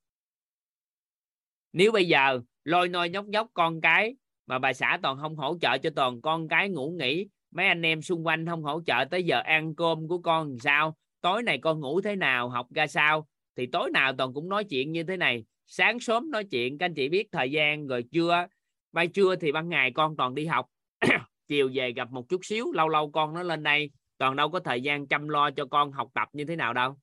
[1.74, 4.16] nếu bây giờ lôi nôi nhóc nhóc con cái
[4.46, 7.82] mà bà xã toàn không hỗ trợ cho toàn con cái ngủ nghỉ, mấy anh
[7.82, 10.96] em xung quanh không hỗ trợ tới giờ ăn cơm của con làm sao?
[11.20, 13.28] Tối này con ngủ thế nào, học ra sao?
[13.56, 15.44] Thì tối nào toàn cũng nói chuyện như thế này.
[15.66, 18.46] Sáng sớm nói chuyện, các anh chị biết thời gian rồi chưa?
[18.94, 20.66] Bay trưa thì ban ngày con toàn đi học.
[21.48, 23.90] Chiều về gặp một chút xíu, lâu lâu con nó lên đây.
[24.18, 26.96] Toàn đâu có thời gian chăm lo cho con học tập như thế nào đâu.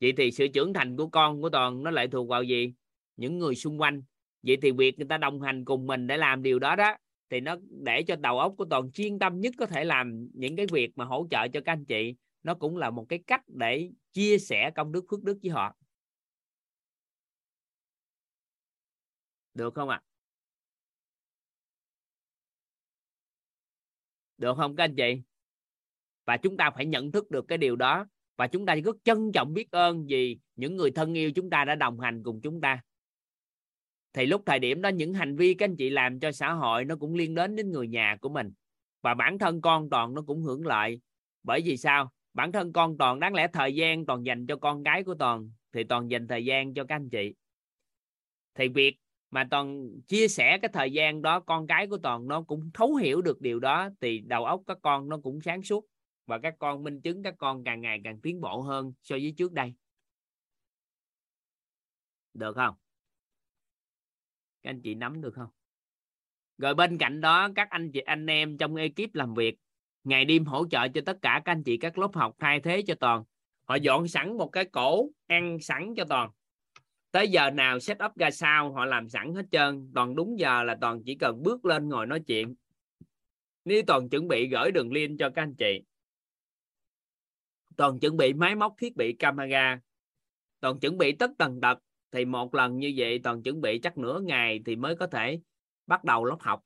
[0.00, 2.72] Vậy thì sự trưởng thành của con, của toàn nó lại thuộc vào gì?
[3.16, 4.02] Những người xung quanh.
[4.42, 6.96] Vậy thì việc người ta đồng hành cùng mình để làm điều đó đó,
[7.30, 10.56] thì nó để cho đầu óc của toàn chuyên tâm nhất có thể làm những
[10.56, 12.14] cái việc mà hỗ trợ cho các anh chị.
[12.42, 15.76] Nó cũng là một cái cách để chia sẻ công đức phước đức với họ.
[19.54, 20.00] Được không ạ?
[20.02, 20.15] à?
[24.38, 25.22] Được không các anh chị?
[26.24, 28.06] Và chúng ta phải nhận thức được cái điều đó.
[28.36, 31.64] Và chúng ta rất trân trọng biết ơn vì những người thân yêu chúng ta
[31.64, 32.82] đã đồng hành cùng chúng ta.
[34.12, 36.84] Thì lúc thời điểm đó, những hành vi các anh chị làm cho xã hội
[36.84, 38.52] nó cũng liên đến đến người nhà của mình.
[39.02, 41.00] Và bản thân con toàn nó cũng hưởng lợi.
[41.42, 42.12] Bởi vì sao?
[42.34, 45.50] Bản thân con toàn, đáng lẽ thời gian toàn dành cho con gái của toàn,
[45.72, 47.34] thì toàn dành thời gian cho các anh chị.
[48.54, 48.96] Thì việc
[49.36, 52.94] mà toàn chia sẻ cái thời gian đó, con cái của toàn nó cũng thấu
[52.94, 55.86] hiểu được điều đó, thì đầu óc các con nó cũng sáng suốt
[56.26, 59.34] và các con minh chứng các con càng ngày càng tiến bộ hơn so với
[59.36, 59.74] trước đây.
[62.34, 62.74] Được không?
[64.62, 65.50] Các anh chị nắm được không?
[66.58, 69.56] Rồi bên cạnh đó, các anh chị, anh em trong ekip làm việc,
[70.04, 72.82] ngày đêm hỗ trợ cho tất cả các anh chị các lớp học thay thế
[72.86, 73.24] cho toàn.
[73.64, 76.30] Họ dọn sẵn một cái cổ, ăn sẵn cho toàn
[77.16, 79.90] tới giờ nào set up ra sao, họ làm sẵn hết trơn.
[79.94, 82.54] Toàn đúng giờ là toàn chỉ cần bước lên ngồi nói chuyện.
[83.64, 85.82] Nếu toàn chuẩn bị gửi đường link cho các anh chị.
[87.76, 89.80] Toàn chuẩn bị máy móc, thiết bị, camera.
[90.60, 91.78] Toàn chuẩn bị tất tần tật.
[92.10, 95.40] Thì một lần như vậy, toàn chuẩn bị chắc nửa ngày thì mới có thể
[95.86, 96.62] bắt đầu lớp học.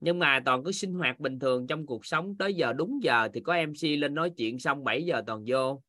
[0.00, 2.36] Nhưng mà toàn cứ sinh hoạt bình thường trong cuộc sống.
[2.38, 5.82] Tới giờ đúng giờ thì có mc lên nói chuyện xong 7 giờ toàn vô.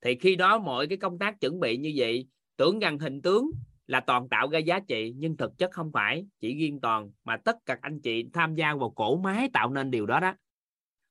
[0.00, 2.26] Thì khi đó mọi cái công tác chuẩn bị như vậy
[2.60, 3.50] tưởng rằng hình tướng
[3.86, 7.36] là toàn tạo ra giá trị, nhưng thực chất không phải, chỉ riêng toàn mà
[7.36, 10.34] tất cả anh chị tham gia vào cổ máy tạo nên điều đó đó.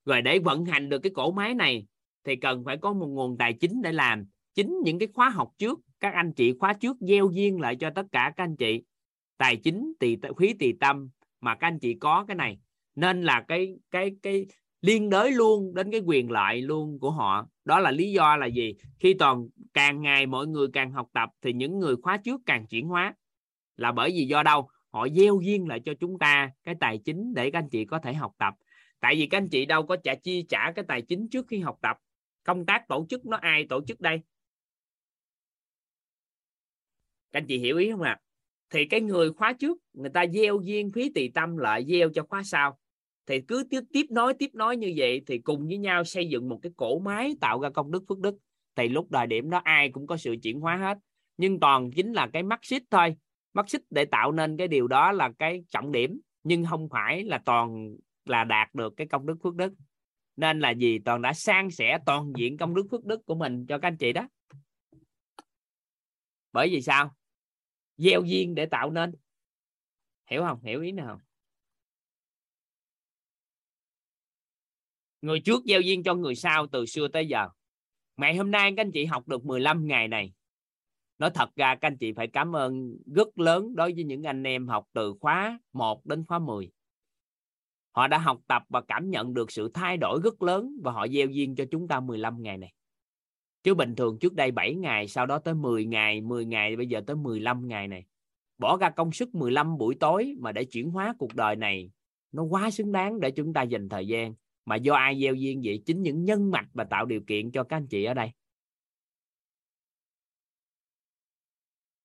[0.05, 1.85] Rồi để vận hành được cái cổ máy này
[2.23, 4.25] thì cần phải có một nguồn tài chính để làm.
[4.55, 7.89] Chính những cái khóa học trước, các anh chị khóa trước gieo duyên lại cho
[7.95, 8.83] tất cả các anh chị.
[9.37, 11.09] Tài chính tỳ khí tỳ tâm
[11.41, 12.59] mà các anh chị có cái này.
[12.95, 14.45] Nên là cái cái cái
[14.81, 17.47] liên đới luôn đến cái quyền lợi luôn của họ.
[17.65, 18.75] Đó là lý do là gì?
[18.99, 22.67] Khi toàn, càng ngày mọi người càng học tập thì những người khóa trước càng
[22.67, 23.13] chuyển hóa.
[23.75, 24.69] Là bởi vì do đâu?
[24.89, 27.99] Họ gieo duyên lại cho chúng ta cái tài chính để các anh chị có
[27.99, 28.53] thể học tập.
[28.99, 31.59] Tại vì các anh chị đâu có trả chi trả cái tài chính trước khi
[31.59, 31.97] học tập.
[32.43, 34.19] Công tác tổ chức nó ai tổ chức đây?
[37.31, 38.11] Các anh chị hiểu ý không ạ?
[38.11, 38.21] À?
[38.69, 42.23] thì cái người khóa trước, người ta gieo duyên, phí tỳ tâm lại gieo cho
[42.23, 42.79] khóa sau
[43.29, 46.49] thì cứ tiếp tiếp nói tiếp nói như vậy thì cùng với nhau xây dựng
[46.49, 48.35] một cái cổ máy tạo ra công đức phước đức.
[48.75, 50.97] Thì lúc thời điểm đó ai cũng có sự chuyển hóa hết.
[51.37, 53.15] Nhưng toàn chính là cái mắt xích thôi.
[53.53, 56.19] Mắt xích để tạo nên cái điều đó là cái trọng điểm.
[56.43, 57.95] Nhưng không phải là toàn
[58.25, 59.73] là đạt được cái công đức phước đức.
[60.35, 63.65] Nên là gì toàn đã san sẻ toàn diện công đức phước đức của mình
[63.65, 64.27] cho các anh chị đó.
[66.51, 67.15] Bởi vì sao?
[67.97, 69.11] Gieo duyên để tạo nên.
[70.29, 70.61] Hiểu không?
[70.61, 71.19] Hiểu ý nào?
[75.21, 77.47] Người trước gieo duyên cho người sau từ xưa tới giờ.
[78.17, 80.33] Ngày hôm nay các anh chị học được 15 ngày này.
[81.17, 84.43] Nói thật ra, các anh chị phải cảm ơn rất lớn đối với những anh
[84.43, 86.71] em học từ khóa 1 đến khóa 10
[87.91, 91.07] họ đã học tập và cảm nhận được sự thay đổi rất lớn và họ
[91.07, 92.73] gieo duyên cho chúng ta 15 ngày này.
[93.63, 96.87] Chứ bình thường trước đây 7 ngày, sau đó tới 10 ngày 10 ngày, bây
[96.87, 98.05] giờ tới 15 ngày này.
[98.57, 101.91] Bỏ ra công sức 15 buổi tối mà để chuyển hóa cuộc đời này,
[102.31, 104.33] nó quá xứng đáng để chúng ta dành thời gian
[104.69, 105.81] mà do ai gieo duyên vậy?
[105.85, 108.31] Chính những nhân mạch và tạo điều kiện cho các anh chị ở đây.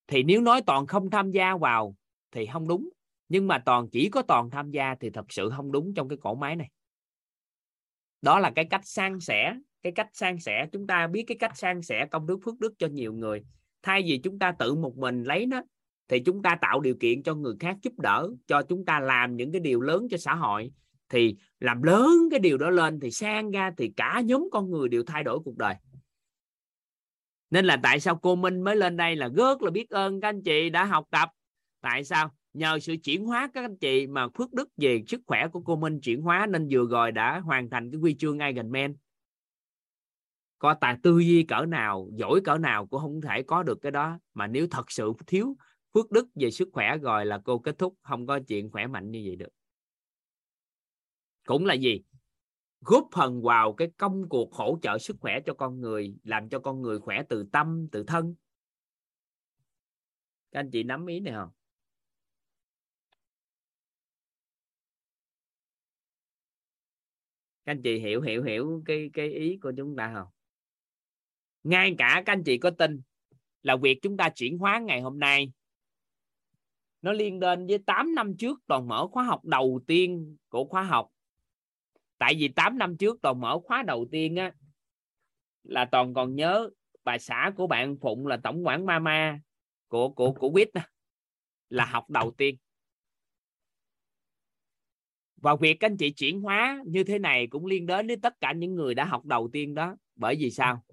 [0.06, 1.96] Thì nếu nói toàn không tham gia vào
[2.30, 2.88] thì không đúng.
[3.28, 6.18] Nhưng mà toàn chỉ có toàn tham gia thì thật sự không đúng trong cái
[6.22, 6.70] cổ máy này.
[8.22, 9.56] Đó là cái cách san sẻ.
[9.82, 12.74] Cái cách san sẻ, chúng ta biết cái cách san sẻ công đức phước đức
[12.78, 13.44] cho nhiều người.
[13.82, 15.62] Thay vì chúng ta tự một mình lấy nó,
[16.08, 19.36] thì chúng ta tạo điều kiện cho người khác giúp đỡ, cho chúng ta làm
[19.36, 20.72] những cái điều lớn cho xã hội
[21.08, 24.88] thì làm lớn cái điều đó lên thì sang ra thì cả nhóm con người
[24.88, 25.74] đều thay đổi cuộc đời.
[27.50, 30.28] Nên là tại sao cô Minh mới lên đây là rất là biết ơn các
[30.28, 31.28] anh chị đã học tập.
[31.80, 32.34] Tại sao?
[32.52, 35.76] Nhờ sự chuyển hóa các anh chị mà phước đức về sức khỏe của cô
[35.76, 38.96] Minh chuyển hóa nên vừa rồi đã hoàn thành cái quy chương Iron men
[40.64, 43.92] có tài tư duy cỡ nào, giỏi cỡ nào cũng không thể có được cái
[43.92, 44.18] đó.
[44.34, 45.56] Mà nếu thật sự thiếu
[45.94, 49.10] phước đức về sức khỏe rồi là cô kết thúc, không có chuyện khỏe mạnh
[49.10, 49.48] như vậy được
[51.44, 52.02] cũng là gì?
[52.80, 56.58] Góp phần vào cái công cuộc hỗ trợ sức khỏe cho con người, làm cho
[56.58, 58.34] con người khỏe từ tâm, từ thân.
[60.50, 61.50] Các anh chị nắm ý này không?
[67.64, 70.28] Các anh chị hiểu hiểu hiểu cái cái ý của chúng ta không?
[71.62, 73.02] Ngay cả các anh chị có tin
[73.62, 75.52] là việc chúng ta chuyển hóa ngày hôm nay,
[77.02, 80.82] nó liên đến với 8 năm trước toàn mở khóa học đầu tiên của khóa
[80.82, 81.13] học
[82.24, 84.52] tại vì 8 năm trước toàn mở khóa đầu tiên á,
[85.62, 86.70] là toàn còn nhớ
[87.04, 89.40] bà xã của bạn phụng là tổng quản mama
[89.88, 90.68] của của của quýt
[91.68, 92.56] là học đầu tiên.
[95.36, 98.40] Và việc các anh chị chuyển hóa như thế này cũng liên đến đến tất
[98.40, 99.96] cả những người đã học đầu tiên đó.
[100.16, 100.84] Bởi vì sao?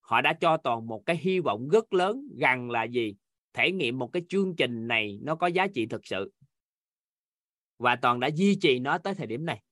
[0.00, 3.14] Họ đã cho toàn một cái hy vọng rất lớn rằng là gì?
[3.52, 6.32] Thể nghiệm một cái chương trình này nó có giá trị thực sự.
[7.78, 9.62] Và toàn đã duy trì nó tới thời điểm này.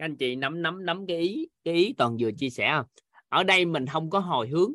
[0.00, 2.86] Các anh chị nắm nắm nắm cái ý cái ý toàn vừa chia sẻ không?
[3.28, 4.74] Ở đây mình không có hồi hướng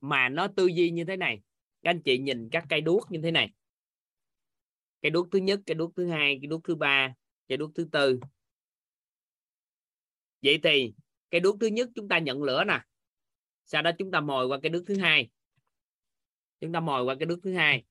[0.00, 1.40] mà nó tư duy như thế này.
[1.82, 3.52] Các anh chị nhìn các cây đuốc như thế này.
[5.02, 7.14] Cây đuốc thứ nhất, cây đuốc thứ hai, cây đuốc thứ ba,
[7.48, 8.20] cây đuốc thứ tư.
[10.42, 10.94] Vậy thì
[11.30, 12.80] cây đuốc thứ nhất chúng ta nhận lửa nè.
[13.64, 15.30] Sau đó chúng ta mồi qua cây đuốc thứ hai.
[16.60, 17.84] Chúng ta mồi qua cây đuốc thứ hai.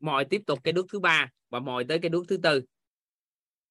[0.00, 2.62] Mồi tiếp tục cây đuốc thứ ba và mồi tới cây đuốc thứ tư.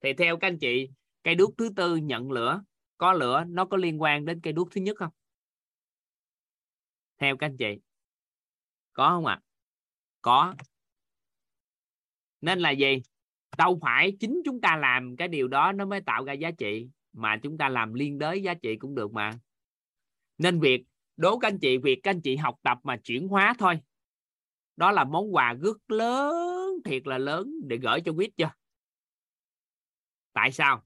[0.02, 0.90] Thì theo các anh chị
[1.24, 2.64] cây đuốc thứ tư nhận lửa,
[2.98, 5.12] có lửa, nó có liên quan đến cây đuốc thứ nhất không?
[7.18, 7.78] Theo các anh chị.
[8.94, 9.34] Có không ạ?
[9.34, 9.42] À?
[10.22, 10.56] có.
[12.42, 13.02] Nên là gì?
[13.58, 16.90] Đâu phải chính chúng ta làm cái điều đó nó mới tạo ra giá trị,
[17.14, 19.40] mà chúng ta làm liên đới giá trị cũng được mà.
[20.38, 20.84] Nên việc,
[21.18, 23.80] đố các anh chị, việc các anh chị học tập mà chuyển hóa thôi.
[24.76, 28.52] Đó là món quà rất lớn, thiệt là lớn để gửi cho quýt chưa?
[30.34, 30.84] Tại sao?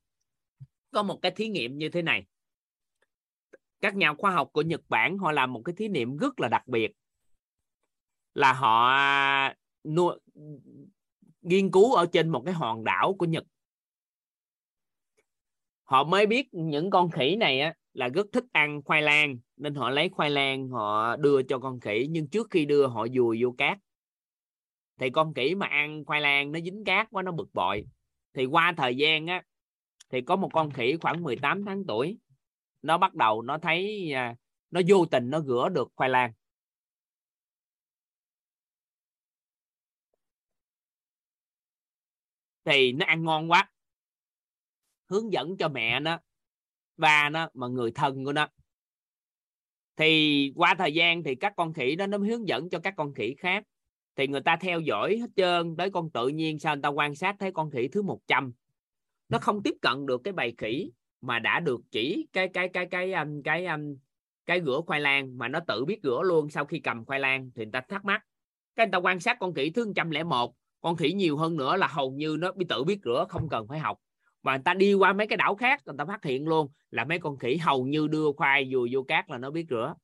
[0.96, 2.26] Có một cái thí nghiệm như thế này.
[3.82, 6.48] Các nhà khoa học của Nhật Bản họ làm một cái thí nghiệm rất là
[6.48, 6.92] đặc biệt.
[8.34, 8.94] Là họ
[9.84, 10.20] nuôi
[11.42, 13.44] nghiên cứu ở trên một cái hòn đảo của Nhật.
[15.84, 19.76] Họ mới biết những con khỉ này á, là rất thích ăn khoai lang nên
[19.76, 22.08] họ lấy khoai lang họ đưa cho con khỉ.
[22.10, 23.78] Nhưng trước khi đưa họ dùi vô cát.
[25.00, 27.88] Thì con khỉ mà ăn khoai lang nó dính cát quá nó bực bội.
[28.34, 29.44] Thì qua thời gian á
[30.10, 32.18] thì có một con khỉ khoảng 18 tháng tuổi.
[32.82, 34.36] Nó bắt đầu nó thấy à,
[34.72, 36.34] nó vô tình nó rửa được khoai lang.
[42.66, 43.72] Thì nó ăn ngon quá.
[45.10, 46.20] Hướng dẫn cho mẹ nó
[46.98, 48.48] và nó, mà người thân của nó.
[49.96, 53.14] Thì qua thời gian thì các con khỉ đó nó hướng dẫn cho các con
[53.14, 53.64] khỉ khác.
[54.16, 57.16] Thì người ta theo dõi hết trơn tới con tự nhiên, sao người ta quan
[57.16, 58.54] sát thấy con khỉ thứ 100
[59.30, 60.92] nó không tiếp cận được cái bầy khỉ
[61.22, 63.78] mà đã được chỉ cái cái cái cái um, cái cái cái,
[64.46, 67.52] cái rửa khoai lang mà nó tự biết rửa luôn sau khi cầm khoai lang
[67.56, 68.22] thì người ta thắc mắc.
[68.76, 71.88] Cái người ta quan sát con khỉ thứ 101 con khỉ nhiều hơn nữa là
[71.88, 74.00] hầu như nó bị tự biết rửa không cần phải học.
[74.44, 77.06] Mà người ta đi qua mấy cái đảo khác người ta phát hiện luôn là
[77.06, 79.96] mấy con khỉ hầu như đưa khoai dùi vô cát là nó biết rửa.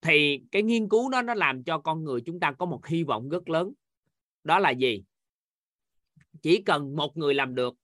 [0.00, 3.04] Thì cái nghiên cứu đó nó làm cho con người chúng ta có một hy
[3.04, 3.72] vọng rất lớn.
[4.44, 5.04] Đó là gì?
[6.42, 7.74] Chỉ cần một người làm được,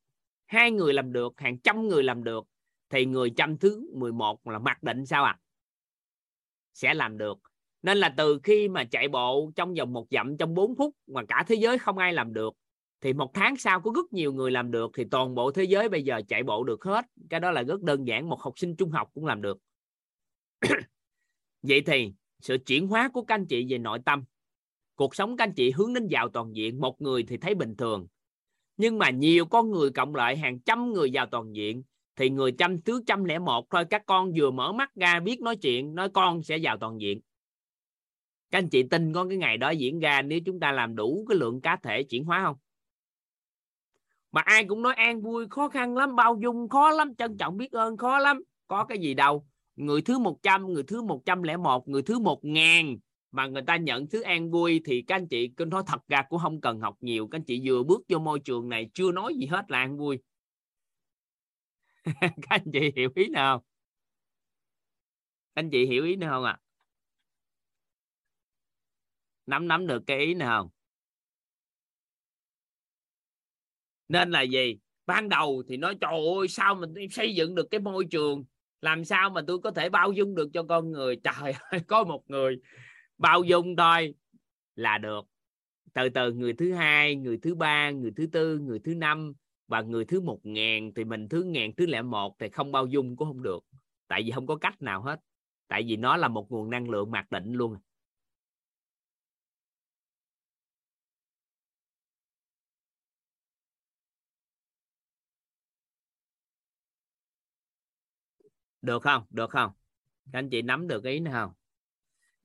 [0.46, 2.44] hai người làm được, hàng trăm người làm được,
[2.90, 5.38] thì người trăm thứ 11 là mặc định sao à
[6.74, 7.38] sẽ làm được.
[7.82, 11.22] Nên là từ khi mà chạy bộ trong vòng một dặm trong 4 phút mà
[11.28, 12.54] cả thế giới không ai làm được,
[13.00, 15.88] thì một tháng sau có rất nhiều người làm được, thì toàn bộ thế giới
[15.88, 17.04] bây giờ chạy bộ được hết.
[17.30, 19.58] Cái đó là rất đơn giản, một học sinh trung học cũng làm được.
[21.62, 24.24] Vậy thì sự chuyển hóa của các anh chị về nội tâm.
[24.94, 27.76] Cuộc sống các anh chị hướng đến giàu toàn diện, một người thì thấy bình
[27.76, 28.06] thường
[28.78, 31.82] nhưng mà nhiều con người cộng lại hàng trăm người vào toàn diện,
[32.16, 35.40] thì người trăm thứ trăm lẻ một thôi, các con vừa mở mắt ra biết
[35.40, 37.20] nói chuyện, nói con sẽ vào toàn diện.
[38.50, 41.26] Các anh chị tin có cái ngày đó diễn ra nếu chúng ta làm đủ
[41.28, 42.56] cái lượng cá thể chuyển hóa không?
[44.32, 47.56] Mà ai cũng nói an vui, khó khăn lắm, bao dung khó lắm, trân trọng
[47.56, 48.42] biết ơn khó lắm.
[48.66, 49.46] Có cái gì đâu.
[49.76, 52.98] Người thứ 100 người thứ 101 người thứ 1000
[53.32, 56.22] mà người ta nhận thứ an vui thì các anh chị cứ nói thật ra
[56.28, 57.28] cũng không cần học nhiều.
[57.28, 59.96] Các anh chị vừa bước vô môi trường này, chưa nói gì hết là an
[59.98, 60.18] vui.
[62.20, 63.64] Các anh chị hiểu ý nào?
[65.54, 66.58] Anh chị hiểu ý nào không ạ?
[66.62, 66.64] À?
[69.48, 70.62] nắm nắm được cái ý nào?
[70.62, 70.72] Không
[74.08, 74.78] nên là gì?
[75.06, 78.44] Ban đầu thì nói, trời ơi, sao mình xây dựng được cái môi trường?
[78.80, 81.16] Làm sao mà tôi có thể bao dung được cho con người?
[81.16, 82.56] Trời ơi, có một người
[83.18, 84.14] bao dung thôi,
[84.76, 85.20] là được.
[85.94, 89.32] Từ từ, người thứ hai, người thứ ba, người thứ tư, người thứ năm
[89.68, 92.86] và người thứ một ngàn thì mình thứ ngàn, thứ lẻ một thì không bao
[92.86, 93.60] dung cũng không được.
[94.08, 95.20] Tại vì không có cách nào hết.
[95.68, 97.76] Tại vì nó là một nguồn năng lượng mặc định luôn.
[108.82, 109.24] Được không?
[109.30, 109.70] Được không?
[110.32, 111.52] Các anh chị nắm được ý này không?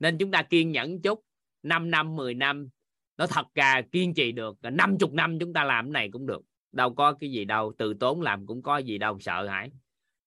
[0.04, 1.20] Nên chúng ta kiên nhẫn chút.
[1.62, 2.68] 5 năm 10 năm,
[3.16, 4.56] nó thật ra kiên trì được.
[4.62, 6.42] 50 năm chúng ta làm cái này cũng được.
[6.72, 9.70] Đâu có cái gì đâu, từ tốn làm cũng có gì đâu, sợ hãi.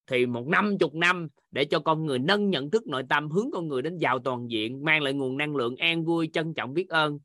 [0.07, 3.51] Thì một năm chục năm để cho con người nâng nhận thức nội tâm, hướng
[3.53, 6.73] con người đến giàu toàn diện, mang lại nguồn năng lượng an vui, trân trọng,
[6.73, 7.19] biết ơn.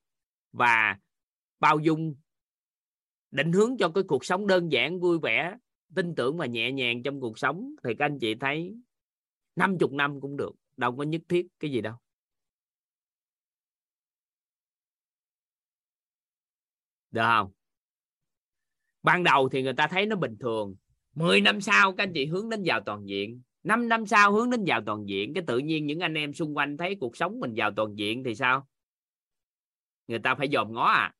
[0.52, 0.96] Và
[1.60, 2.14] bao dung,
[3.30, 5.56] định hướng cho cái cuộc sống đơn giản, vui vẻ,
[5.94, 7.74] tin tưởng và nhẹ nhàng trong cuộc sống.
[7.84, 8.74] Thì các anh chị thấy
[9.56, 10.52] 50 năm cũng được.
[10.76, 11.94] Đâu có nhất thiết cái gì đâu.
[17.12, 17.50] Được không?
[19.02, 20.74] Ban đầu thì người ta thấy nó bình thường.
[21.14, 23.42] 10 năm sau các anh chị hướng đến giàu toàn diện.
[23.64, 26.56] 5 năm sau hướng đến giàu toàn diện, cái tự nhiên những anh em xung
[26.56, 28.68] quanh thấy cuộc sống mình giàu toàn diện thì sao?
[30.08, 31.14] Người ta phải dòm ngó à.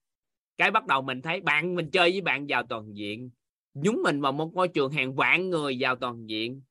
[0.57, 3.31] Cái bắt đầu mình thấy bạn, mình chơi với bạn giàu toàn diện.
[3.75, 6.63] Nhúng mình vào một môi trường hàng vạn người giàu toàn diện.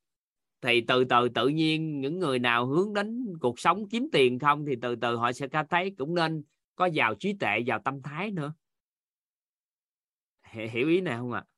[0.62, 4.66] Thì từ từ tự nhiên những người nào hướng đến cuộc sống kiếm tiền không
[4.66, 6.44] thì từ từ họ sẽ thấy cũng nên
[6.76, 8.54] có giàu trí tệ giàu tâm thái nữa
[10.52, 11.44] hiểu ý này không ạ?
[11.46, 11.52] À?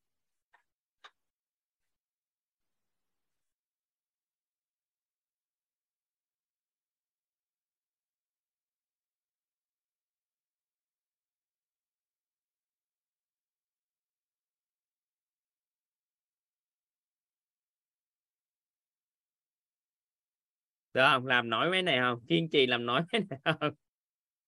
[20.94, 21.28] được không?
[21.28, 22.26] Làm nổi mấy này không?
[22.28, 23.74] Kiên trì làm nổi mấy này không?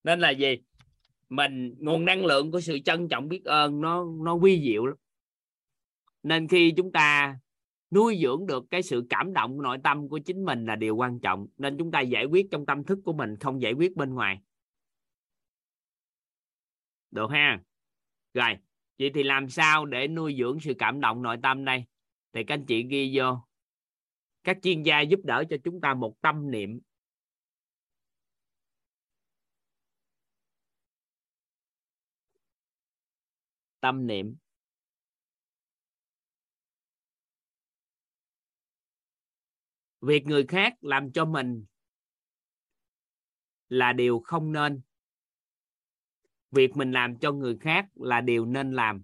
[0.03, 0.57] Nên là gì?
[1.29, 4.95] Mình, nguồn năng lượng của sự trân trọng biết ơn nó nó quy diệu lắm.
[6.23, 7.39] Nên khi chúng ta
[7.91, 11.19] nuôi dưỡng được cái sự cảm động nội tâm của chính mình là điều quan
[11.19, 11.47] trọng.
[11.57, 14.39] Nên chúng ta giải quyết trong tâm thức của mình, không giải quyết bên ngoài.
[17.11, 17.61] Được ha?
[18.33, 18.57] Rồi,
[18.99, 21.83] vậy thì làm sao để nuôi dưỡng sự cảm động nội tâm đây?
[22.33, 23.37] Thì các anh chị ghi vô.
[24.43, 26.79] Các chuyên gia giúp đỡ cho chúng ta một tâm niệm.
[33.85, 34.35] Tâm niệm.
[40.01, 41.65] Việc người khác làm cho mình
[43.69, 44.81] là điều không nên.
[46.51, 49.03] Việc mình làm cho người khác là điều nên làm.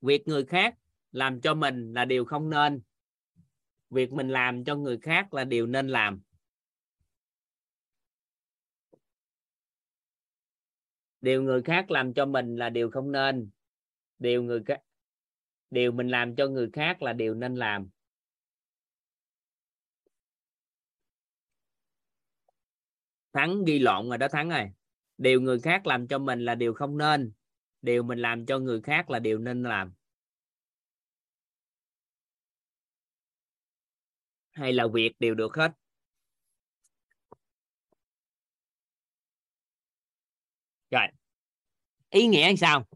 [0.00, 0.74] Việc người khác
[1.12, 2.80] làm cho mình là điều không nên.
[3.90, 6.20] Việc mình làm cho người khác là điều nên làm.
[11.20, 13.50] Điều người khác làm cho mình là điều không nên.
[14.18, 14.80] Điều người khác
[15.70, 17.88] điều mình làm cho người khác là điều nên làm.
[23.32, 24.70] Thắng ghi lộn rồi đó thắng rồi
[25.18, 27.32] điều người khác làm cho mình là điều không nên
[27.82, 29.92] điều mình làm cho người khác là điều nên làm.
[34.50, 35.72] Hay là việc đều được hết.
[40.90, 41.06] Rồi.
[42.10, 42.86] Ý nghĩa là sao?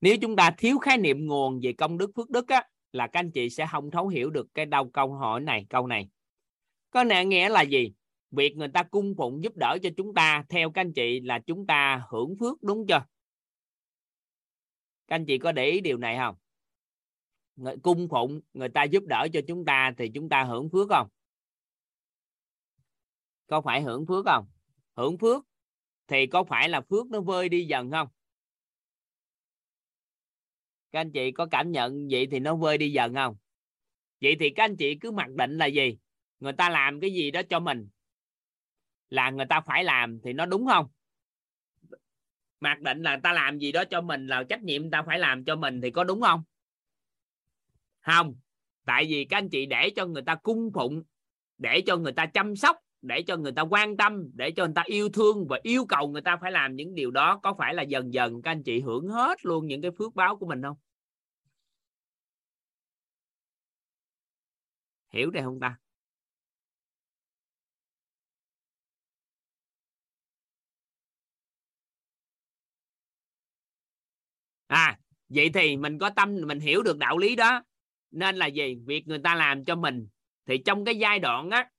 [0.00, 3.20] Nếu chúng ta thiếu khái niệm nguồn về công đức, phước đức á, là các
[3.20, 6.08] anh chị sẽ không thấu hiểu được cái đâu câu hỏi này, câu này.
[6.90, 7.92] Có nghĩa là gì?
[8.30, 11.38] Việc người ta cung phụng giúp đỡ cho chúng ta, theo các anh chị là
[11.38, 13.04] chúng ta hưởng phước, đúng chưa?
[15.08, 16.36] Các anh chị có để ý điều này không?
[17.56, 20.88] Người, cung phụng người ta giúp đỡ cho chúng ta thì chúng ta hưởng phước
[20.88, 21.08] không?
[23.46, 24.46] Có phải hưởng phước không?
[24.96, 25.44] Hưởng phước
[26.06, 28.08] thì có phải là phước nó vơi đi dần không?
[30.92, 33.36] Các anh chị có cảm nhận vậy thì nó vơi đi dần không?
[34.20, 35.98] Vậy thì các anh chị cứ mặc định là gì?
[36.40, 37.88] Người ta làm cái gì đó cho mình.
[39.10, 40.86] Là người ta phải làm thì nó đúng không?
[42.60, 45.44] Mặc định là ta làm gì đó cho mình là trách nhiệm ta phải làm
[45.44, 46.42] cho mình thì có đúng không?
[48.00, 48.34] Không.
[48.84, 51.02] Tại vì các anh chị để cho người ta cung phụng,
[51.58, 54.74] để cho người ta chăm sóc, để cho người ta quan tâm, để cho người
[54.74, 57.74] ta yêu thương và yêu cầu người ta phải làm những điều đó, có phải
[57.74, 60.62] là dần dần các anh chị hưởng hết luôn những cái phước báo của mình
[60.62, 60.76] không?
[65.12, 65.76] Hiểu đây không ta?
[74.68, 77.62] À vậy thì mình có tâm, mình hiểu được đạo lý đó.
[78.10, 78.76] Nên là gì?
[78.86, 80.08] Việc người ta làm cho mình,
[80.46, 81.70] thì trong cái giai đoạn á,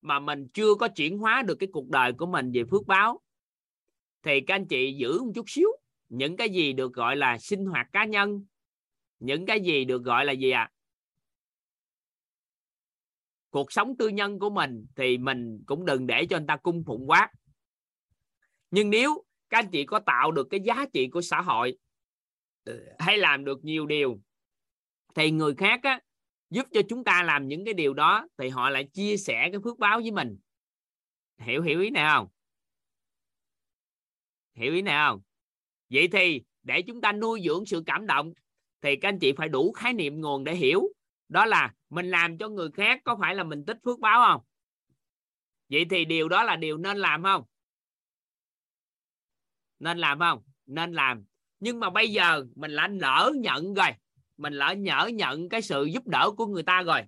[0.00, 3.20] mà mình chưa có chuyển hóa được cái cuộc đời của mình về phước báo,
[4.22, 5.68] thì các anh chị giữ một chút xíu.
[6.08, 8.46] Những cái gì được gọi là sinh hoạt cá nhân,
[9.18, 10.60] những cái gì được gọi là gì ạ?
[10.60, 10.72] À?
[13.50, 16.84] cuộc sống tư nhân của mình thì mình cũng đừng để cho người ta cung
[16.84, 17.32] phụng quá.
[18.70, 21.78] Nhưng nếu các anh chị có tạo được cái giá trị của xã hội
[22.98, 24.20] hay làm được nhiều điều
[25.14, 26.00] thì người khác á,
[26.50, 29.60] giúp cho chúng ta làm những cái điều đó thì họ lại chia sẻ cái
[29.64, 30.38] phước báo với mình.
[31.38, 32.28] Hiểu hiểu ý này không?
[34.54, 35.20] Hiểu ý này không?
[35.90, 38.32] Vậy thì để chúng ta nuôi dưỡng sự cảm động
[38.82, 40.82] thì các anh chị phải đủ khái niệm nguồn để hiểu.
[41.28, 44.46] Đó là mình làm cho người khác có phải là mình tích phước báo không?
[45.68, 47.44] Vậy thì điều đó là điều nên làm không?
[49.78, 50.42] Nên làm không?
[50.66, 51.24] Nên làm
[51.60, 53.88] nhưng mà bây giờ mình lại lỡ nhận rồi.
[54.36, 57.02] Mình lỡ nhỡ nhận cái sự giúp đỡ của người ta rồi.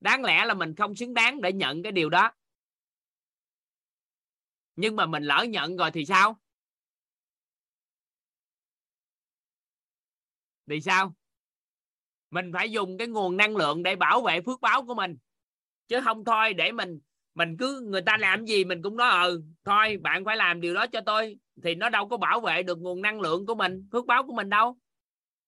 [0.00, 2.32] Đáng lẽ là mình không xứng đáng để nhận cái điều đó.
[4.76, 6.40] Nhưng mà mình lỡ nhận rồi thì sao?
[10.66, 11.14] Thì sao?
[12.30, 15.18] Mình phải dùng cái nguồn năng lượng để bảo vệ phước báo của mình.
[15.88, 17.00] Chứ không thôi để mình
[17.34, 20.74] mình cứ, người ta làm gì mình cũng nói ừ thôi, bạn phải làm điều
[20.74, 21.38] đó cho tôi.
[21.62, 24.34] Thì nó đâu có bảo vệ được nguồn năng lượng của mình, phước báo của
[24.34, 24.78] mình đâu.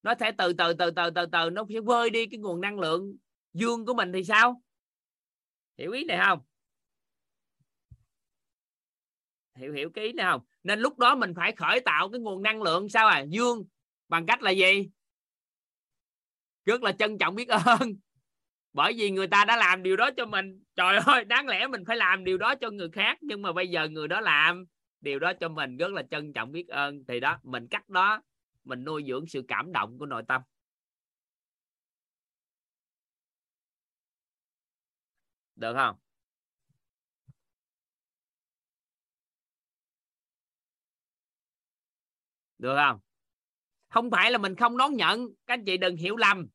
[0.02, 2.80] Nó sẽ từ từ từ từ từ từ nó sẽ vơi đi cái nguồn năng
[2.80, 3.16] lượng
[3.52, 4.62] dương của mình thì sao?
[5.78, 6.38] Hiểu ý này không?
[9.54, 10.40] Hiểu hiểu cái ý này không?
[10.62, 13.24] Nên lúc đó mình phải khởi tạo cái nguồn năng lượng sao à?
[13.28, 13.64] Dương
[14.09, 14.90] bằng cách là gì?
[16.64, 17.96] Rất là trân trọng biết ơn
[18.72, 20.64] bởi vì người ta đã làm điều đó cho mình.
[20.76, 23.18] Trời ơi, đáng lẽ mình phải làm điều đó cho người khác.
[23.20, 24.64] Nhưng mà bây giờ người đó làm
[25.00, 27.04] điều đó cho mình rất là trân trọng biết ơn.
[27.08, 28.22] Thì đó, mình cắt đó,
[28.64, 30.42] mình nuôi dưỡng sự cảm động của nội tâm.
[35.56, 35.96] Được không?
[42.58, 43.00] Được không?
[43.88, 45.28] Không phải là mình không đón nhận.
[45.46, 46.48] Các anh chị đừng hiểu lầm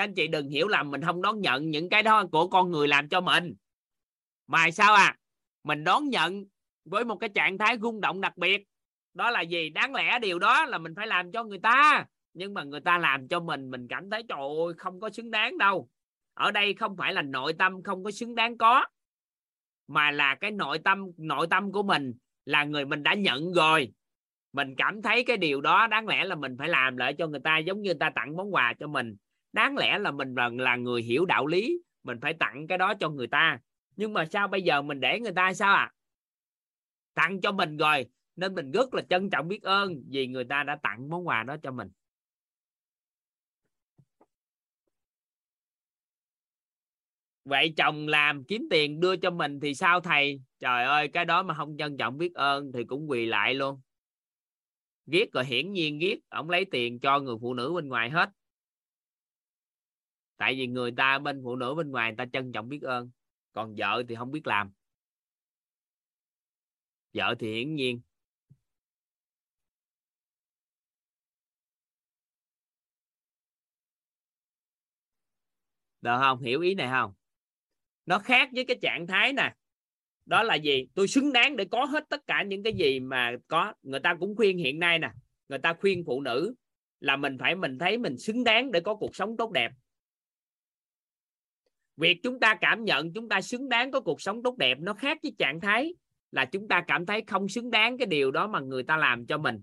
[0.00, 2.70] các anh chị đừng hiểu lầm, mình không đón nhận những cái đó của con
[2.70, 3.54] người làm cho mình.
[4.46, 5.16] Mà sao à?
[5.64, 6.44] Mình đón nhận
[6.84, 8.64] với một cái trạng thái rung động đặc biệt.
[9.14, 9.70] Đó là gì?
[9.70, 12.06] Đáng lẽ điều đó là mình phải làm cho người ta.
[12.34, 15.30] Nhưng mà người ta làm cho mình mình cảm thấy trời ơi, không có xứng
[15.30, 15.88] đáng đâu.
[16.34, 18.86] Ở đây không phải là nội tâm không có xứng đáng có,
[19.88, 22.14] mà là cái nội tâm nội tâm của mình
[22.44, 23.92] là người mình đã nhận rồi.
[24.52, 27.40] Mình cảm thấy cái điều đó đáng lẽ là mình phải làm lại cho người
[27.40, 29.16] ta, giống như người ta tặng món quà cho mình
[29.52, 32.94] đáng lẽ là mình là, là người hiểu đạo lý mình phải tặng cái đó
[33.00, 33.58] cho người ta.
[33.96, 35.92] Nhưng mà sao bây giờ mình để người ta sao à
[37.14, 38.06] tặng cho mình rồi
[38.36, 41.42] nên mình rất là trân trọng biết ơn vì người ta đã tặng món quà
[41.42, 41.88] đó cho mình.
[47.44, 50.42] Vậy chồng làm kiếm tiền đưa cho mình thì sao thầy?
[50.58, 53.80] Trời ơi cái đó mà không trân trọng biết ơn thì cũng quỳ lại luôn.
[55.06, 58.30] Ghét rồi hiển nhiên ghét ông lấy tiền cho người phụ nữ bên ngoài hết
[60.40, 63.10] tại vì người ta bên phụ nữ bên ngoài người ta trân trọng biết ơn,
[63.52, 64.72] còn vợ thì không biết làm.
[67.14, 68.00] Vợ thì hiển nhiên.
[76.00, 76.40] Được không?
[76.42, 77.12] Hiểu ý này không?
[78.06, 79.54] Nó khác với cái trạng thái nè.
[80.26, 80.86] Đó là gì?
[80.94, 83.74] Tôi xứng đáng để có hết tất cả những cái gì mà có.
[83.82, 85.10] Người ta cũng khuyên hiện nay nè.
[85.48, 86.54] Người ta khuyên phụ nữ
[87.00, 89.72] là mình phải mình thấy mình xứng đáng để có cuộc sống tốt đẹp
[92.00, 94.94] việc chúng ta cảm nhận, chúng ta xứng đáng có cuộc sống tốt đẹp nó
[94.94, 95.94] khác với trạng thái
[96.32, 99.26] là chúng ta cảm thấy không xứng đáng cái điều đó mà người ta làm
[99.26, 99.62] cho mình.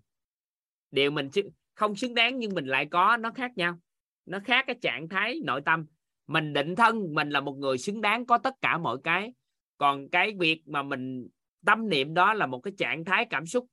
[0.91, 1.29] Điều mình
[1.73, 3.79] không xứng đáng nhưng mình lại có, nó khác nhau.
[4.25, 5.85] Nó khác cái trạng thái nội tâm.
[6.27, 9.33] Mình định thân, mình là một người xứng đáng có tất cả mọi cái.
[9.77, 11.27] Còn cái việc mà mình
[11.65, 13.67] tâm niệm đó là một cái trạng thái cảm xúc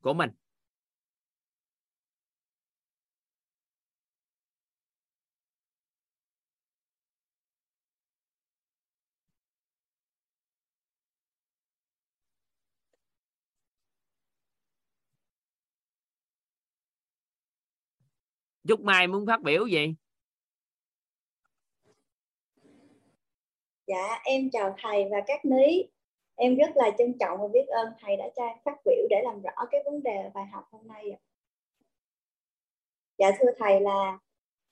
[0.00, 0.30] của mình.
[18.68, 19.94] Trúc Mai muốn phát biểu gì?
[23.86, 25.88] Dạ, em chào thầy và các ní.
[26.36, 29.22] Em rất là trân trọng và biết ơn thầy đã cho em phát biểu để
[29.24, 31.04] làm rõ cái vấn đề bài học hôm nay.
[33.18, 34.18] Dạ thưa thầy là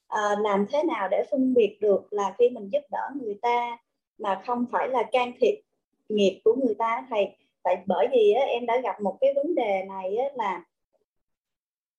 [0.09, 3.79] à, làm thế nào để phân biệt được là khi mình giúp đỡ người ta
[4.19, 5.61] mà không phải là can thiệp
[6.09, 9.55] nghiệp của người ta thầy tại bởi vì á, em đã gặp một cái vấn
[9.55, 10.65] đề này á, là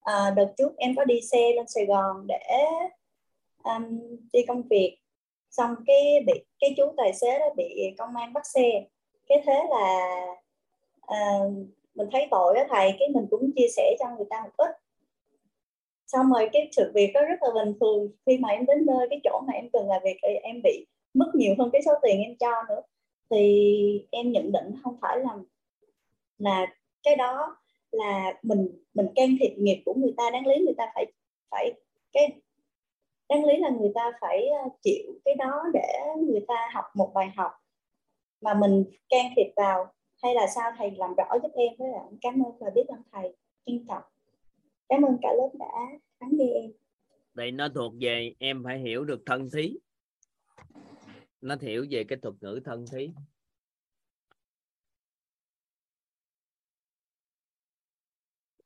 [0.06, 2.66] à, đợt trước em có đi xe lên Sài Gòn để
[3.64, 4.00] um,
[4.34, 4.98] đi công việc.
[5.52, 8.86] Xong cái bị cái chú tài xế đó bị công an bắt xe.
[9.28, 10.16] Cái thế là
[10.98, 11.54] uh,
[11.96, 14.70] mình thấy tội đó thầy cái mình cũng chia sẻ cho người ta một ít.
[16.08, 18.10] Xong rồi cái sự việc đó rất là bình thường.
[18.26, 21.32] Khi mà em đến nơi cái chỗ mà em cần làm việc em bị mất
[21.34, 22.82] nhiều hơn cái số tiền em cho nữa.
[23.30, 25.38] Thì em nhận định không phải là
[26.38, 26.68] là
[27.04, 27.58] cái đó
[27.92, 31.12] là mình mình can thiệp nghiệp của người ta, đáng lý người ta phải
[31.52, 31.74] phải
[32.14, 32.42] cái,
[33.30, 37.12] đáng lý là người ta phải ờ, chịu cái đó để người ta học một
[37.14, 37.52] bài học
[38.42, 39.92] mà mình can thiệp vào.
[40.24, 40.72] Hay là sao?
[40.78, 43.36] Thầy làm rõ giúp em với lại cảm ơn và biết ơn thầy.
[43.66, 44.04] Trân trọng.
[44.90, 46.72] Cảm ơn cả lớp đã lắng nghe em.
[47.34, 49.78] Đây nó thuộc về, em phải hiểu được thân thí.
[51.42, 53.10] Nó hiểu về cái thuật ngữ thân thí.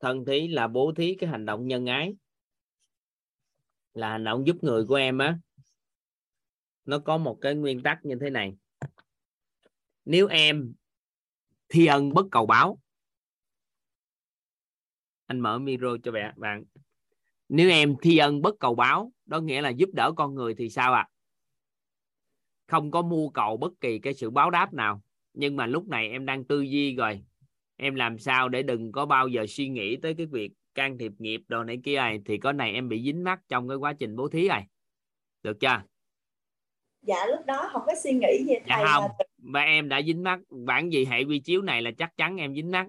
[0.00, 2.14] Thân thí là bố thí cái hành động nhân ái,
[3.94, 5.38] là hành động giúp người của em á.
[6.84, 8.56] Nó có một cái nguyên tắc như thế này.
[10.04, 10.72] Nếu em
[11.68, 12.78] thi ân bất cầu báo,
[15.26, 16.64] anh mở micro cho bạn bạn.
[17.48, 20.70] Nếu em thi ân bất cầu báo, đó nghĩa là giúp đỡ con người thì
[20.70, 21.08] sao ạ?
[21.08, 21.10] À?
[22.70, 25.02] không có mua cầu bất kỳ cái sự báo đáp nào.
[25.34, 27.22] Nhưng mà lúc này em đang tư duy rồi
[27.82, 31.12] em làm sao để đừng có bao giờ suy nghĩ tới cái việc can thiệp
[31.18, 32.20] nghiệp đồ này kia này.
[32.24, 34.66] Thì có này em bị dính mắc trong cái quá trình bố thí này.
[35.42, 35.82] Được chưa?
[37.02, 39.04] Dạ lúc đó không có suy nghĩ gì dạ thầy dạ không.
[39.18, 39.24] mà...
[39.52, 40.40] và em đã dính mắc.
[40.50, 42.86] Bản gì hệ quy chiếu này là chắc chắn em dính mắc.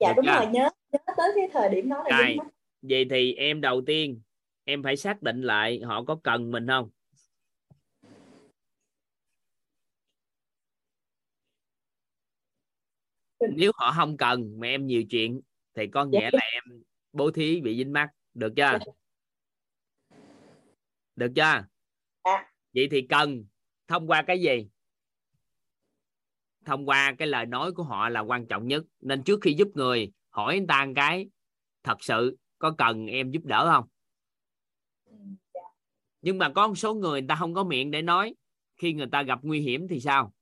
[0.00, 0.32] Dạ được đúng chưa?
[0.32, 0.46] rồi.
[0.46, 2.26] Nhớ nhớ tới cái thời điểm đó là Rồi.
[2.28, 2.46] dính mắc.
[2.82, 4.20] Vậy thì em đầu tiên
[4.64, 6.90] em phải xác định lại họ có cần mình không
[13.48, 15.40] nếu họ không cần mà em nhiều chuyện
[15.74, 16.30] thì có nghĩa dạ.
[16.32, 18.78] là em bố thí bị dính mắt được chưa?
[21.16, 21.64] Được chưa?
[22.24, 22.52] Dạ.
[22.74, 23.44] vậy thì cần
[23.88, 24.68] thông qua cái gì?
[26.64, 28.84] Thông qua cái lời nói của họ là quan trọng nhất.
[29.00, 31.28] Nên trước khi giúp người hỏi người ta một cái
[31.82, 33.88] thật sự có cần em giúp đỡ không?
[35.54, 35.60] Dạ.
[36.22, 38.34] nhưng mà có một số người người ta không có miệng để nói.
[38.76, 40.32] Khi người ta gặp nguy hiểm thì sao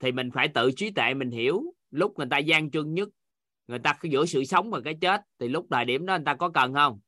[0.00, 3.08] thì mình phải tự trí tuệ mình hiểu lúc người ta gian truân nhất
[3.66, 6.34] người ta giữa sự sống và cái chết thì lúc thời điểm đó người ta
[6.34, 7.00] có cần không?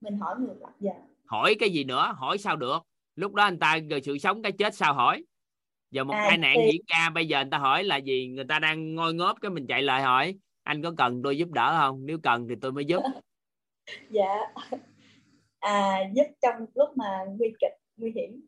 [0.00, 0.92] Mình hỏi ngược lại dạ.
[1.24, 2.14] hỏi cái gì nữa?
[2.16, 2.78] Hỏi sao được?
[3.16, 5.24] Lúc đó anh ta rồi sự sống cái chết sao hỏi?
[5.90, 6.70] Giờ một à, tai nạn thì...
[6.72, 8.28] diễn ra bây giờ người ta hỏi là gì?
[8.28, 11.50] Người ta đang ngôi ngóp cái mình chạy lại hỏi anh có cần tôi giúp
[11.50, 12.06] đỡ không?
[12.06, 13.02] Nếu cần thì tôi mới giúp.
[14.10, 14.34] Dạ.
[15.58, 17.06] À giúp trong lúc mà
[17.38, 18.40] nguy kịch nguy hiểm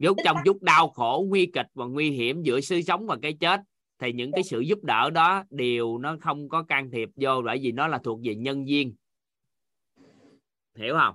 [0.00, 3.32] giúp trong chút đau khổ nguy kịch và nguy hiểm giữa sự sống và cái
[3.40, 3.60] chết
[3.98, 7.58] thì những cái sự giúp đỡ đó đều nó không có can thiệp vô bởi
[7.62, 8.94] vì nó là thuộc về nhân viên
[10.74, 11.14] hiểu không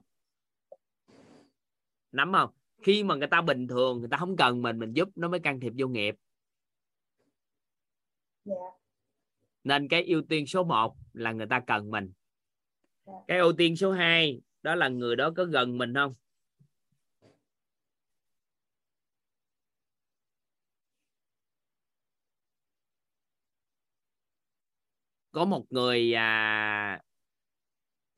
[2.12, 2.50] nắm không
[2.86, 5.40] khi mà người ta bình thường người ta không cần mình mình giúp nó mới
[5.40, 6.16] can thiệp vô nghiệp.
[8.46, 8.56] Dạ.
[9.64, 12.12] nên cái ưu tiên số 1 là người ta cần mình.
[13.06, 13.14] Dạ.
[13.28, 16.14] cái ưu tiên số 2 đó là người đó có gần mình không
[25.36, 27.02] có một người à,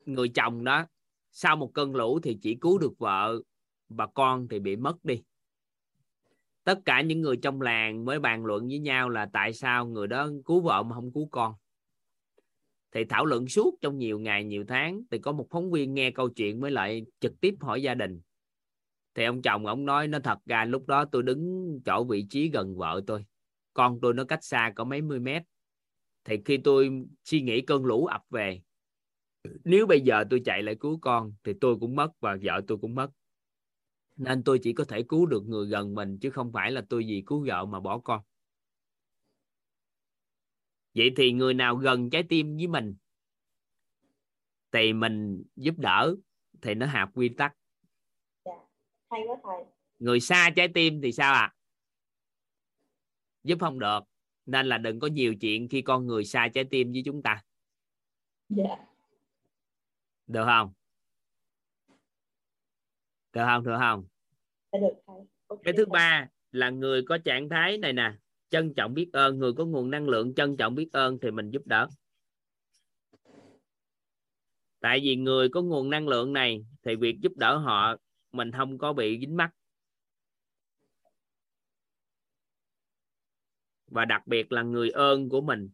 [0.06, 0.86] người chồng đó
[1.30, 3.40] sau một cơn lũ thì chỉ cứu được vợ
[3.88, 5.22] và con thì bị mất đi.
[6.64, 10.06] Tất cả những người trong làng mới bàn luận với nhau là tại sao người
[10.06, 11.54] đó cứu vợ mà không cứu con.
[12.92, 16.10] Thì thảo luận suốt trong nhiều ngày nhiều tháng thì có một phóng viên nghe
[16.10, 18.20] câu chuyện mới lại trực tiếp hỏi gia đình.
[19.14, 22.50] Thì ông chồng ông nói nó thật ra lúc đó tôi đứng chỗ vị trí
[22.50, 23.24] gần vợ tôi.
[23.74, 25.42] Con tôi nó cách xa có mấy mươi mét
[26.28, 28.60] thì khi tôi suy nghĩ cơn lũ ập về
[29.64, 32.78] nếu bây giờ tôi chạy lại cứu con thì tôi cũng mất và vợ tôi
[32.78, 33.10] cũng mất.
[34.16, 37.04] Nên tôi chỉ có thể cứu được người gần mình chứ không phải là tôi
[37.08, 38.22] vì cứu vợ mà bỏ con.
[40.94, 42.96] Vậy thì người nào gần trái tim với mình
[44.72, 46.14] thì mình giúp đỡ
[46.62, 47.56] thì nó hợp quy tắc.
[48.44, 48.52] Dạ,
[49.10, 49.64] hay quá thầy.
[49.98, 51.40] Người xa trái tim thì sao ạ?
[51.40, 51.54] À?
[53.44, 54.00] giúp không được
[54.48, 57.42] nên là đừng có nhiều chuyện khi con người xa trái tim với chúng ta.
[58.48, 58.76] Dạ.
[60.26, 60.72] Được không?
[63.32, 63.64] Được không?
[63.64, 64.04] Được không?
[64.72, 65.14] Dạ, được
[65.46, 65.62] okay.
[65.64, 68.12] cái thứ ba là người có trạng thái này nè.
[68.50, 69.38] Trân trọng biết ơn.
[69.38, 71.88] Người có nguồn năng lượng trân trọng biết ơn thì mình giúp đỡ.
[74.80, 77.96] Tại vì người có nguồn năng lượng này thì việc giúp đỡ họ
[78.32, 79.50] mình không có bị dính mắc
[83.88, 85.70] và đặc biệt là người ơn của mình.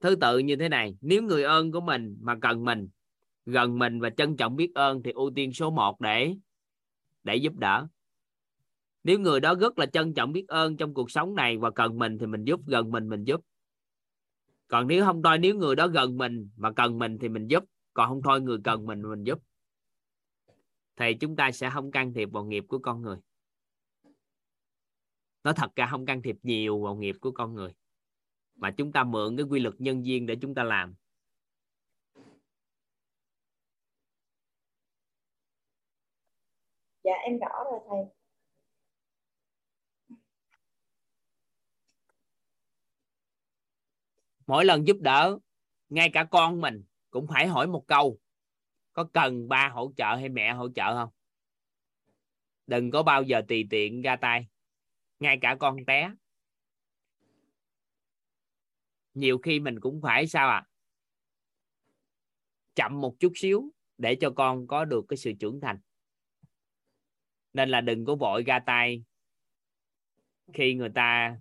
[0.00, 2.88] Thứ tự như thế này, nếu người ơn của mình mà cần mình,
[3.46, 6.34] gần mình và trân trọng biết ơn thì ưu tiên số 1 để
[7.24, 7.86] để giúp đỡ.
[9.04, 11.98] Nếu người đó rất là trân trọng biết ơn trong cuộc sống này và cần
[11.98, 13.40] mình thì mình giúp, gần mình mình giúp.
[14.68, 17.64] Còn nếu không thôi, nếu người đó gần mình mà cần mình thì mình giúp,
[17.94, 19.38] còn không thôi, người cần mình mình giúp
[20.96, 23.16] thì chúng ta sẽ không can thiệp vào nghiệp của con người.
[25.44, 27.74] Nó thật ra không can thiệp nhiều vào nghiệp của con người
[28.54, 30.94] mà chúng ta mượn cái quy luật nhân duyên để chúng ta làm.
[37.04, 37.98] Dạ em rõ rồi thầy.
[44.46, 45.38] Mỗi lần giúp đỡ
[45.88, 48.18] ngay cả con mình cũng phải hỏi một câu
[48.92, 51.10] có cần ba hỗ trợ hay mẹ hỗ trợ không?
[52.66, 54.48] Đừng có bao giờ tùy tiện ra tay,
[55.20, 56.10] ngay cả con té
[59.14, 60.66] nhiều khi mình cũng phải sao à
[62.74, 65.78] chậm một chút xíu để cho con có được cái sự trưởng thành.
[67.52, 69.04] Nên là đừng có vội ra tay
[70.52, 71.36] khi người ta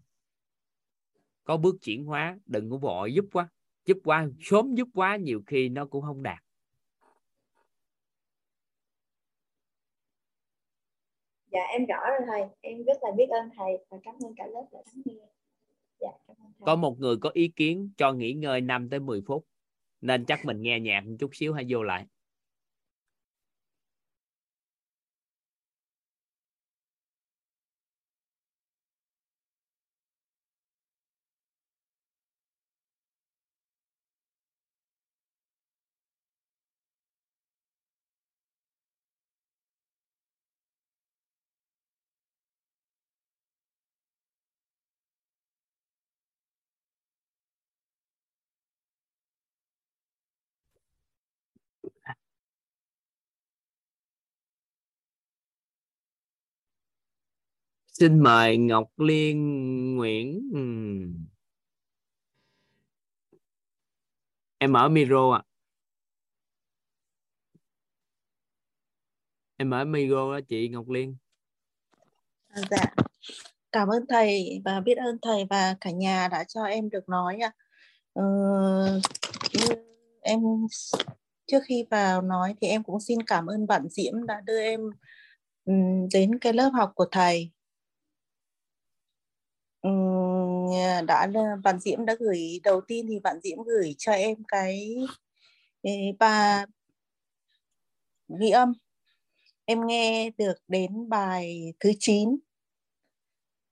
[1.44, 2.38] có bước chuyển hóa.
[2.46, 3.50] Đừng có vội giúp quá
[3.86, 6.44] giúp quá, sớm giúp quá, nhiều khi nó cũng không đạt.
[11.52, 12.42] Dạ em rõ rồi thầy.
[12.62, 15.26] Em rất là biết ơn thầy và cảm ơn cả lớp đã lắng nghe.
[16.00, 16.66] Dạ, cảm ơn thầy.
[16.66, 19.46] có một người có ý kiến cho nghỉ ngơi 5 tới 10 phút
[20.02, 22.06] nên chắc mình nghe nhạc một chút xíu hay vô lại.
[58.02, 60.52] Xin mời Ngọc Liên Nguyễn
[64.58, 65.42] em mở micro ạ.
[65.44, 65.48] À.
[69.58, 71.16] em mở micro đó chị Ngọc Liên.
[72.48, 72.86] À, dạ.
[73.72, 77.40] Cảm ơn thầy và biết ơn thầy và cả nhà đã cho em được nói
[77.42, 77.52] ạ.
[78.14, 78.24] Ừ,
[80.22, 80.40] em
[81.48, 84.82] trước khi vào nói thì em cũng xin cảm ơn bạn Diễm đã đưa em
[86.14, 87.52] đến cái lớp học của thầy
[91.08, 91.28] đã
[91.64, 94.98] bạn Diễm đã gửi đầu tiên thì bạn Diễm gửi cho em cái,
[95.84, 96.66] cái ba
[98.40, 98.74] ghi âm.
[99.66, 102.38] Em nghe được đến bài thứ 9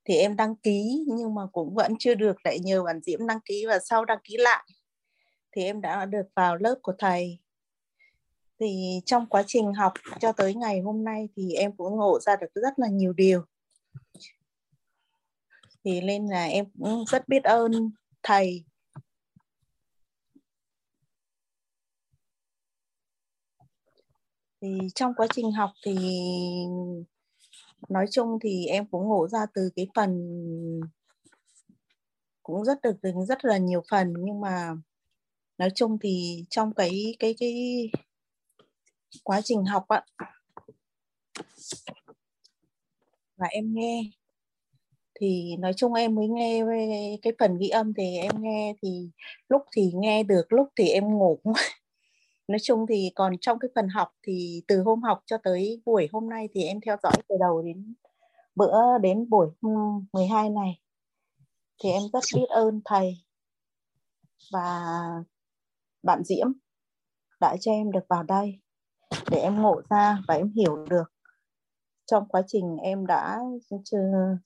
[0.04, 3.40] thì em đăng ký nhưng mà cũng vẫn chưa được lại nhờ bạn Diễm đăng
[3.44, 4.64] ký và sau đăng ký lại
[5.52, 7.38] thì em đã được vào lớp của thầy.
[8.60, 12.36] Thì trong quá trình học cho tới ngày hôm nay thì em cũng ngộ ra
[12.36, 13.44] được rất là nhiều điều
[15.84, 17.72] thì nên là em cũng rất biết ơn
[18.22, 18.64] thầy.
[24.62, 25.94] Thì trong quá trình học thì
[27.88, 30.10] nói chung thì em cũng ngộ ra từ cái phần
[32.42, 32.96] cũng rất được
[33.28, 34.74] rất là nhiều phần, nhưng mà
[35.58, 37.54] nói chung thì trong cái cái cái
[39.24, 40.04] quá trình học ạ.
[43.36, 44.02] Và em nghe
[45.20, 46.62] thì nói chung em mới nghe
[47.22, 49.10] cái phần ghi âm thì em nghe thì
[49.48, 51.40] lúc thì nghe được, lúc thì em ngủ
[52.48, 56.08] nói chung thì còn trong cái phần học thì từ hôm học cho tới buổi
[56.12, 57.94] hôm nay thì em theo dõi từ đầu đến
[58.54, 59.48] bữa, đến buổi
[60.12, 60.80] 12 này.
[61.82, 63.24] Thì em rất biết ơn thầy
[64.52, 64.80] và
[66.02, 66.46] bạn Diễm
[67.40, 68.60] đã cho em được vào đây
[69.30, 71.04] để em ngộ ra và em hiểu được
[72.10, 73.40] trong quá trình em đã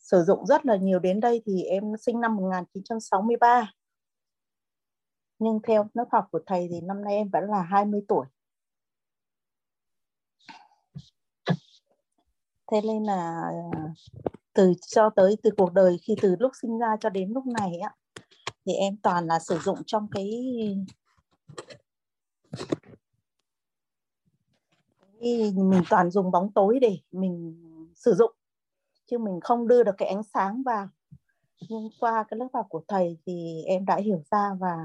[0.01, 3.73] sử dụng rất là nhiều đến đây thì em sinh năm 1963
[5.39, 8.27] nhưng theo lớp học của thầy thì năm nay em vẫn là 20 tuổi.
[12.73, 13.51] Thế nên là,
[14.53, 17.79] từ cho tới từ cuộc đời khi từ lúc sinh ra cho đến lúc này
[17.79, 17.95] á,
[18.67, 20.31] thì em toàn là sử dụng trong cái
[25.55, 27.61] mình toàn dùng bóng tối để mình
[27.95, 28.33] sử dụng.
[29.11, 30.89] Chứ mình không đưa được cái ánh sáng vào.
[31.69, 34.77] Nhưng qua cái lớp học của thầy thì em đã hiểu ra và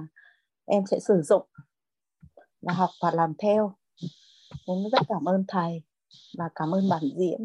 [0.65, 1.47] em sẽ sử dụng
[2.61, 3.75] và học và làm theo.
[4.67, 5.83] Em rất cảm ơn thầy
[6.37, 7.39] và cảm ơn bạn Diễm.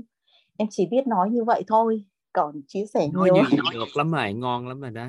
[0.56, 4.12] Em chỉ biết nói như vậy thôi còn chia sẻ nói nhiều như được lắm
[4.12, 5.06] rồi ngon lắm rồi đó.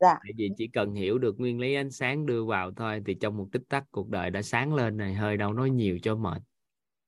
[0.00, 0.14] Dạ.
[0.22, 3.36] Tại vì chỉ cần hiểu được nguyên lý ánh sáng đưa vào thôi thì trong
[3.36, 6.42] một tích tắc cuộc đời đã sáng lên này hơi đâu nói nhiều cho mệt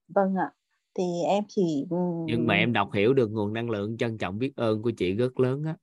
[0.08, 0.52] vâng ạ.
[0.94, 1.86] Thì em chỉ
[2.26, 5.12] nhưng mà em đọc hiểu được nguồn năng lượng trân trọng biết ơn của chị
[5.12, 5.76] rất lớn á.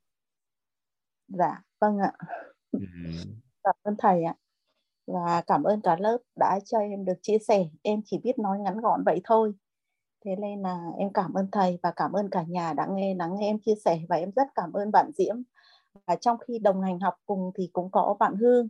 [1.27, 2.13] Dạ vâng ạ.
[2.71, 2.79] Ừ.
[3.63, 4.35] cảm ơn thầy ạ.
[5.07, 7.65] Và cảm ơn cả lớp đã cho em được chia sẻ.
[7.81, 9.53] Em chỉ biết nói ngắn gọn vậy thôi.
[10.25, 13.35] Thế nên là em cảm ơn thầy và cảm ơn cả nhà đã nghe lắng
[13.39, 15.35] nghe em chia sẻ và em rất cảm ơn bạn Diễm.
[16.07, 18.67] Và trong khi đồng hành học cùng thì cũng có bạn Hương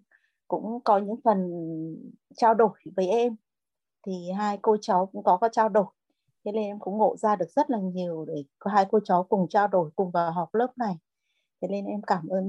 [0.47, 1.49] cũng có những phần
[2.35, 3.35] trao đổi với em
[4.05, 5.85] thì hai cô cháu cũng có có trao đổi.
[6.45, 9.23] Thế nên em cũng ngộ ra được rất là nhiều để có hai cô cháu
[9.23, 10.95] cùng trao đổi cùng vào học lớp này.
[11.61, 12.45] Thế nên em cảm ơn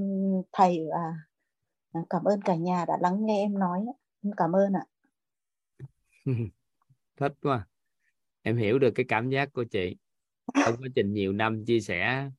[0.51, 1.13] thầy và
[2.09, 3.85] cảm ơn cả nhà đã lắng nghe em nói.
[4.23, 4.85] Em cảm ơn ạ.
[7.17, 7.67] Thích quá.
[8.41, 9.97] Em hiểu được cái cảm giác của chị.
[10.65, 12.29] Trong quá trình nhiều năm chia sẻ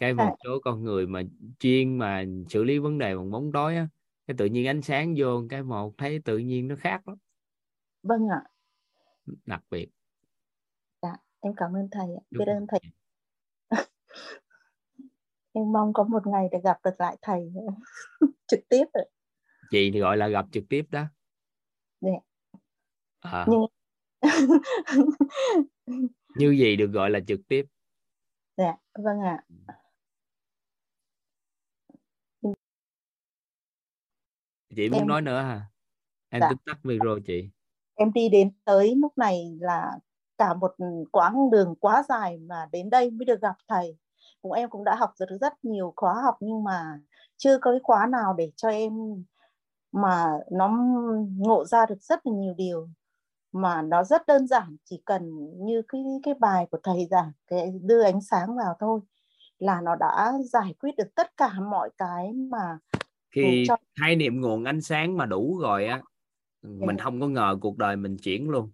[0.00, 1.22] cái một số con người mà
[1.58, 3.88] chuyên mà xử lý vấn đề bằng bóng tối á
[4.26, 7.16] cái tự nhiên ánh sáng vô cái một thấy tự nhiên nó khác lắm
[8.02, 8.44] vâng ạ.
[9.46, 9.88] Đặc biệt.
[11.02, 12.80] Dạ em cảm ơn thầy biết ơn thầy.
[15.52, 17.52] em mong có một ngày để gặp được lại thầy
[18.46, 19.04] trực tiếp rồi.
[19.70, 21.04] chị thì gọi là gặp trực tiếp đó.
[22.00, 22.10] Dạ.
[23.20, 23.46] à.
[23.48, 23.66] nhưng
[26.36, 27.66] như gì được gọi là trực tiếp.
[28.56, 29.44] Dạ vâng ạ.
[34.76, 35.08] Chị muốn em...
[35.08, 35.66] nói nữa hả?
[36.28, 36.48] Em dạ.
[36.50, 37.50] tức tắt micro chị
[37.94, 39.98] em đi đến tới lúc này là
[40.38, 40.74] cả một
[41.12, 43.96] quãng đường quá dài mà đến đây mới được gặp thầy.
[44.42, 47.00] Cũng em cũng đã học được rất nhiều khóa học nhưng mà
[47.36, 48.92] chưa có cái khóa nào để cho em
[49.92, 50.68] mà nó
[51.36, 52.88] ngộ ra được rất là nhiều điều.
[53.52, 57.72] Mà nó rất đơn giản chỉ cần như cái cái bài của thầy giảng cái
[57.82, 59.00] đưa ánh sáng vào thôi
[59.58, 62.78] là nó đã giải quyết được tất cả mọi cái mà
[63.30, 63.76] khi cho...
[64.00, 66.00] khái niệm nguồn ánh sáng mà đủ rồi á
[66.62, 68.70] mình không có ngờ cuộc đời mình chuyển luôn.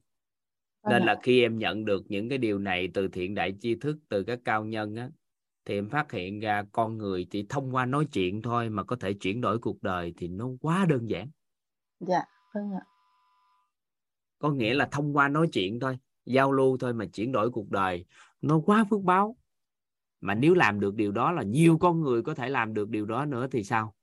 [0.83, 3.75] Vâng nên là khi em nhận được những cái điều này từ thiện đại tri
[3.75, 5.11] thức từ các cao nhân á
[5.65, 8.97] thì em phát hiện ra con người chỉ thông qua nói chuyện thôi mà có
[8.97, 11.29] thể chuyển đổi cuộc đời thì nó quá đơn giản.
[12.01, 12.85] Dạ vâng ạ.
[14.39, 17.71] Có nghĩa là thông qua nói chuyện thôi giao lưu thôi mà chuyển đổi cuộc
[17.71, 18.05] đời
[18.41, 19.37] nó quá phước báo.
[20.21, 23.07] Mà nếu làm được điều đó là nhiều con người có thể làm được điều
[23.07, 23.95] đó nữa thì sao?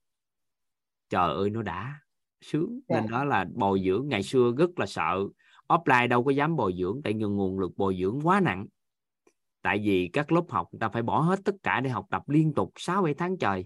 [1.10, 2.00] Trời ơi nó đã
[2.44, 2.80] sướng.
[2.88, 3.02] Dạ.
[3.02, 4.08] nên đó là bồi dưỡng.
[4.08, 5.28] Ngày xưa rất là sợ.
[5.68, 8.66] Offline đâu có dám bồi dưỡng tại nguồn nguồn lực bồi dưỡng quá nặng.
[9.62, 12.30] Tại vì các lớp học người ta phải bỏ hết tất cả để học tập
[12.30, 13.66] liên tục 6 7 tháng trời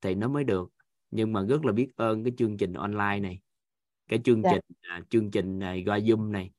[0.00, 0.70] thì nó mới được.
[1.10, 3.40] Nhưng mà rất là biết ơn cái chương trình online này.
[4.08, 4.50] Cái chương dạ.
[4.52, 6.50] trình à, chương trình này qua zoom này.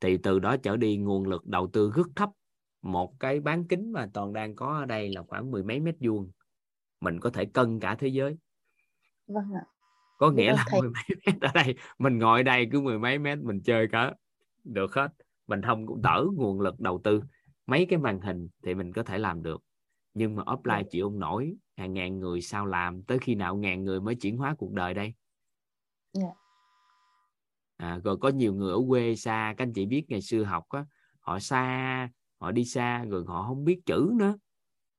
[0.00, 2.30] Thì từ đó trở đi nguồn lực đầu tư rất thấp.
[2.82, 5.94] Một cái bán kính mà toàn đang có ở đây là khoảng mười mấy mét
[6.00, 6.30] vuông.
[7.00, 8.36] Mình có thể cân cả thế giới.
[9.26, 9.64] Vâng ạ
[10.24, 10.80] có nghĩa là thầy...
[10.80, 14.14] mười mấy mét ở đây mình ngồi đây cứ mười mấy mét mình chơi cả
[14.64, 15.08] được hết.
[15.46, 17.22] Mình không đỡ nguồn lực đầu tư.
[17.66, 19.62] Mấy cái màn hình thì mình có thể làm được.
[20.14, 23.84] Nhưng mà offline chịu không nổi hàng ngàn người sao làm tới khi nào ngàn
[23.84, 25.04] người mới chuyển hóa cuộc đời đây?
[25.04, 25.14] Yeah.
[26.28, 26.28] Dạ.
[27.76, 30.64] à, rồi có nhiều người ở quê xa các anh chị biết ngày xưa học
[30.68, 30.84] á
[31.20, 34.36] họ xa họ đi xa rồi họ không biết chữ nữa.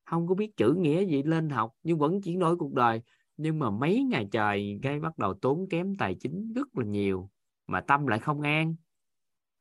[0.06, 3.02] Không có biết chữ nghĩa gì lên học nhưng vẫn chuyển đổi cuộc đời
[3.38, 7.30] nhưng mà mấy ngày trời cái bắt đầu tốn kém tài chính rất là nhiều
[7.68, 8.76] mà tâm lại không an.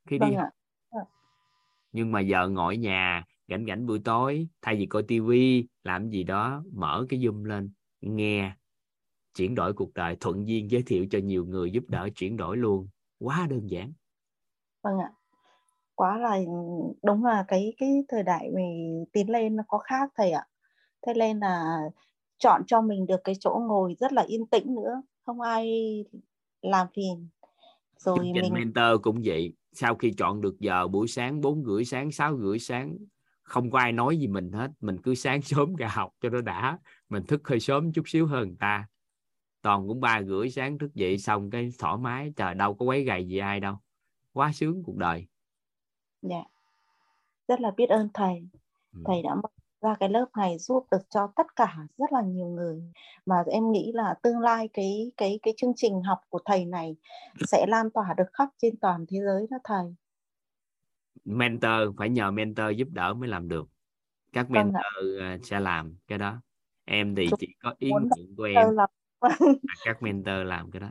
[0.07, 0.45] Khi đi vâng
[1.95, 6.23] nhưng mà giờ ngồi nhà rảnh rảnh buổi tối thay vì coi tivi làm gì
[6.23, 7.71] đó mở cái zoom lên
[8.01, 8.55] nghe
[9.35, 12.57] chuyển đổi cuộc đời thuận duyên giới thiệu cho nhiều người giúp đỡ chuyển đổi
[12.57, 12.87] luôn.
[13.19, 13.93] Quá đơn giản.
[14.83, 15.11] Vâng ạ.
[15.95, 16.37] Quá là
[17.03, 20.45] đúng là cái cái thời đại mình tiến lên nó có khác thầy ạ.
[21.07, 21.79] Thế nên là
[22.37, 25.69] chọn cho mình được cái chỗ ngồi rất là yên tĩnh nữa không ai
[26.61, 27.27] làm phiền.
[27.97, 31.85] Rồi Chương mình mentor cũng vậy sau khi chọn được giờ buổi sáng bốn rưỡi
[31.85, 32.97] sáng sáu rưỡi sáng
[33.43, 36.41] không có ai nói gì mình hết mình cứ sáng sớm ra học cho nó
[36.41, 36.79] đã
[37.09, 38.87] mình thức hơi sớm chút xíu hơn người ta.
[39.61, 43.03] Toàn cũng ba rưỡi sáng thức dậy xong cái thoải mái trời đâu có quấy
[43.03, 43.75] gầy gì ai đâu
[44.33, 45.27] quá sướng cuộc đời.
[46.21, 46.43] Dạ.
[47.47, 48.47] Rất là biết ơn thầy.
[48.93, 49.01] Ừ.
[49.05, 49.49] thầy đã mở
[49.85, 52.83] ra cái lớp này giúp được cho tất cả rất là nhiều người.
[53.25, 56.95] Mà em nghĩ là tương lai cái cái cái chương trình học của thầy này
[57.47, 59.95] sẽ lan tỏa được khắp trên toàn thế giới đó thầy.
[61.25, 63.67] Mentor phải nhờ mentor giúp đỡ mới làm được.
[64.33, 66.41] Các vâng mentor vâng sẽ làm cái đó.
[66.85, 68.87] Em thì Chúng chỉ có ý nguyện của em là
[69.85, 70.89] các mentor làm cái đó.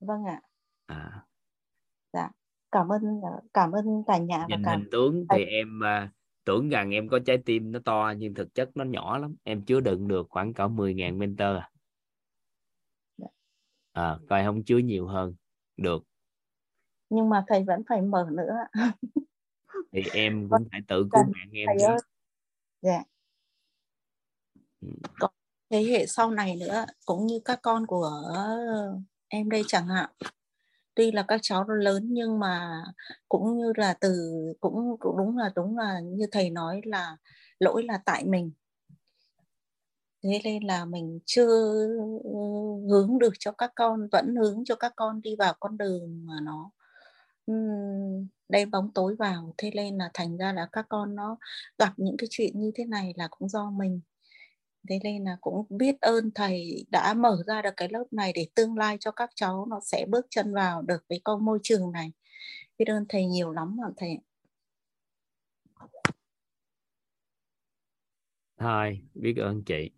[0.00, 0.40] Vâng ạ.
[0.86, 1.24] À.
[2.12, 2.30] dạ
[2.72, 3.20] cảm ơn
[3.54, 4.80] cảm ơn cả nhà nhìn và cảm...
[4.80, 6.10] hình tướng thì em uh,
[6.46, 9.36] tưởng rằng em có trái tim nó to nhưng thực chất nó nhỏ lắm.
[9.44, 11.70] Em chứa đựng được khoảng cỡ 10.000 mentor à.
[13.16, 13.26] Dạ.
[13.92, 15.34] à coi không chứa nhiều hơn
[15.76, 16.04] được.
[17.10, 18.54] Nhưng mà thầy vẫn phải mở nữa
[19.92, 21.98] thì em cũng phải tự cứu mạng em ơi.
[22.82, 23.02] Dạ.
[24.80, 24.88] Ừ.
[25.18, 25.30] còn
[25.70, 28.22] thế hệ sau này nữa cũng như các con của
[29.28, 30.10] em đây chẳng hạn
[30.96, 32.84] tuy là các cháu nó lớn nhưng mà
[33.28, 37.16] cũng như là từ, cũng cũng đúng là đúng là như thầy nói là
[37.58, 38.50] lỗi là tại mình.
[40.22, 41.46] Thế nên là mình chưa
[42.24, 42.30] ừ,
[42.90, 46.34] hướng được cho các con, vẫn hướng cho các con đi vào con đường mà
[46.42, 46.70] nó
[47.46, 47.54] ừ,
[48.48, 49.54] đem bóng tối vào.
[49.58, 51.38] Thế nên là thành ra là các con nó
[51.78, 54.00] gặp những cái chuyện như thế này là cũng do mình
[54.88, 58.46] thế nên là cũng biết ơn thầy đã mở ra được cái lớp này để
[58.54, 61.92] tương lai cho các cháu nó sẽ bước chân vào được cái con môi trường
[61.92, 62.12] này.
[62.78, 64.18] Biết ơn thầy nhiều lắm ạ thầy
[68.58, 69.90] thôi biết ơn chị.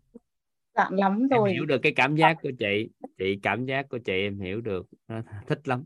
[0.75, 1.53] Dạn lắm em rồi.
[1.53, 2.89] hiểu được cái cảm giác của chị.
[3.17, 4.87] Chị cảm giác của chị em hiểu được.
[5.07, 5.85] Nó thích lắm.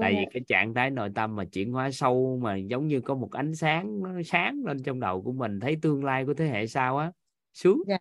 [0.00, 3.00] Tại vì Vâng cái trạng thái nội tâm mà chuyển hóa sâu mà giống như
[3.00, 6.34] có một ánh sáng nó sáng lên trong đầu của mình thấy tương lai của
[6.34, 7.12] thế hệ sau á
[7.54, 7.98] sướng Dạ.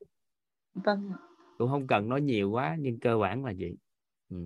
[0.73, 1.11] vâng
[1.57, 3.77] cũng không cần nói nhiều quá nhưng cơ bản là vậy
[4.29, 4.37] ừ.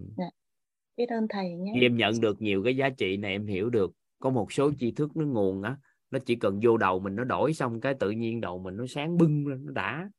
[0.97, 3.69] biết ơn thầy nhé khi em nhận được nhiều cái giá trị này em hiểu
[3.69, 5.77] được có một số tri thức nó nguồn á
[6.11, 8.85] nó chỉ cần vô đầu mình nó đổi xong cái tự nhiên đầu mình nó
[8.89, 10.09] sáng bưng lên nó đã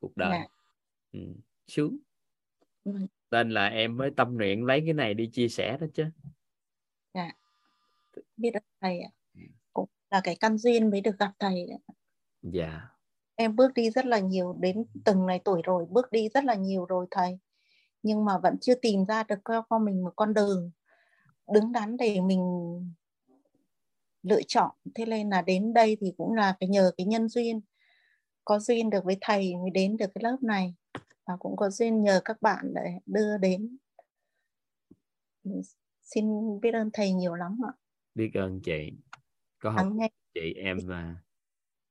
[0.00, 0.46] cuộc đời Dạ.
[1.12, 1.20] ừ.
[1.66, 1.98] sướng
[2.84, 3.06] Vâng.
[3.30, 6.04] nên là em mới tâm nguyện lấy cái này đi chia sẻ đó chứ
[8.36, 9.10] biết ơn thầy ạ
[9.72, 11.94] cũng là cái căn duyên mới được gặp thầy ạ.
[12.42, 12.88] dạ
[13.38, 16.54] em bước đi rất là nhiều đến từng này tuổi rồi bước đi rất là
[16.54, 17.38] nhiều rồi thầy.
[18.02, 20.70] Nhưng mà vẫn chưa tìm ra được cho con mình một con đường
[21.52, 22.42] đứng đắn để mình
[24.22, 24.70] lựa chọn.
[24.94, 27.60] Thế nên là đến đây thì cũng là cái nhờ cái nhân duyên
[28.44, 30.74] có duyên được với thầy mới đến được cái lớp này.
[31.26, 33.76] Và cũng có duyên nhờ các bạn để đưa đến.
[36.02, 36.26] Xin
[36.60, 37.72] biết ơn thầy nhiều lắm ạ.
[38.14, 38.90] Biết ơn chị.
[39.58, 39.86] Có học
[40.34, 41.22] chị em mà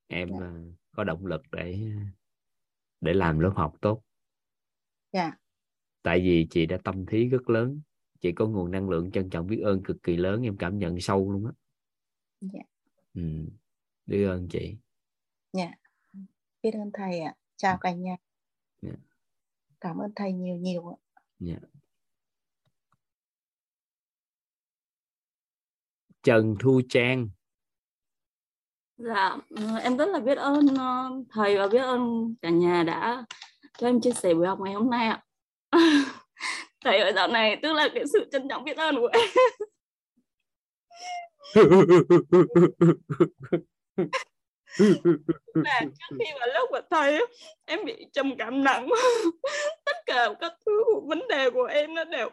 [0.08, 0.87] em Dạ.
[0.98, 1.78] À, có động lực để
[3.00, 4.02] để làm lớp học tốt.
[5.12, 5.32] Dạ.
[6.02, 7.80] Tại vì chị đã tâm thí rất lớn
[8.20, 11.00] chị có nguồn năng lượng trân trọng biết ơn cực kỳ lớn em cảm nhận
[11.00, 11.52] sâu luôn á.
[12.40, 12.60] Dạ.
[13.14, 13.22] Ừ.
[14.06, 14.76] biết ơn chị.
[15.52, 15.70] Dạ.
[16.62, 17.34] Biết ơn thầy ạ.
[17.56, 18.16] Chào cả nhà.
[18.82, 18.92] Dạ.
[19.80, 20.96] cảm ơn thầy nhiều nhiều ạ.
[21.38, 21.58] Dạ.
[26.22, 27.28] Trần Thu Trang
[28.98, 33.24] Dạ, ừ, em rất là biết ơn ờ, thầy và biết ơn cả nhà đã
[33.78, 35.22] cho em chia sẻ buổi học ngày hôm nay ạ.
[36.84, 39.28] thầy ở dạo này tức là cái sự trân trọng biết ơn của em.
[45.54, 47.18] là trước khi vào lớp của thầy
[47.66, 48.88] em bị trầm cảm nặng
[49.84, 52.30] tất cả các thứ của vấn đề của em nó đều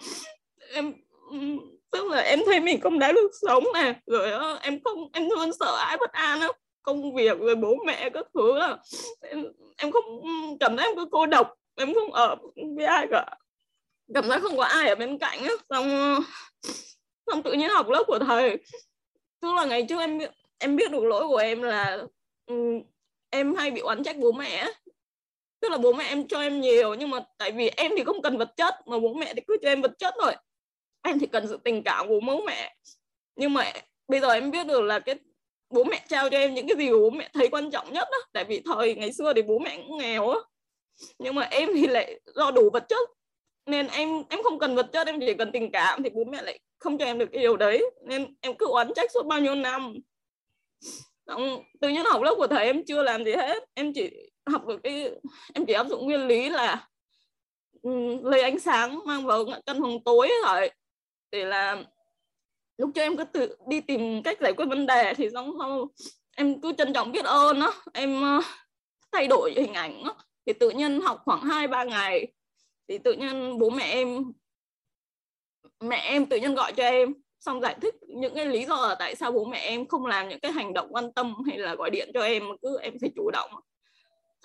[0.73, 0.93] em
[1.31, 5.09] ừm, tức là em thấy mình không đã được sống này rồi đó, em không
[5.13, 6.51] em luôn sợ ái bất an đó
[6.81, 8.77] công việc rồi bố mẹ các thứ là
[9.21, 9.45] em,
[9.77, 10.03] em không
[10.59, 11.53] cảm thấy em cứ cô độc.
[11.75, 12.35] Em không ở
[12.75, 13.25] với ai cả.
[14.13, 15.51] Cảm giác không có ai ở bên cạnh á.
[15.69, 16.19] Xong
[17.27, 18.57] xong tự nhiên học lớp của thầy.
[19.41, 20.19] Tức là ngày trước em
[20.57, 21.97] em biết được lỗi của em là
[22.45, 22.55] ừ,
[23.29, 24.67] em hay bị oán trách bố mẹ
[25.59, 28.21] tức là bố mẹ em cho em nhiều nhưng mà tại vì em thì không
[28.21, 30.35] cần vật chất mà bố mẹ thì cứ cho em vật chất thôi
[31.05, 32.75] em thì cần sự tình cảm của bố mẹ.
[33.35, 33.73] Nhưng mà
[34.07, 35.15] bây giờ em biết được là cái
[35.69, 38.17] bố mẹ trao cho em những cái gì bố mẹ thấy quan trọng nhất đó
[38.33, 40.39] tại vì thời ngày xưa thì bố mẹ cũng nghèo á.
[41.19, 43.09] Nhưng mà em thì lại do đủ vật chất.
[43.65, 46.41] Nên em em không cần vật chất em chỉ cần tình cảm thì bố mẹ
[46.41, 47.91] lại không cho em được cái điều đấy.
[48.01, 49.95] Nên em cứ oán trách suốt bao nhiêu năm.
[51.27, 53.63] Xong, tự nhiên học lớp của thầy em chưa làm gì hết.
[53.73, 55.11] Em chỉ học được cái
[55.53, 56.87] em chỉ áp dụng nguyên lý là
[57.81, 60.69] um, lấy ánh sáng mang vào căn phòng tối rồi
[61.31, 61.83] để là
[62.77, 65.87] lúc trước em cứ tự đi tìm cách giải quyết vấn đề thì xong sau
[66.37, 68.39] em cứ trân trọng biết ơn đó em ờ,
[69.11, 70.15] thay đổi hình ảnh đó.
[70.45, 72.27] thì tự nhiên học khoảng 2 3 ngày
[72.87, 74.31] thì tự nhiên bố mẹ em
[75.79, 78.95] mẹ em tự nhiên gọi cho em, xong giải thích những cái lý do là
[78.95, 81.75] tại sao bố mẹ em không làm những cái hành động quan tâm hay là
[81.75, 83.51] gọi điện cho em mà cứ em phải chủ động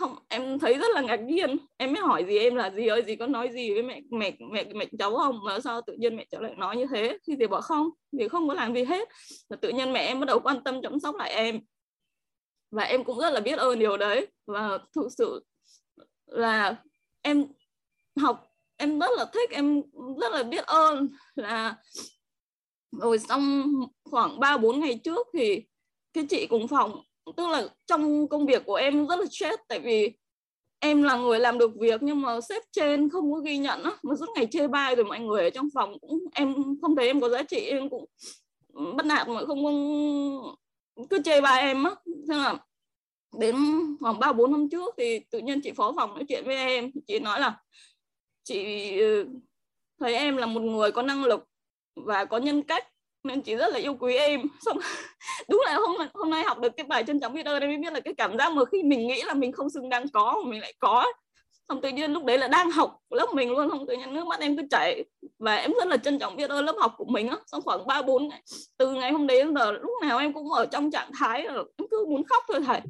[0.00, 1.56] không, em thấy rất là ngạc nhiên.
[1.76, 4.36] Em mới hỏi gì, em là gì ơi, gì có nói gì với mẹ mẹ
[4.52, 5.40] mẹ mẹ cháu không?
[5.44, 7.18] Mà sao tự nhiên mẹ cháu lại nói như thế?
[7.26, 9.08] Thì thì bảo không, thì không có làm gì hết.
[9.50, 11.60] Và tự nhiên mẹ em bắt đầu quan tâm chăm sóc lại em.
[12.70, 14.26] Và em cũng rất là biết ơn điều đấy.
[14.46, 15.44] Và thực sự
[16.26, 16.76] là
[17.22, 17.44] em
[18.20, 18.46] học,
[18.76, 19.82] em rất là thích, em
[20.20, 21.76] rất là biết ơn là
[22.92, 23.72] rồi xong
[24.04, 25.64] khoảng 3 4 ngày trước thì
[26.12, 27.02] cái chị cùng phòng
[27.36, 30.12] tức là trong công việc của em rất là stress, tại vì
[30.78, 33.90] em là người làm được việc nhưng mà sếp trên không có ghi nhận á.
[34.02, 37.06] Mà suốt ngày chê bai rồi mọi người ở trong phòng cũng, em không thấy
[37.06, 38.04] em có giá trị, em cũng
[38.96, 39.72] bắt nạt mà không có,
[41.10, 41.90] cứ chê bai em á.
[42.06, 42.58] Thế là
[43.38, 43.56] đến
[44.00, 46.90] khoảng ba, bốn năm trước thì tự nhiên chị phó phòng nói chuyện với em,
[47.06, 47.60] chị nói là
[48.44, 49.28] chị ừ,
[50.00, 51.44] thấy em là một người có năng lực
[51.96, 52.88] và có nhân cách
[53.24, 54.40] nên chị rất là yêu quý em.
[54.60, 54.78] Xong
[55.48, 57.78] đúng là hôm hôm nay học được cái bài trân trọng biết ơn em mới
[57.78, 60.40] biết là cái cảm giác mà khi mình nghĩ là mình không xứng đáng có
[60.44, 61.06] mà mình lại có.
[61.68, 64.26] Xong tự nhiên lúc đấy là đang học lớp mình luôn không tự nhiên nước
[64.26, 65.04] mắt em cứ chảy.
[65.38, 67.36] Và em rất là trân trọng biết ơn lớp học của mình á.
[67.46, 68.42] Xong khoảng ba bốn ngày
[68.76, 71.54] từ ngày hôm đấy đến giờ lúc nào em cũng ở trong trạng thái là
[71.54, 72.80] em cứ muốn khóc thôi thầy.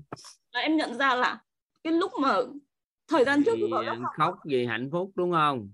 [0.52, 1.38] Là em nhận ra là
[1.82, 2.36] cái lúc mà
[3.08, 5.70] thời gian trước thì học khóc vì hạnh phúc đúng không?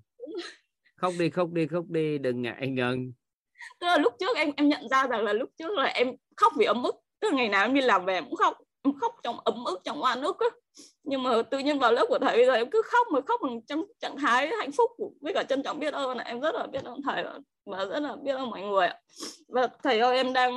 [0.96, 3.12] Khóc đi khóc đi khóc đi đừng ngại ngần
[3.80, 6.52] tức là lúc trước em em nhận ra rằng là lúc trước là em khóc
[6.56, 6.94] vì ấm ức.
[7.20, 9.64] Tức là ngày nào em đi làm về em cũng khóc em khóc trong ấm
[9.64, 10.46] ức trong oan ức á.
[11.04, 13.40] Nhưng mà tự nhiên vào lớp của thầy bây giờ em cứ khóc mà khóc
[13.42, 14.90] bằng trong trạng thái hạnh phúc.
[15.20, 17.24] Với cả trân trọng biết ơn em rất là biết ơn thầy
[17.66, 18.88] và rất là biết ơn mọi người
[19.48, 20.52] và thầy ơi em đang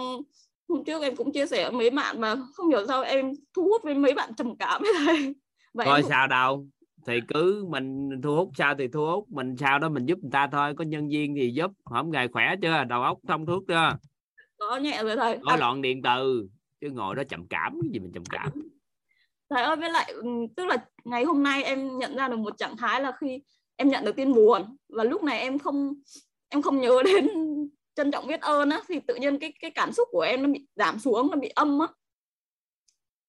[0.69, 3.63] hôm trước em cũng chia sẻ với mấy bạn mà không hiểu sao em thu
[3.63, 5.35] hút với mấy bạn trầm cảm với thầy.
[5.73, 6.05] Và coi em...
[6.09, 6.65] sao đâu
[7.05, 10.31] thì cứ mình thu hút sao thì thu hút mình sao đó mình giúp người
[10.31, 13.63] ta thôi có nhân viên thì giúp hổm ngày khỏe chưa đầu óc thông thuốc
[13.67, 13.97] chưa?
[14.57, 15.37] Có nhẹ rồi thầy.
[15.43, 16.47] Có loạn điện từ
[16.81, 18.51] chứ ngồi đó trầm cảm cái gì mình trầm cảm?
[19.49, 20.23] Thầy ơi với lại ừ,
[20.55, 23.41] tức là ngày hôm nay em nhận ra được một trạng thái là khi
[23.75, 25.93] em nhận được tin buồn và lúc này em không
[26.49, 27.29] em không nhớ đến
[27.95, 30.49] trân trọng biết ơn á thì tự nhiên cái cái cảm xúc của em nó
[30.49, 31.87] bị giảm xuống nó bị âm á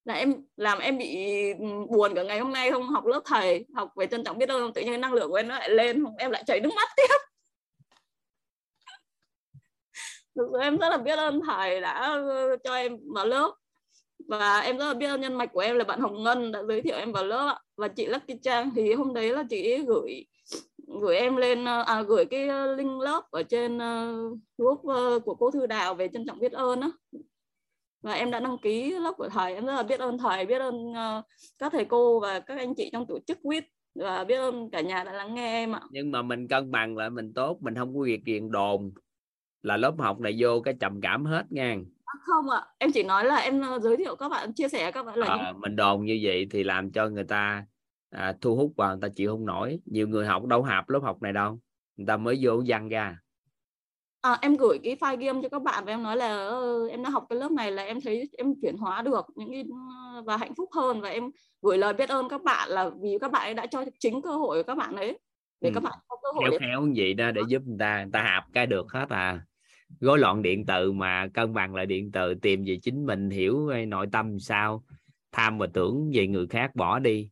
[0.04, 1.16] là em làm em bị
[1.58, 4.48] ừ, buồn cả ngày hôm nay không học lớp thầy học về trân trọng biết
[4.48, 6.70] ơn tự nhiên năng lượng của em nó lại lên không em lại chảy nước
[6.76, 7.02] mắt tiếp.
[10.36, 13.54] Thực sự em rất là biết ơn thầy đã ờ, cho em vào lớp.
[14.28, 16.62] Và em rất là biết ơn nhân mạch của em là bạn Hồng Ngân đã
[16.68, 20.26] giới thiệu em vào lớp và chị Lucky Trang thì hôm đấy là chị gửi
[21.00, 25.24] gửi em lên ờ, à, gửi cái ờ, link lớp ở trên uh, group uh,
[25.24, 26.90] của cô Thư Đào về trân trọng biết ơn á
[28.02, 30.58] và em đã đăng ký lớp của thầy em rất là biết ơn thầy biết
[30.58, 31.24] ơn uh,
[31.58, 33.64] các thầy cô và các anh chị trong tổ chức quýt
[33.94, 35.80] và biết ơn cả nhà đã lắng nghe em ạ.
[35.90, 38.92] Nhưng mà mình cân bằng lại mình tốt mình không có việc chuyện đồn.
[39.62, 41.76] Là lớp học này vô cái trầm cảm hết nha.
[42.04, 42.66] À, không ạ.
[42.78, 45.52] Em chỉ nói là em giới thiệu các bạn chia sẻ các bạn là à,
[45.52, 47.66] mình đồn như vậy thì làm cho người ta
[48.10, 49.78] à, thu hút vào người ta chịu không nổi.
[49.84, 51.58] Nhiều người học đâu học lớp học này đâu.
[51.96, 53.18] Người ta mới vô văn ra
[54.20, 56.50] à, em gửi cái file game cho các bạn và em nói là
[56.90, 59.64] em đã học cái lớp này là em thấy em chuyển hóa được những cái
[60.24, 61.30] và hạnh phúc hơn và em
[61.62, 64.30] gửi lời biết ơn các bạn là vì các bạn ấy đã cho chính cơ
[64.30, 65.18] hội của các bạn ấy
[65.60, 65.74] để ừ.
[65.74, 66.66] các bạn có cơ hội khéo để...
[66.66, 69.40] khéo vậy đó để giúp người ta người ta hạp cái được hết à
[70.00, 73.70] rối loạn điện từ mà cân bằng lại điện từ tìm về chính mình hiểu
[73.88, 74.84] nội tâm sao
[75.32, 77.30] tham và tưởng về người khác bỏ đi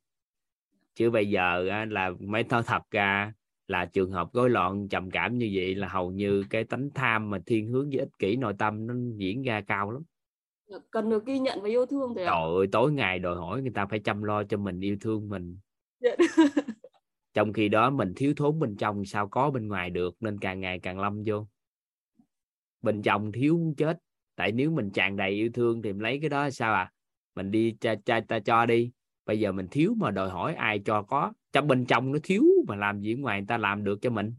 [0.94, 3.32] chứ bây giờ là mấy thơ thật ra
[3.68, 7.30] là trường hợp rối loạn trầm cảm như vậy là hầu như cái tánh tham
[7.30, 10.02] mà thiên hướng với ích kỷ nội tâm nó diễn ra cao lắm.
[10.90, 13.72] Cần được ghi nhận và yêu thương thì trời ơi tối ngày đòi hỏi người
[13.74, 15.58] ta phải chăm lo cho mình yêu thương mình.
[17.34, 20.60] Trong khi đó mình thiếu thốn bên trong sao có bên ngoài được nên càng
[20.60, 21.46] ngày càng lâm vô.
[22.82, 23.98] Bên trong thiếu chết
[24.36, 26.92] tại nếu mình tràn đầy yêu thương thì mình lấy cái đó sao à?
[27.34, 28.90] Mình đi cha cha ta cho đi.
[29.26, 31.32] Bây giờ mình thiếu mà đòi hỏi ai cho có.
[31.52, 34.34] Trong bên trong nó thiếu mà làm gì ngoài người ta làm được cho mình.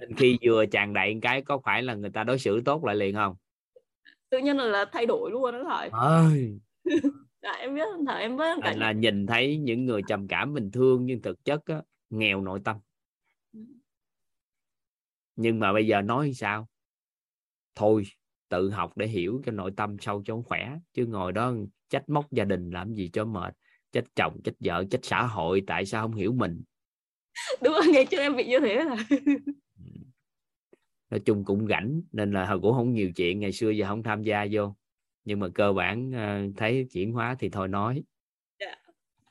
[0.00, 2.96] Nên khi vừa tràn đầy cái có phải là người ta đối xử tốt lại
[2.96, 3.36] liền không?
[4.30, 5.88] Tự nhiên là, là thay đổi luôn đó thầy.
[5.92, 6.58] Ơi!
[7.42, 10.70] Dạ, em biết thầy em biết cả là nhìn thấy những người trầm cảm bình
[10.70, 12.76] thường nhưng thực chất á, nghèo nội tâm.
[15.36, 16.68] Nhưng mà bây giờ nói sao?
[17.74, 18.04] Thôi
[18.48, 20.78] tự học để hiểu cái nội tâm sâu cho khỏe.
[20.92, 21.54] Chứ ngồi đó
[21.88, 23.54] trách móc gia đình làm gì cho mệt
[23.92, 26.62] trách chồng trách vợ trách xã hội tại sao không hiểu mình
[27.62, 28.96] đúng rồi ngày trước em bị như thế là
[31.10, 34.22] nói chung cũng rảnh nên là cũng không nhiều chuyện ngày xưa giờ không tham
[34.22, 34.74] gia vô.
[35.24, 38.02] Nhưng mà cơ bản uh, thấy chuyển hóa thì thôi nói.
[38.60, 38.76] Dạ.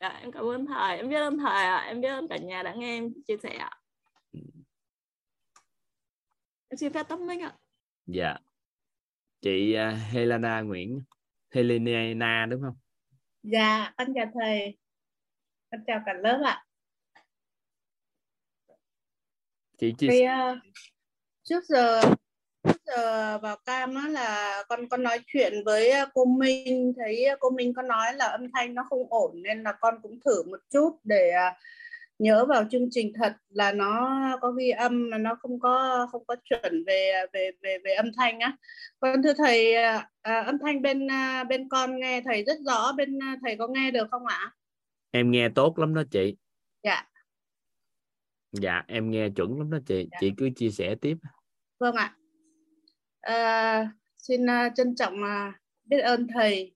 [0.02, 0.98] dạ em cảm ơn thầy.
[0.98, 1.78] Em biết ơn thầy ạ.
[1.78, 3.72] Em biết ơn cả nhà đã nghe em chia sẻ ạ.
[6.68, 7.54] Em xin phép tóc mic ạ.
[8.06, 8.38] Dạ.
[9.42, 11.02] Chị uh, Helena Nguyễn
[11.52, 12.78] Helena đúng không?
[13.44, 14.78] Dạ con chào thầy.
[15.72, 16.66] Con chào cả lớp ạ
[19.80, 20.58] chị chia Vì, uh,
[21.44, 22.02] trước giờ
[22.64, 27.26] trước giờ vào cam á là con con nói chuyện với ờ, cô Minh thấy
[27.40, 30.44] cô Minh có nói là âm thanh nó không ổn nên là con cũng thử
[30.44, 31.58] một chút để uh,
[32.20, 36.26] nhớ vào chương trình thật là nó có ghi âm mà nó không có không
[36.28, 38.58] có chuẩn về về về về âm thanh á.
[39.00, 43.20] Con thưa thầy à, âm thanh bên à, bên con nghe thầy rất rõ bên
[43.24, 44.52] à, thầy có nghe được không ạ?
[45.12, 46.36] Em nghe tốt lắm đó chị.
[46.84, 47.06] Dạ
[48.52, 50.08] dạ em nghe chuẩn lắm đó chị.
[50.12, 50.18] Dạ.
[50.22, 51.18] chị cứ chia sẻ tiếp.
[51.80, 52.16] Vâng ạ.
[53.22, 55.56] À, xin uh, trân trọng uh,
[55.86, 56.76] biết ơn thầy.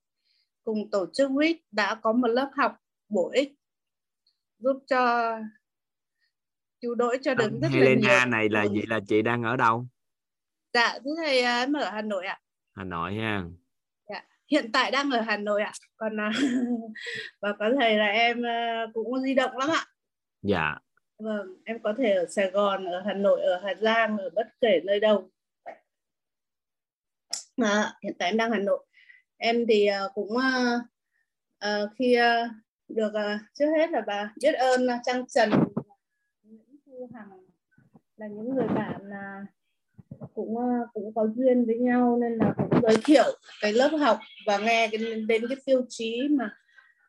[0.64, 2.78] Cùng tổ chức WIT đã có một lớp học
[3.10, 3.54] bổ ích
[4.60, 5.34] giúp cho
[6.82, 9.58] chú đỗi cho được rất Helena là nhiều này là gì là chị đang ở
[9.58, 9.86] đâu?
[10.74, 12.40] Dạ thưa thầy em ở Hà Nội ạ.
[12.76, 13.44] Hà Nội ha.
[14.10, 14.24] Dạ.
[14.52, 15.72] hiện tại đang ở Hà Nội ạ.
[15.96, 16.18] Còn
[17.42, 18.42] và có thể là em
[18.94, 19.86] cũng di động lắm ạ.
[20.42, 20.76] Dạ
[21.20, 24.48] vâng em có thể ở Sài Gòn ở Hà Nội ở Hà Giang ở bất
[24.62, 25.30] kể nơi đâu.
[27.58, 28.86] À, hiện tại em đang Hà Nội.
[29.38, 30.82] Em thì uh, cũng uh,
[31.66, 32.52] uh, khi uh,
[32.88, 35.50] được uh, trước hết là bà biết ơn uh, Trang Trần.
[36.44, 37.30] Nguyễn Thu Hằng
[38.18, 39.48] là những người bạn uh,
[40.34, 44.20] cũng uh, cũng có duyên với nhau nên là cũng giới thiệu cái lớp học
[44.46, 46.58] và nghe cái, đến cái tiêu chí mà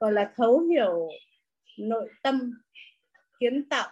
[0.01, 1.09] gọi là thấu hiểu
[1.79, 2.53] nội tâm
[3.45, 3.89] kiến tạo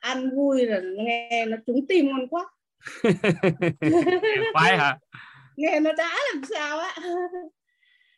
[0.00, 2.50] ăn vui là nghe nó trúng tim ngon quá.
[4.52, 4.98] Khoái hả?
[5.56, 6.96] Nghe nó đã làm sao á.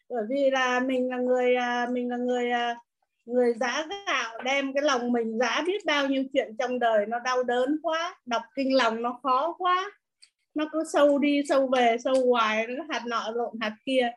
[0.09, 2.77] Bởi vì là mình là người à, mình là người à,
[3.25, 7.19] người giá gạo đem cái lòng mình giá biết bao nhiêu chuyện trong đời nó
[7.19, 9.91] đau đớn quá đọc kinh lòng nó khó quá.
[10.55, 14.11] Nó cứ sâu đi sâu về sâu hoài nó hạt nọ lộn hạt kia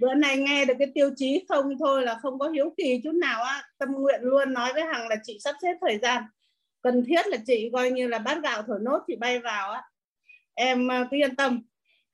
[0.00, 3.14] bữa nay nghe được cái tiêu chí không thôi là không có hiếu kỳ chút
[3.14, 3.62] nào á.
[3.78, 6.22] Tâm nguyện luôn nói với hằng là chị sắp xếp thời gian.
[6.82, 9.82] Cần thiết là chị coi như là bát gạo thổi nốt chị bay vào á.
[10.54, 11.62] Em à, cứ yên tâm.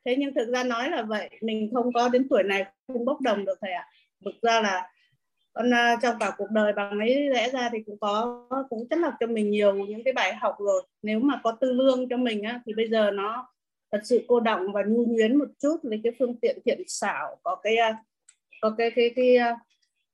[0.05, 3.21] Thế nhưng thực ra nói là vậy mình không có đến tuổi này không bốc
[3.21, 3.89] đồng được thầy ạ.
[4.25, 4.89] Thực ra là
[5.53, 8.99] con à, trong cả cuộc đời bằng ấy lẽ ra thì cũng có cũng chất
[8.99, 10.83] lọc cho mình nhiều những cái bài học rồi.
[11.03, 13.52] Nếu mà có tư lương cho mình á, thì bây giờ nó
[13.93, 17.39] thật sự cô động và nhu nhuyến một chút lấy cái phương tiện thiện xảo
[17.43, 17.97] có cái à,
[18.61, 19.53] có cái cái cái, cái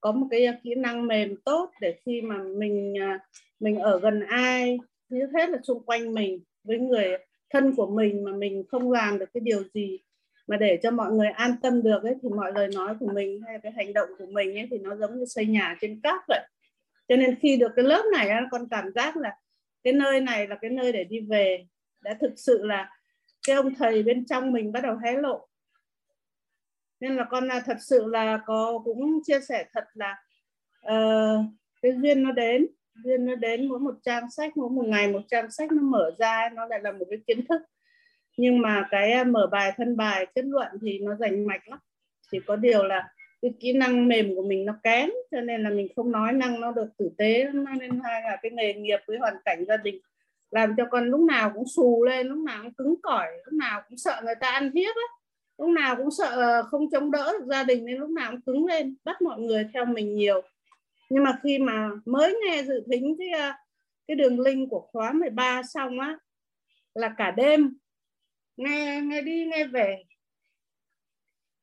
[0.01, 2.95] có một cái à, kỹ năng mềm tốt để khi mà mình
[3.61, 4.79] mình ở gần ai
[5.11, 7.19] thứ hết là xung quanh mình với người
[7.51, 9.99] thân của mình mà mình không làm được cái điều gì
[10.47, 13.41] mà để cho mọi người an tâm được ấy thì mọi lời nói của mình
[13.47, 16.21] hay cái hành động của mình ấy thì nó giống như xây nhà trên cát
[16.29, 16.41] vậy.
[17.09, 19.37] Cho nên khi được cái lớp này con cảm giác là
[19.85, 21.65] cái nơi này là cái nơi để đi về
[22.01, 22.98] đã thực sự là
[23.49, 25.49] cái ông thầy bên trong mình bắt đầu hé lộ.
[27.01, 30.23] Nên là con là thật sự là có cũng chia sẻ thật là
[30.87, 31.45] uh,
[31.83, 32.67] cái duyên nó đến
[33.05, 36.11] duyên nó đến mỗi một trang sách mỗi một ngày một trang sách nó mở
[36.19, 37.63] ra nó lại là một cái kiến thức.
[38.37, 41.79] Nhưng mà cái à, mở bài thân bài kết luận thì nó rành mạch lắm.
[42.31, 43.09] Chỉ có điều là
[43.43, 46.61] cái kỹ năng mềm của mình nó kém cho nên là mình không nói năng
[46.61, 47.45] nó được tử tế
[47.81, 50.01] nên hai là cái nghề nghiệp với hoàn cảnh gia đình
[50.51, 53.83] làm cho con lúc nào cũng xù lên, lúc nào cũng cứng cỏi, lúc nào
[53.89, 55.09] cũng sợ người ta ăn hiếp ấy
[55.59, 58.67] lúc nào cũng sợ không chống đỡ được gia đình nên lúc nào cũng cứng
[58.67, 60.43] lên, bắt mọi người theo mình nhiều.
[61.11, 63.53] Nhưng mà khi mà mới nghe dự thính cái
[64.09, 66.19] cái đường link của khóa 13 xong á,
[66.95, 67.79] là cả đêm,
[68.57, 70.03] nghe nghe đi, nghe về.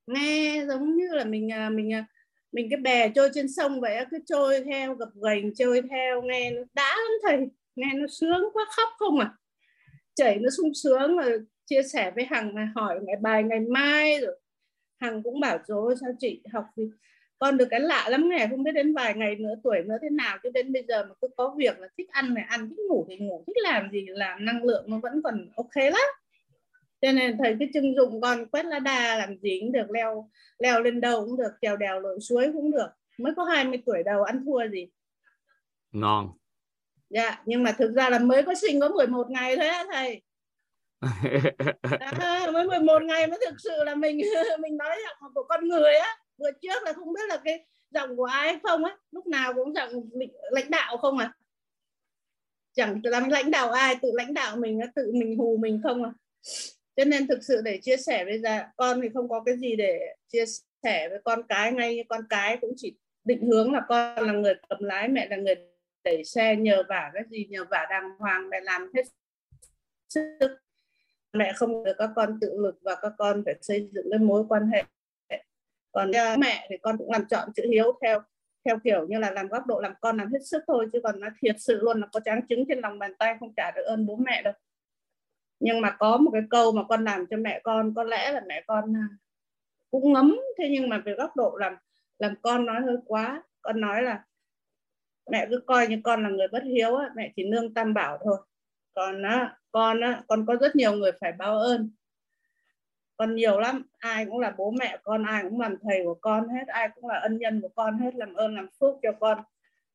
[0.07, 2.05] Nghe giống như là mình à, mình à,
[2.51, 6.51] mình cái bè trôi trên sông vậy cứ trôi theo, gập ghềnh, trôi theo, nghe
[6.51, 9.33] nó đã lắm thầy nghe nó sướng quá, khóc không à?
[10.15, 14.19] Chảy nó sung sướng rồi chia sẻ với hằng này hỏi ngày bài ngày mai
[14.19, 14.39] rồi.
[14.99, 16.89] Hằng cũng bảo rồi sao chị học gì?
[17.39, 20.09] Con được cái lạ lắm nghe, không biết đến vài ngày nữa, tuổi nữa thế
[20.09, 22.85] nào chứ đến bây giờ mà cứ có việc là thích ăn này, ăn thích
[22.89, 26.07] ngủ thì ngủ, thích làm gì làm, năng lượng nó vẫn còn ok lắm.
[27.01, 30.29] Cho nên thầy cái trưng dụng con quét lá đa làm gì cũng được, leo
[30.59, 32.87] leo lên đầu cũng được, trèo đèo lội suối cũng được.
[33.17, 34.87] Mới có 20 tuổi đầu ăn thua gì.
[35.91, 36.29] Ngon
[37.09, 40.21] dạ nhưng mà thực ra là mới có sinh có 11 ngày thôi á thầy.
[41.99, 44.17] À, mới 11 ngày mới thực sự là mình
[44.59, 46.17] mình nói giọng của con người á.
[46.37, 48.97] Vừa trước là không biết là cái giọng của ai không á.
[49.11, 49.91] Lúc nào cũng giọng
[50.51, 51.33] lãnh đạo không à?
[52.73, 56.11] Chẳng làm lãnh đạo ai tự lãnh đạo mình tự mình hù mình không à?
[56.95, 59.75] Cho nên thực sự để chia sẻ với gia con thì không có cái gì
[59.75, 60.45] để chia
[60.83, 61.95] sẻ với con cái ngay.
[61.95, 65.37] Như con cái cũng chỉ định hướng là con là người cầm lái mẹ là
[65.37, 65.55] người
[66.05, 69.03] đẩy xe nhờ vả cái gì, nhờ vả đàng hoàng mẹ làm hết
[70.09, 70.57] sức.
[71.33, 74.45] Mẹ không được các con tự lực và các con phải xây dựng cái mối
[74.49, 74.83] quan hệ.
[75.91, 78.21] Còn mẹ thì con cũng làm chọn chữ hiếu theo
[78.65, 81.19] theo kiểu như là làm góc độ làm con làm hết sức thôi, chứ còn
[81.19, 83.83] nó thiệt sự luôn là có tráng trứng trên lòng bàn tay, không trả được
[83.83, 84.53] ơn bố mẹ đâu.
[85.59, 88.41] Nhưng mà có một cái câu mà con làm cho mẹ con, có lẽ là
[88.47, 89.07] mẹ con à,
[89.91, 90.39] cũng ngấm.
[90.57, 91.77] Thế nhưng mà về góc độ làm
[92.19, 93.43] làm con nói hơi quá.
[93.61, 94.23] Con nói là
[95.31, 98.17] mẹ cứ coi như con là người bất hiếu á, mẹ chỉ nương tam bảo
[98.23, 98.37] thôi.
[98.95, 101.91] Còn á, con á, con có rất nhiều người phải báo ơn.
[103.17, 106.49] Con nhiều lắm ai cũng là bố mẹ con ai cũng làm thầy của con
[106.49, 109.43] hết ai cũng là ân nhân của con hết làm ơn làm phước cho con.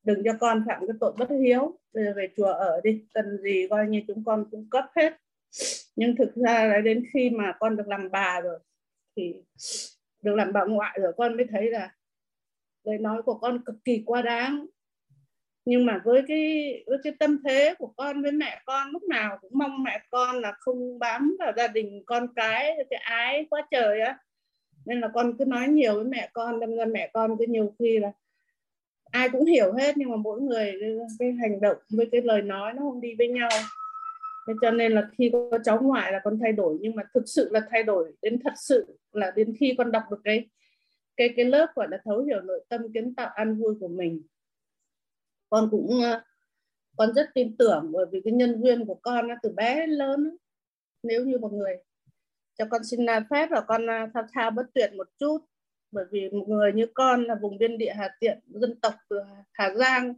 [0.02, 3.38] Đừng cho con phạm cái tội bất hiếu bây giờ về chùa ở đi cần
[3.42, 5.16] gì coi như chúng con cung cấp hết.
[5.96, 8.58] Nhưng thực ra là đến khi mà con được làm bà rồi
[9.16, 9.34] thì
[10.22, 11.94] được làm bà ngoại rồi con mới thấy là
[12.84, 14.66] lời nói của con cực kỳ quá đáng
[15.70, 19.38] nhưng mà với cái với cái tâm thế của con, với mẹ con, lúc nào
[19.40, 23.66] cũng mong mẹ con là không bám vào gia đình con cái cái ái quá
[23.70, 24.18] trời á.
[24.86, 27.74] Nên là con cứ nói nhiều với mẹ con, đâm ra mẹ con cứ nhiều
[27.78, 28.12] khi là
[29.10, 30.74] ai cũng hiểu hết, nhưng mà mỗi người,
[31.18, 33.48] cái hành động, với cái lời nói nó không đi với nhau.
[34.46, 37.22] Thế cho nên là khi có cháu ngoại là con thay đổi, nhưng mà thực
[37.26, 40.48] sự là thay đổi đến thật sự là đến khi con đọc được cái
[41.16, 44.22] cái cái lớp gọi là thấu hiểu nội tâm, kiến tạo an vui của mình
[45.50, 46.22] con cũng ờ,
[46.96, 50.36] con rất tin tưởng bởi vì cái nhân duyên của con từ bé đến lớn
[51.02, 51.76] nếu như một người
[52.54, 55.38] cho con xin phép và con ờ, thao thao bất tuyệt một chút.
[55.92, 59.20] Bởi vì một người như con là vùng biên địa Hà Tiện, dân tộc từ
[59.52, 60.14] Hà Giang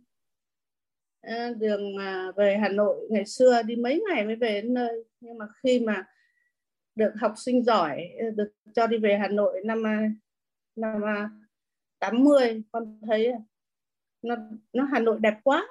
[1.23, 1.97] ờ, đường
[2.37, 5.05] về Hà Nội ngày xưa đi mấy ngày mới về đến nơi.
[5.21, 6.05] Nhưng mà khi mà
[6.95, 9.83] được học sinh giỏi được cho đi về Hà Nội năm
[10.77, 11.03] năm
[11.99, 13.33] 80 con thấy
[14.23, 14.37] nó
[14.73, 15.69] nó Hà Nội đẹp quá,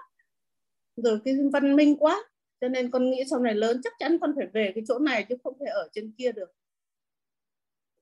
[0.95, 2.23] rồi cái văn minh quá,
[2.61, 5.25] cho nên con nghĩ sau này lớn chắc chắn con phải về cái chỗ này
[5.29, 6.53] chứ không thể ở trên kia được.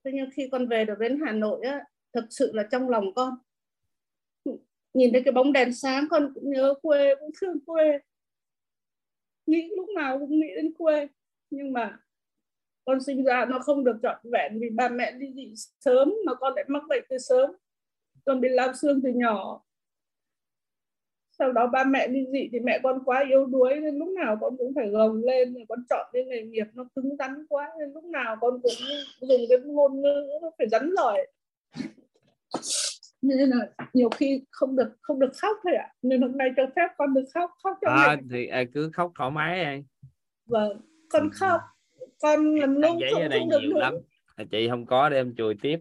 [0.04, 3.14] Thế nhưng khi con về được đến Hà Nội á thực sự là trong lòng
[3.16, 3.34] con,
[4.94, 8.00] nhìn thấy cái bóng đèn sáng con cũng nhớ quê, cũng thương quê.
[9.46, 11.08] Nghĩ lúc nào cũng nghĩ đến quê,
[11.50, 12.00] nhưng mà
[12.86, 16.36] con sinh ra nó không được trọn vẹn vì ba mẹ đi dị sớm mà
[16.36, 17.52] con lại mắc bệnh từ sớm.
[18.26, 19.64] Con bị lao xương từ nhỏ
[21.40, 24.38] sau đó ba mẹ ly dị thì mẹ con quá yếu đuối nên lúc nào
[24.42, 27.94] con cũng phải gồng lên con chọn cái nghề nghiệp nó cứng rắn quá nên
[27.94, 28.72] lúc nào con cũng
[29.22, 31.28] dùng cái ngôn ngữ nó phải rắn giỏi.
[33.22, 35.88] Nên là nhiều khi không được không được khóc thôi ạ.
[35.90, 35.94] À.
[36.02, 39.12] nên hôm nay cho phép con được khóc khóc cho à, thì à, cứ khóc
[39.18, 39.84] thoải mái em
[40.46, 41.30] vâng con ừ.
[41.34, 41.62] khóc
[42.22, 43.94] con làm giấy không, đây nhiều lắm.
[44.52, 45.80] Chị không có để em chùi tiếp.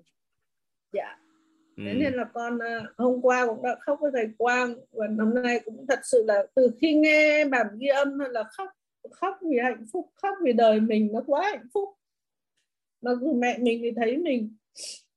[0.93, 1.19] Dạ
[1.85, 1.95] thế ừ.
[1.95, 5.61] nên là con à, hôm qua cũng đã khóc với thầy Quang và năm nay
[5.65, 8.69] cũng thật sự là từ khi nghe bản ghi âm là khóc
[9.11, 11.89] khóc vì hạnh phúc khóc vì đời mình nó quá hạnh phúc.
[13.01, 14.57] Mặc dù mẹ mình thì thấy mình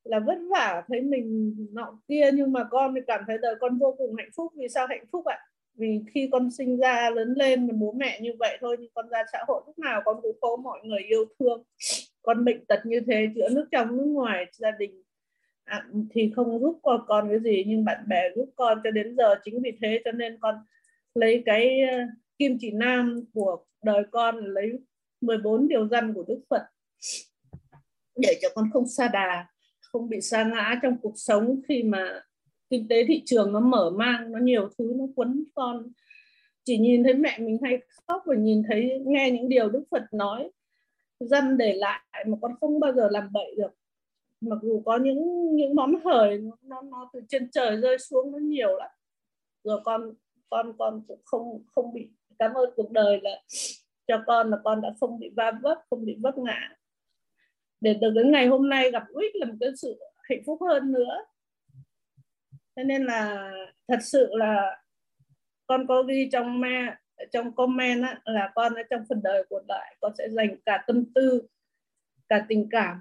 [0.04, 3.78] là vất vả thấy mình nọ kia nhưng mà con thì cảm thấy đời con
[3.78, 4.54] vô cùng hạnh phúc.
[4.56, 5.40] Vì sao hạnh phúc ạ?
[5.74, 9.10] Vì khi con sinh ra lớn lên mà bố mẹ như vậy thôi nhưng con
[9.10, 11.64] ra xã hội lúc nào con cũng có mọi người yêu thương.
[12.22, 15.04] Con bệnh tật như thế giữa nước trong nước ngoài gia đình
[15.72, 19.16] à, thì không giúp con con cái gì nhưng bạn bè giúp con cho đến
[19.18, 19.36] giờ.
[19.44, 20.56] Chính vì thế cho nên con
[21.16, 21.98] lấy cái ờ,
[22.38, 24.72] kim chỉ nam của đời con lấy
[25.22, 26.62] 14 điều răn của Đức Phật
[28.16, 29.48] để cho con không xa đà
[29.82, 32.22] không bị sa ngã trong cuộc sống khi mà
[32.70, 35.88] kinh tế thị trường nó mở mang nó nhiều thứ nó quấn con.
[36.64, 40.04] Chỉ nhìn thấy mẹ mình hay khóc và nhìn thấy nghe những điều Đức Phật
[40.12, 40.52] nói
[41.20, 43.72] dân để lại mà con không bao giờ làm bậy được
[44.42, 48.38] mặc dù có những những món hời nó nó từ trên trời rơi xuống nó
[48.38, 48.90] nhiều lắm.
[49.64, 50.14] Rồi con
[50.50, 53.42] con con cũng không không bị cảm ơn cuộc đời là
[54.08, 56.76] cho con là con đã không bị va vấp không bị vấp ngã.
[57.82, 60.92] Để từ đến ngày hôm nay gặp Uýt là một cái sự hạnh phúc hơn
[60.92, 61.26] nữa.
[62.76, 63.52] Thế nên là
[63.88, 64.84] thật sự là
[65.68, 66.96] con có ghi trong me
[67.32, 70.84] trong comment á, là con ở trong phần đời của đại con sẽ dành cả
[70.88, 71.42] tâm tư
[72.30, 73.00] cả tình cảm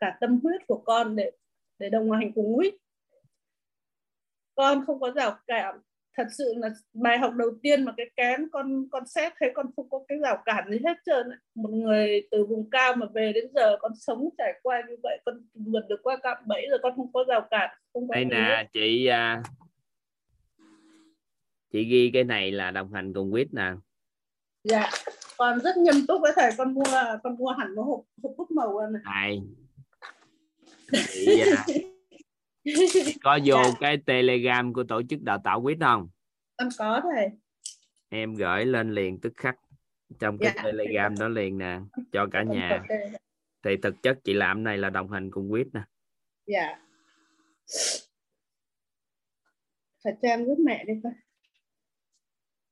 [0.00, 1.30] cả tâm huyết của con để
[1.78, 2.74] để đồng hành cùng Quýt
[4.54, 5.80] con không có rào cản.
[6.16, 9.66] Thật sự là bài học đầu tiên mà cái kén con con xét thấy con
[9.76, 13.32] không có cái rào cản gì hết trơn một người từ vùng cao mà về
[13.32, 16.78] đến giờ con sống trải qua như vậy con vượt được qua cạm bẫy rồi
[16.82, 19.42] con không có rào cản không có đây nè chị à,
[21.72, 23.72] chị ghi cái này là đồng hành cùng quýt nè.
[24.64, 24.90] Dạ
[25.36, 26.84] con rất nghiêm túc với thầy con mua
[27.22, 29.40] con mua hẳn một hộp hộp bút màu này này
[30.92, 31.84] chị, à, chị
[33.22, 33.70] có vô dạ.
[33.80, 36.08] cái telegram của tổ chức đào tạo quýt không?
[36.56, 37.28] Con có thầy
[38.08, 39.56] em gửi lên liền tức khắc
[40.18, 40.62] trong cái dạ.
[40.64, 41.80] telegram đó liền nè
[42.12, 42.82] cho cả nhà.
[43.64, 45.80] thì thực chất chị làm này là đồng hành cùng quýt nè.
[46.46, 46.78] Dạ.
[50.04, 51.12] Phải cho em giúp mẹ đi coi.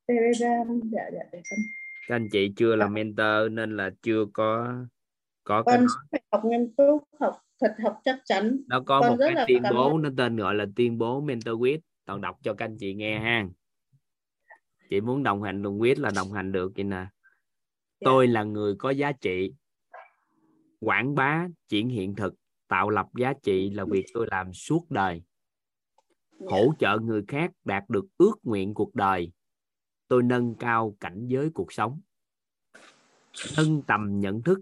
[0.07, 1.59] Telegram dạ dạ để con.
[2.09, 2.91] Các anh chị chưa là dạ.
[2.91, 4.75] mentor nên là chưa có
[5.45, 8.57] có con cái phải học nghiêm túc học thật học chắc chắn.
[8.69, 11.81] Nó có con một cái tuyên bố nó tên gọi là tuyên bố mentor quýt
[12.05, 13.47] toàn đọc cho các anh chị nghe ha.
[14.91, 16.97] Chị muốn đồng hành đồng quyết là đồng hành được vậy nè.
[16.97, 17.09] Yeah.
[18.01, 19.53] tôi là người có giá trị.
[20.81, 22.35] Quảng bá chuyển hiện thực
[22.69, 25.13] tạo lập giá trị là việc tôi làm suốt đời.
[25.13, 26.53] Yeah.
[26.53, 29.33] hỗ trợ người khác đạt được ước nguyện cuộc đời.
[30.09, 32.01] Tôi nâng cao cảnh giới cuộc sống.
[33.57, 34.61] Nâng tầm nhận thức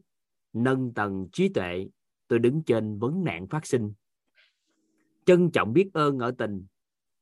[0.52, 1.86] nâng tầng trí tuệ
[2.28, 3.92] tôi đứng trên vấn nạn phát sinh.
[5.26, 6.66] Trân trọng biết ơn ở tình,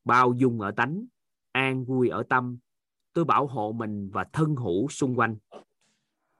[0.03, 1.05] bao dung ở tánh,
[1.51, 2.57] an vui ở tâm.
[3.13, 5.37] Tôi bảo hộ mình và thân hữu xung quanh.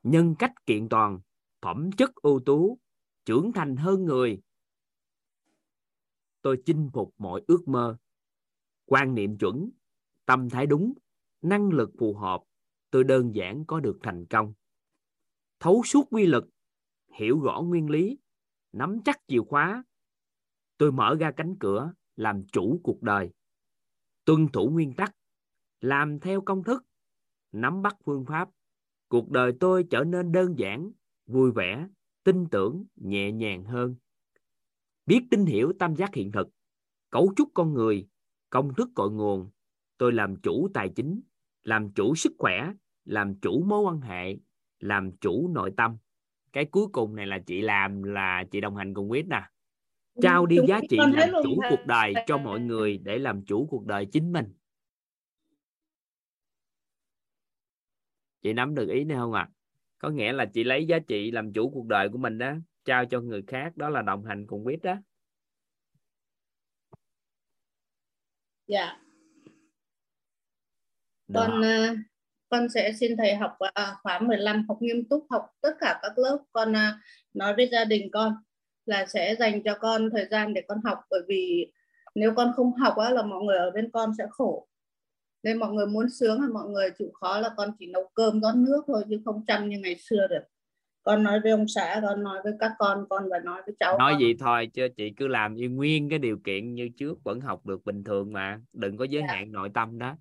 [0.03, 1.19] Nhân cách kiện toàn,
[1.61, 2.79] phẩm chất ưu tú,
[3.25, 4.41] trưởng thành hơn người.
[6.41, 7.97] Tôi chinh phục mọi ước mơ.
[8.85, 9.69] Quan niệm chuẩn,
[10.25, 10.93] tâm thái đúng,
[11.41, 12.43] năng lực phù hợp.
[12.89, 14.53] Tôi đơn giản có được thành công.
[15.59, 16.45] Thấu suốt quy lực
[17.13, 18.17] hiểu rõ nguyên lý
[18.73, 19.83] nắm chắc chìa khóa.
[20.77, 23.29] Tôi mở ra cánh cửa, làm chủ cuộc đời.
[24.25, 25.15] Tuân thủ nguyên tắc,
[25.81, 26.85] làm theo công thức,
[27.51, 28.49] nắm bắt phương pháp.
[29.07, 30.91] Cuộc đời tôi trở nên đơn giản,
[31.25, 31.87] vui vẻ,
[32.23, 33.95] tin tưởng, nhẹ nhàng hơn.
[35.05, 36.49] Biết tin hiểu tam giác hiện thực,
[37.09, 38.07] cấu trúc con người,
[38.49, 39.49] công thức cội nguồn.
[39.97, 41.21] Tôi làm chủ tài chính,
[41.63, 42.73] làm chủ sức khỏe,
[43.05, 44.37] làm chủ mối quan hệ,
[44.79, 45.97] làm chủ nội tâm
[46.53, 49.41] cái cuối cùng này là chị làm là chị đồng hành cùng quyết nè.
[50.21, 53.85] Trao đi giá trị làm chủ cuộc đời cho mọi người để làm chủ cuộc
[53.85, 54.53] đời chính mình.
[58.41, 59.49] Chị nắm được ý này không ạ?
[59.49, 59.53] À?
[60.03, 62.53] có nghĩa là chị lấy giá trị làm chủ cuộc đời của mình đó
[62.85, 64.95] trao cho người khác đó là đồng hành cùng quyết đó
[68.67, 68.99] dạ.
[71.33, 71.97] Con uh,
[72.53, 76.17] con sẽ xin thầy học uh, khóa 15 học nghiêm túc học tất cả các
[76.17, 76.37] lớp.
[76.51, 76.77] Con uh,
[77.33, 78.33] nói với gia đình con
[78.85, 81.71] là sẽ dành cho con thời gian để con học bởi vì
[82.15, 84.67] nếu con không học á, là mọi người ở bên con sẽ khổ.
[85.43, 88.41] Nên mọi người muốn sướng là mọi người chịu khó là con chỉ nấu cơm
[88.41, 90.43] rót nước thôi chứ không chăm như ngày xưa được.
[91.03, 93.97] Con nói với ông xã con nói với các con con và nói với cháu
[93.97, 94.21] nói con.
[94.21, 97.65] gì thôi chứ chị cứ làm như nguyên cái điều kiện như trước vẫn học
[97.65, 98.61] được bình thường mà.
[98.73, 99.33] Đừng có giới dạ.
[99.33, 100.15] hạn nội tâm đó.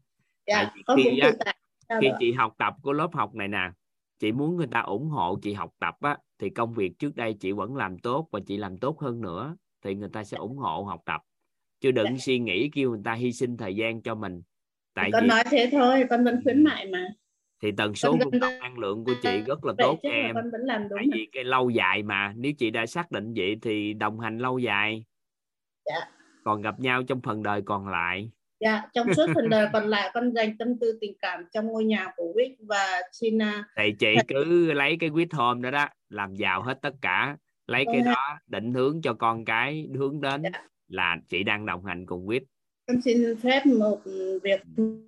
[0.46, 1.52] Dạ, Tại vì khi á,
[2.00, 3.70] khi chị học tập của lớp học này nè
[4.18, 7.34] chị muốn người ta ủng hộ chị học tập á thì công việc trước đây
[7.40, 10.56] chị vẫn làm tốt và chị làm tốt hơn nữa thì người ta sẽ ủng
[10.56, 11.20] hộ học tập.
[11.80, 12.16] Chứ đừng dạ.
[12.18, 14.42] suy nghĩ kêu người ta hy sinh thời gian cho mình.
[14.94, 17.08] Tại con vì nói thế thôi con vẫn khuyến mại mà.
[17.62, 20.34] Thì tần số cung cấp năng lượng của chị rất là tốt em.
[20.34, 23.32] con vẫn làm đúng tại vì cái lâu dài mà nếu chị đã xác định
[23.36, 25.04] vậy thì đồng hành lâu dài.
[25.84, 26.00] Dạ.
[26.44, 28.30] còn gặp nhau trong phần đời còn lại
[28.62, 31.84] dạ trong suốt phần đời còn lại con dành tâm tư tình cảm trong ngôi
[31.84, 33.42] nhà của Wick và xin uh...
[33.76, 37.84] thì chị cứ lấy cái Wick Home đó đó làm giàu hết tất cả lấy
[37.92, 40.50] cái đó định hướng cho con cái hướng đến dạ.
[40.88, 42.40] là chị đang đồng hành cùng Wick.
[42.86, 44.00] Con xin phép một
[44.42, 44.60] việc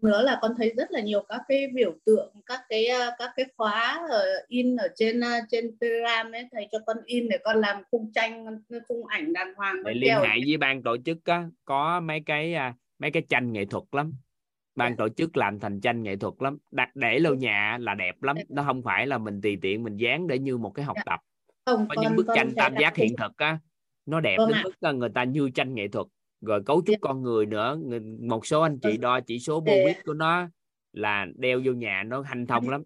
[0.02, 3.30] nữa là con thấy rất là nhiều các cái biểu tượng các cái ờ, các
[3.36, 7.38] cái khóa ở in ở trên ờ, trên Telegram ấy thầy cho con in để
[7.44, 8.46] con làm khung tranh
[8.88, 12.54] khung ảnh đàng hoàng để liên hệ với ban tổ chức á, có mấy cái
[12.54, 14.12] à, mấy cái tranh nghệ thuật lắm.
[14.74, 14.92] Ban.
[14.92, 14.96] Dạ.
[14.98, 16.58] tổ chức làm thành tranh nghệ thuật lắm.
[16.70, 18.36] Đặt để lâu nhà là đẹp lắm.
[18.36, 18.42] Dạ.
[18.48, 20.96] nó không phải là mình tùy tiện mình dán để như một cái học.
[20.96, 21.02] Dạ.
[21.06, 21.20] tập.
[21.66, 23.58] Không, có con, những bức tranh tam giác hiện thực á
[24.06, 26.06] nó đẹp vâng đến mức người ta như tranh nghệ thuật.
[26.40, 27.78] Rồi cấu trúc con người nữa.
[28.20, 29.00] Một số anh chị vâng.
[29.00, 30.48] đo chỉ số Bowit của nó
[30.92, 32.82] là đeo vô nhà nó hanh thông lắm.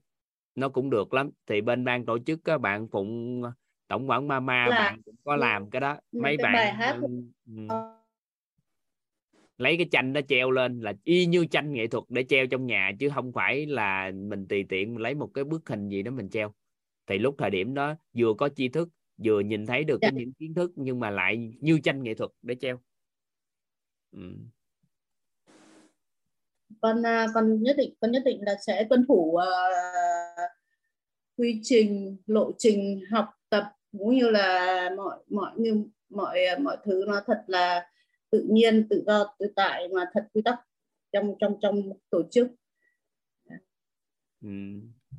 [0.55, 1.31] Nó cũng được lắm.
[1.47, 3.43] Thì bên ban tổ chức các bạn phụng
[3.89, 4.77] tổng quản mama là...
[4.77, 5.97] bạn cũng có làm cái đó.
[6.13, 6.97] Mấy cái bạn hát...
[9.59, 12.67] lấy cái tranh đó treo lên là y như tranh nghệ thuật để treo trong
[12.67, 16.11] nhà chứ không phải là mình tùy tiện lấy một cái bức hình gì đó
[16.11, 16.55] mình treo
[17.07, 18.89] thì lúc thời điểm đó vừa có tri thức
[19.25, 20.19] vừa nhìn thấy được cái dạ.
[20.19, 22.81] những kiến thức nhưng mà lại như tranh nghệ thuật để treo
[24.13, 24.23] ừ.
[26.81, 30.51] con à, con nhất định con nhất định là sẽ tuân thủ uh,
[31.37, 33.65] quy trình lộ trình học tập
[33.99, 37.87] cũng như là mọi mọi như mọi mọi thứ nó thật là
[38.31, 40.59] tự nhiên tự do tự tại mà thật quy tắc
[41.13, 41.75] trong trong trong
[42.11, 42.49] tổ chức.
[44.45, 44.49] Ừ.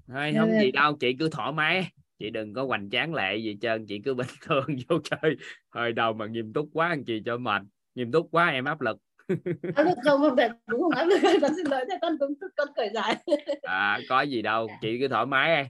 [0.08, 0.52] Thôi, không?
[0.62, 1.92] gì đâu chị cứ thoải mái.
[2.20, 3.86] Chị đừng có hoành tráng lệ gì trơn.
[3.86, 5.36] Chị cứ bình thường vô chơi.
[5.70, 7.62] Hồi đầu mà nghiêm túc quá anh chị cho mệt.
[7.96, 8.98] Nghiêm túc quá em áp lực.
[9.76, 11.20] Áp lực không không được cũng không áp lực.
[11.42, 13.16] Con xin lỗi con cũng con cởi giải.
[13.62, 14.68] À có gì đâu.
[14.82, 15.56] Chị cứ thoải mái.
[15.56, 15.66] Em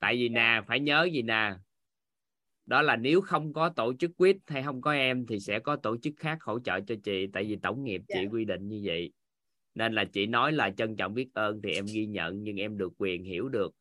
[0.00, 1.54] tại vì nè phải nhớ gì nè
[2.66, 5.76] đó là nếu không có tổ chức quýt hay không có em thì sẽ có
[5.76, 8.32] tổ chức khác hỗ trợ cho chị tại vì tổng nghiệp chị yeah.
[8.32, 9.12] quy định như vậy.
[9.74, 12.78] Nên là chị nói là trân trọng biết ơn thì em ghi nhận nhưng em
[12.78, 13.74] được quyền hiểu được.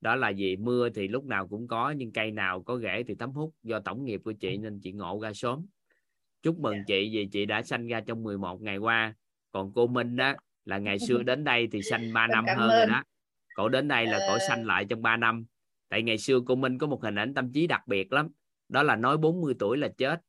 [0.00, 3.14] Đó là gì mưa thì lúc nào cũng có nhưng cây nào có rễ thì
[3.14, 5.66] tắm hút do tổng nghiệp của chị nên chị ngộ ra sớm.
[6.42, 9.14] Chúc mừng chị vì chị đã sanh ra trong 11 ngày qua.
[9.52, 10.34] Còn cô Minh đó
[10.64, 13.02] là ngày xưa đến đây thì sanh 3 năm hơn rồi đó.
[13.54, 15.46] Cổ đến đây là cổ sanh lại trong 3 năm
[15.88, 18.28] tại ngày xưa cô Minh có một hình ảnh tâm trí đặc biệt lắm.
[18.68, 20.20] Đó là nói 40 tuổi là chết.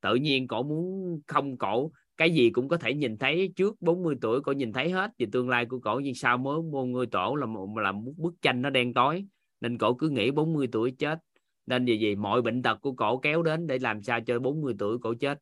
[0.00, 3.52] Tự nhiên cổ muốn không cổ, cái gì cũng có thể nhìn thấy.
[3.56, 6.62] Trước 40 tuổi cổ nhìn thấy hết về tương lai của cổ nhưng sao mới
[6.62, 9.26] môn người tổ là một là một bức tranh nó đen tối.
[9.60, 11.18] Nên cổ cứ nghĩ 40 tuổi chết.
[11.66, 14.74] Nên vì gì mọi bệnh tật của cổ kéo đến để làm sao cho 40
[14.78, 15.38] tuổi cổ chết.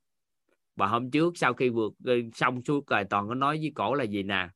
[0.76, 3.94] Và hôm trước sau khi vượt ờ, xong suốt rồi, toàn có nói với cổ
[3.94, 4.48] là gì nè?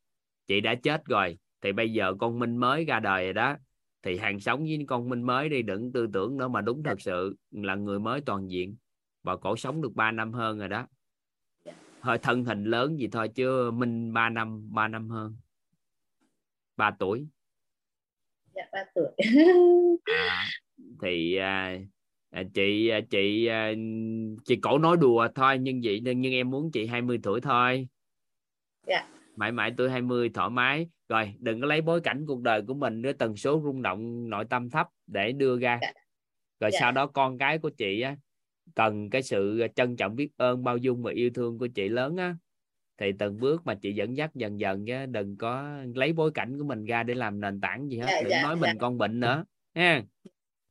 [0.46, 3.56] Chị đã chết rồi thì bây giờ con minh mới ra đời rồi đó.
[4.02, 7.00] Thì hàng sống với con minh mới đi đừng tư tưởng nữa mà đúng thật
[7.00, 8.76] sự là người mới toàn diện.
[9.22, 10.86] Và cổ sống được 3 năm hơn rồi đó.
[12.00, 15.36] Hơi thân hình lớn gì thôi chứ minh 3 năm 3 năm hơn.
[16.76, 17.26] 3 tuổi.
[18.54, 19.06] Dạ 3 tuổi.
[20.04, 20.46] À,
[21.02, 21.78] thì à,
[22.30, 23.48] à, chị à, chị
[24.44, 27.88] chị cổ nói đùa thôi nhưng vậy nhưng em muốn chị 20 tuổi thôi.
[28.86, 29.08] Dạ.
[29.36, 32.74] Mãi mãi tuổi 20 thoải mái rồi đừng có lấy bối cảnh cuộc đời của
[32.74, 35.92] mình với tần số rung động nội tâm thấp để đưa ra dạ.
[36.60, 36.78] rồi Dạ.
[36.80, 38.16] sau đó con cái của chị á
[38.74, 42.16] cần cái sự trân trọng biết ơn bao dung và yêu thương của chị lớn
[42.16, 42.36] á
[42.98, 46.58] thì từng bước mà chị dẫn dắt dần dần chứ đừng có lấy bối cảnh
[46.58, 48.68] của mình ra để làm nền tảng gì hết Dạ, đừng dạ, nói dạ.
[48.68, 50.02] mình con bệnh nữa ha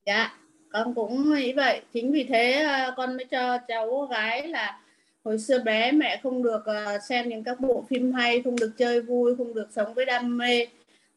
[0.06, 0.38] Dạ,
[0.72, 1.82] con cũng nghĩ vậy.
[1.94, 4.80] Chính vì thế à, con mới cho cháu gái là
[5.24, 8.72] hồi xưa bé mẹ không được à, xem những các bộ phim hay, không được
[8.78, 10.66] chơi vui, không được sống với đam mê.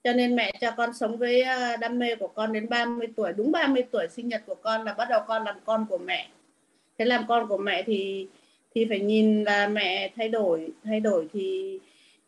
[0.05, 3.33] Cho nên mẹ cho con sống với à, đam mê của con đến 30 tuổi.
[3.33, 6.29] Đúng 30 tuổi sinh nhật của con là bắt đầu con làm con của mẹ.
[6.99, 8.27] Thế làm con của mẹ thì
[8.75, 11.79] thì phải nhìn là mẹ thay đổi, thay đổi thì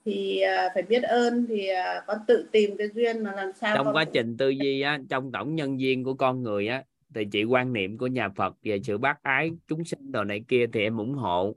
[0.05, 1.69] thì à, phải biết ơn thì
[2.07, 4.99] con tự tìm cái duyên mà làm sao trong quá cũng- trình tư duy á
[5.11, 6.83] trong tổng nhân duyên của con người á
[7.15, 10.41] thì chị quan niệm của nhà Phật về sự bác ái chúng sinh đồ này
[10.49, 11.55] kia thì em ủng hộ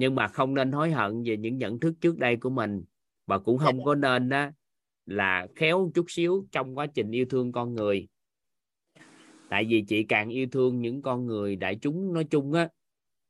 [0.00, 2.84] nhưng mà không nên hối hận về những nhận thức trước đây của mình
[3.26, 3.64] và cũng Dạ.
[3.64, 4.50] không có nên đó
[5.06, 8.08] là khéo chút xíu trong quá trình yêu thương con người
[9.50, 12.68] tại vì chị càng yêu thương những con người đại chúng nói chung á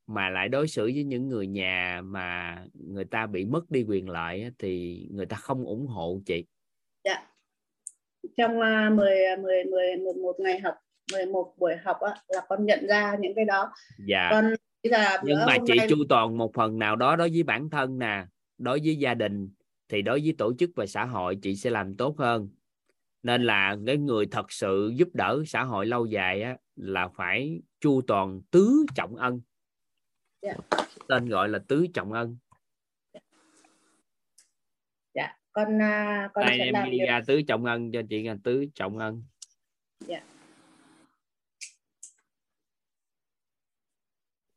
[0.07, 4.09] mà lại đối xử với những người nhà mà người ta bị mất đi quyền
[4.09, 6.45] lợi á, thì người ta không ủng hộ chị
[7.05, 7.27] Dạ.
[8.37, 10.75] Trong uh, 10 10 10 11 ngày học,
[11.13, 13.73] 11 buổi học á là con nhận ra những cái đó.
[14.07, 17.43] dạ Con là nhưng mà chị nay chu toàn một phần nào đó đối với
[17.43, 18.27] bản thân nè
[18.59, 19.51] đối với gia đình
[19.89, 22.49] thì đối với tổ chức và xã hội chị sẽ làm tốt hơn.
[23.23, 27.63] Nên là cái người thật sự giúp đỡ xã hội lâu dài á, là phải
[27.81, 29.41] chu toàn tứ trọng ân.
[30.43, 30.55] Dạ.
[31.09, 32.39] tên gọi là tứ trọng ân.
[35.15, 38.23] Dạ con uh, con đây sẽ em làm điều ra tứ trọng ân cho chị
[38.23, 39.23] là tứ trọng ân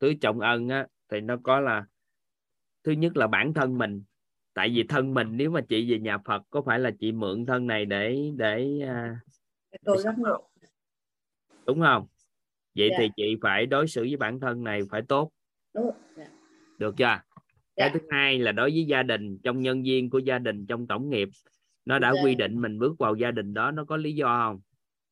[0.03, 1.85] tứ trọng ân á thì nó có là
[2.83, 4.03] thứ nhất là bản thân mình
[4.53, 7.45] tại vì thân mình nếu mà chị về nhà Phật có phải là chị mượn
[7.45, 9.19] thân này để để à,
[9.85, 10.49] tôi giác ngộ.
[11.65, 12.07] đúng không
[12.75, 12.98] vậy Dạ.
[12.99, 15.32] thì chị phải đối xử với bản thân này phải tốt
[15.73, 15.93] Đúng rồi.
[16.17, 16.25] Dạ.
[16.77, 17.22] được chưa cái
[17.75, 17.90] Dạ.
[17.93, 21.09] thứ hai là đối với gia đình trong nhân viên của gia đình trong tổng
[21.09, 21.30] nghiệp
[21.85, 22.22] nó đã Dạ.
[22.23, 24.61] quy định mình bước vào gia đình đó nó có lý do không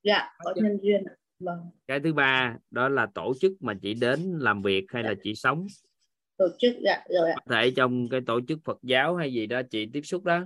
[0.03, 1.03] Dạ, có nhân duyên.
[1.41, 1.69] Vâng.
[1.87, 5.35] cái thứ ba đó là tổ chức mà chị đến làm việc hay là chị
[5.35, 5.67] sống
[6.37, 7.35] Tổ chức dạ rồi ạ.
[7.45, 10.39] có thể trong cái tổ chức Phật giáo hay gì đó chị tiếp xúc đó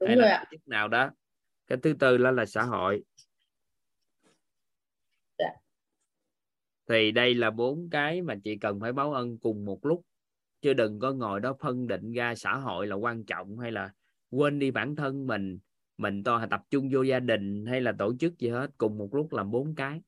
[0.00, 0.44] Đúng hay rồi là ạ.
[0.44, 1.10] tổ chức nào đó
[1.66, 3.02] cái thứ tư đó là xã hội
[5.38, 5.48] Dạ.
[6.88, 10.02] thì đây là bốn cái mà chị cần phải báo ân cùng một lúc
[10.60, 13.90] chứ đừng có ngồi đó phân định ra xã hội là quan trọng hay là
[14.30, 15.58] quên đi bản thân mình
[15.96, 19.14] mình to tập trung vô gia đình hay là tổ chức gì hết cùng một
[19.14, 20.00] lúc làm bốn cái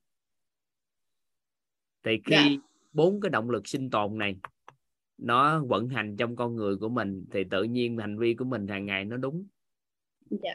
[2.05, 2.68] thì khi Dạ.
[2.92, 4.36] bốn cái động lực sinh tồn này
[5.18, 8.68] nó vận hành trong con người của mình thì tự nhiên hành vi của mình
[8.68, 9.47] hàng ngày nó đúng.
[10.31, 10.55] Dạ.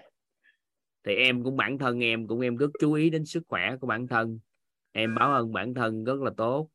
[1.04, 3.88] thì em cũng bản thân em cũng em rất chú ý đến sức khỏe của
[3.88, 4.40] bản thân.
[4.92, 6.70] Em báo ơn bản thân rất là tốt.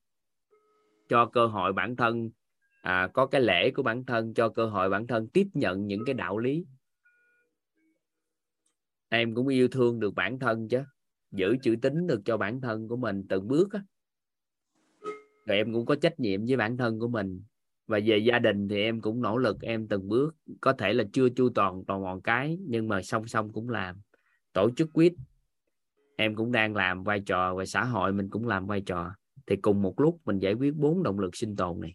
[1.09, 2.31] Cho cơ hội bản thân
[2.83, 6.03] à, có cái lễ của bản thân cho cơ hội bản thân tiếp nhận những
[6.07, 6.65] cái đạo lý.
[9.09, 10.83] Em cũng yêu thương được bản thân chứ
[11.33, 13.83] giữ chữ tín được cho bản thân của mình từng bước á
[15.45, 17.43] rồi em cũng có trách nhiệm với bản thân của mình.
[17.87, 20.37] Và về gia đình thì em cũng nỗ lực em từng bước.
[20.61, 23.97] Có thể là chưa chu toàn toàn mọi cái nhưng mà song song cũng làm.
[24.53, 25.13] Tổ chức quýt.
[26.17, 29.15] Em cũng đang làm vai trò và xã hội mình cũng làm vai trò.
[29.47, 31.95] Thì cùng một lúc mình giải quyết bốn động lực sinh tồn này.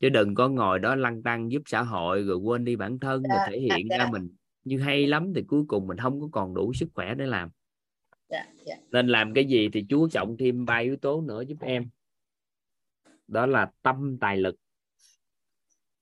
[0.00, 3.22] Chứ đừng có ngồi đó lăn tăng giúp xã hội rồi quên đi bản thân
[3.22, 4.28] rồi thể hiện ra mình.
[4.64, 7.50] Như hay lắm thì cuối cùng mình không có còn đủ sức khỏe để làm.
[8.28, 8.46] Dạ.
[8.66, 8.76] Dạ.
[8.90, 11.88] nên làm cái gì thì chú trọng thêm ba yếu tố nữa giúp em
[13.26, 14.56] đó là tâm tài lực.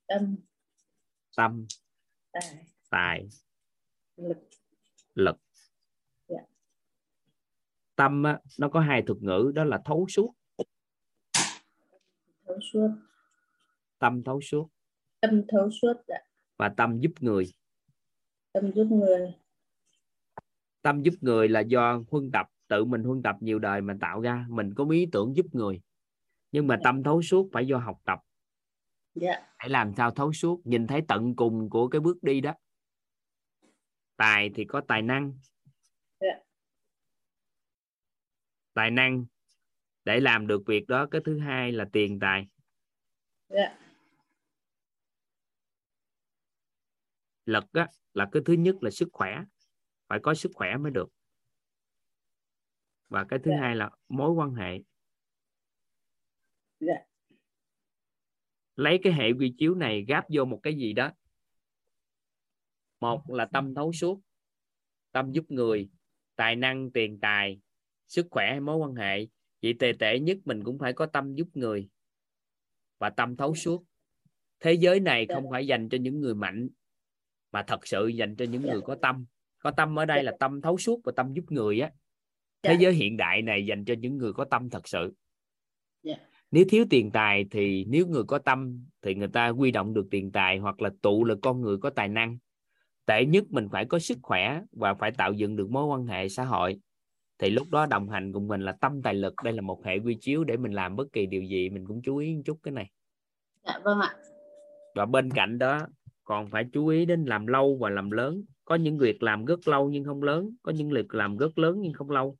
[0.07, 0.35] Tâm.
[1.37, 1.65] Tâm.
[2.31, 2.65] Tài.
[2.89, 3.29] Tài.
[4.15, 4.37] Lực.
[5.15, 5.35] lực.
[6.27, 6.39] Dạ.
[7.95, 10.33] tâm á, nó có hai thuật ngữ đó là thấu suốt.
[12.45, 12.89] Thấu suốt.
[13.99, 14.69] tâm thấu suốt.
[15.21, 16.17] Tâm thấu suốt dạ.
[16.57, 17.51] và tâm giúp người.
[18.51, 19.33] Tâm giúp người.
[20.81, 24.21] tâm giúp người là do huân tập tự mình huân tập nhiều đời mà tạo
[24.21, 24.45] ra.
[24.49, 25.81] Mình có ý tưởng giúp người
[26.53, 28.19] nhưng mà tâm thấu suốt phải do học tập.
[29.13, 29.53] Dạ.
[29.59, 30.61] Phải làm sao thấu suốt?
[30.63, 32.53] Nhìn thấy tận cùng của cái bước đi đó.
[34.15, 35.39] Tài thì có tài năng.
[36.19, 36.39] Dạ.
[38.73, 39.25] tài năng
[40.03, 42.47] để làm được việc đó cái thứ hai là tiền tài.
[43.49, 43.79] Dạ.
[47.45, 49.43] Lực á, là cái thứ nhất là sức khỏe.
[50.07, 51.09] Phải có sức khỏe mới được.
[53.09, 53.57] Và cái thứ Dạ.
[53.61, 54.79] hai là mối quan hệ
[56.87, 56.93] Dạ.
[58.75, 61.11] lấy cái hệ quy chiếu này gáp vô một cái gì đó
[62.99, 64.21] một là tâm thấu suốt
[65.11, 65.89] tâm giúp người
[66.35, 67.59] tài năng tiền tài
[68.07, 69.27] sức khỏe hay mối quan hệ
[69.61, 71.89] vậy tệ tệ nhất mình cũng phải có tâm giúp người
[72.97, 73.85] và tâm thấu suốt
[74.59, 75.35] thế giới này Dạ.
[75.35, 76.69] không phải dành cho những người mạnh
[77.51, 78.73] mà thật sự dành cho những Dạ.
[78.73, 79.25] người có tâm
[79.59, 81.91] có tâm ở đây là tâm thấu suốt và tâm giúp người á
[82.61, 85.13] thế giới hiện đại này dành cho những người có tâm thật sự.
[86.53, 90.07] Nếu thiếu tiền tài thì nếu người có tâm thì người ta quy động được
[90.11, 92.37] tiền tài hoặc là tụ là con người có tài năng.
[93.05, 96.29] Tệ nhất mình phải có sức khỏe và phải tạo dựng được mối quan hệ
[96.29, 96.79] xã hội.
[97.39, 99.97] Thì lúc đó đồng hành cùng mình là tâm tài lực đây là một hệ
[99.97, 102.59] quy chiếu để mình làm bất kỳ điều gì mình cũng chú ý một chút
[102.63, 102.89] cái này.
[103.65, 104.15] Dạ vâng ạ.
[104.95, 105.79] Và bên cạnh đó
[106.23, 108.43] còn phải chú ý đến làm lâu và làm lớn.
[108.65, 111.81] Có những việc làm rất lâu nhưng không lớn có những việc làm rất lớn
[111.81, 112.37] nhưng không lâu.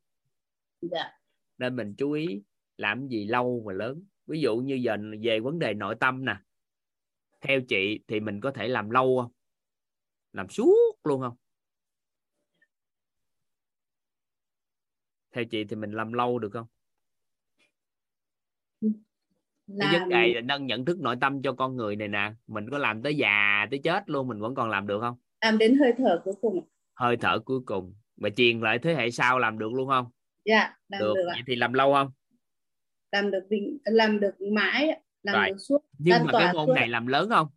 [0.80, 1.10] Dạ.
[1.58, 2.42] Nên mình chú ý
[2.76, 4.02] làm gì lâu và lớn.
[4.26, 6.36] Ví dụ như giờ về vấn đề nội tâm nè
[7.40, 9.32] theo chị thì mình có thể làm lâu không?
[10.32, 11.36] Làm suốt luôn không?
[15.32, 16.66] Theo chị thì mình làm lâu được không?
[18.80, 18.90] Cái
[19.66, 22.70] là vấn đề là nâng nhận thức nội tâm cho con người này nè mình
[22.70, 25.16] có làm tới già tới chết luôn mình vẫn còn làm được không?
[25.40, 27.94] Làm đến hơi thở cuối cùng hơi thở cuối cùng.
[28.16, 30.06] Và truyền lại thế hệ sau làm được luôn không?
[30.44, 31.32] Dạ làm được, được, ạ.
[31.34, 32.12] vậy thì làm lâu không
[33.14, 35.48] làm được vĩnh làm được mãi làm Rồi.
[35.50, 37.48] được suốt nhưng mà cái môn suốt này làm lớn không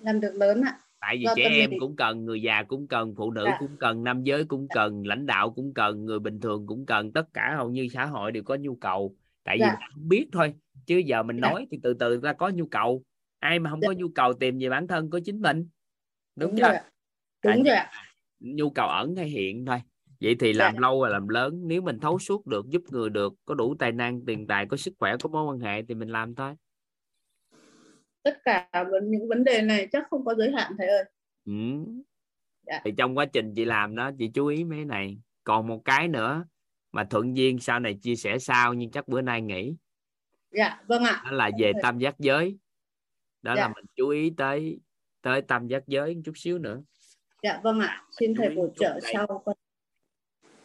[0.00, 3.14] làm được lớn ạ tại vì Do trẻ em cũng cần người già cũng cần
[3.16, 3.56] phụ nữ Dạ.
[3.58, 7.12] cũng cần nam giới cũng cần lãnh đạo cũng cần người bình thường cũng cần
[7.12, 9.76] tất cả hầu như xã hội đều có nhu cầu tại vì Dạ.
[9.94, 10.54] không biết thôi
[10.86, 11.48] chứ giờ mình Dạ.
[11.50, 13.02] nói thì từ từ ta có nhu cầu
[13.38, 13.88] ai mà không Dạ.
[13.88, 15.68] có nhu cầu tìm về bản thân của chính mình
[16.36, 16.76] đúng, đúng chưa rồi
[17.44, 19.78] đúng nhà rồi nhu cầu ẩn hay hiện thôi
[20.26, 20.64] vậy thì Dạ.
[20.64, 23.74] làm lâu và làm lớn nếu mình thấu suốt được giúp người được có đủ
[23.78, 26.54] tài năng tiền tài có sức khỏe có mối quan hệ thì mình làm thôi
[28.22, 28.68] tất cả
[29.02, 31.04] những vấn đề này chắc không có giới hạn thầy ơi
[31.44, 31.52] ừ.
[32.66, 32.80] Dạ.
[32.84, 36.08] thì trong quá trình chị làm đó chị chú ý mấy này còn một cái
[36.08, 36.44] nữa
[36.92, 39.74] mà thuận duyên sau này chia sẻ sau nhưng chắc bữa nay nghỉ
[40.50, 41.82] dạ vâng ạ đó là về Thầy.
[41.82, 42.58] tam giác giới
[43.42, 43.72] đó là Dạ.
[43.76, 44.80] mình chú ý tới
[45.22, 46.82] tới tam giác giới một chút xíu nữa
[47.42, 49.44] dạ vâng ạ xin thầy bổ trợ sau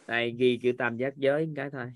[0.08, 1.94] đây ghi chữ tam giác giới cái thôi.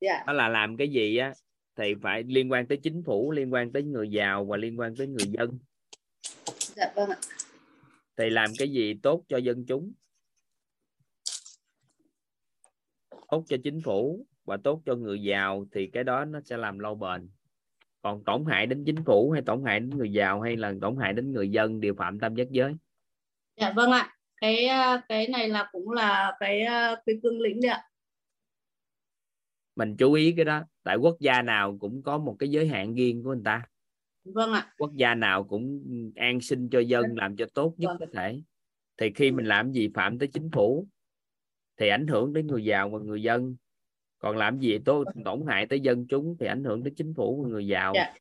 [0.00, 0.24] Dạ.
[0.26, 1.32] Đó là làm cái gì á
[1.76, 4.96] thì phải liên quan tới chính phủ liên quan tới người giàu và liên quan
[4.96, 5.58] tới người dân.
[6.76, 7.16] Dạ vâng ạ.
[8.16, 9.92] Thì làm cái gì tốt cho dân chúng?
[13.30, 16.78] Tốt cho chính phủ và tốt cho người giàu thì cái đó nó sẽ làm
[16.78, 17.28] lâu bền.
[18.02, 20.96] Còn tổn hại đến chính phủ hay tổn hại đến người giàu hay là tổn
[20.96, 22.74] hại đến người dân đều phạm tam giác giới.
[23.56, 27.60] Dạ vâng ạ cái à, cái này là cũng là cái à, cái cương lĩnh
[27.60, 27.82] đấy ạ.
[29.76, 30.62] Mình chú ý cái đó.
[30.82, 33.62] Tại quốc gia nào cũng có một cái giới hạn riêng của người ta.
[34.24, 34.72] Vâng ạ.
[34.78, 35.82] Quốc gia nào cũng
[36.16, 37.96] an sinh cho dân làm cho tốt nhất Vâng.
[37.98, 38.40] có thể.
[38.96, 40.86] Thì khi mình làm gì phạm tới chính phủ
[41.76, 43.56] thì ảnh hưởng đến người giàu và người dân.
[44.18, 47.42] Còn làm gì tốt tổn hại tới dân chúng thì ảnh hưởng đến chính phủ
[47.42, 47.92] và người giàu.
[47.94, 48.14] Dạ.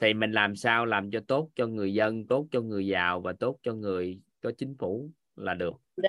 [0.00, 3.32] thì mình làm sao làm cho tốt cho người dân tốt cho người giàu và
[3.32, 5.74] tốt cho người có chính phủ là được.
[5.96, 6.08] Dạ.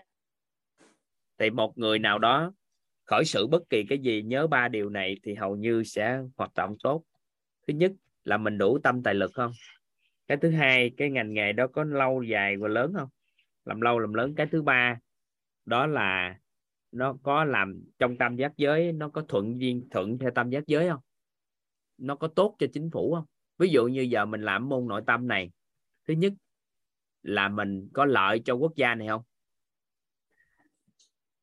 [1.37, 2.53] thì một người nào đó
[3.05, 6.53] khởi sự bất kỳ cái gì nhớ ba điều này thì hầu như sẽ hoạt
[6.55, 7.03] động tốt.
[7.67, 7.91] Thứ nhất
[8.23, 9.51] là mình đủ tâm tài lực không?
[10.27, 13.09] Cái thứ hai cái ngành nghề đó có lâu dài và lớn không?
[13.65, 14.33] Làm lâu làm lớn.
[14.35, 14.99] Cái thứ ba
[15.65, 16.39] đó là
[16.91, 20.67] nó có làm trong tam giác giới nó có thuận duyên thuận theo tam giác
[20.67, 21.01] giới không?
[21.97, 23.25] Nó có tốt cho chính phủ không?
[23.57, 25.51] Ví dụ như giờ mình làm môn nội tâm này
[26.07, 26.33] thứ nhất
[27.23, 29.21] là mình có lợi cho quốc gia này không?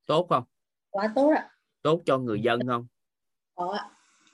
[0.07, 0.45] Tốt không?
[0.91, 1.51] Quá tốt ạ.
[1.83, 2.87] Tốt cho người dân không?
[3.55, 3.65] Ừ.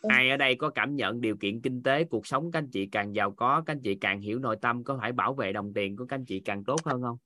[0.09, 2.87] ai ở đây có cảm nhận điều kiện kinh tế cuộc sống các anh chị
[2.87, 5.75] càng giàu có các anh chị càng hiểu nội tâm có phải bảo vệ đồng
[5.75, 7.19] tiền của các anh chị càng tốt hơn không?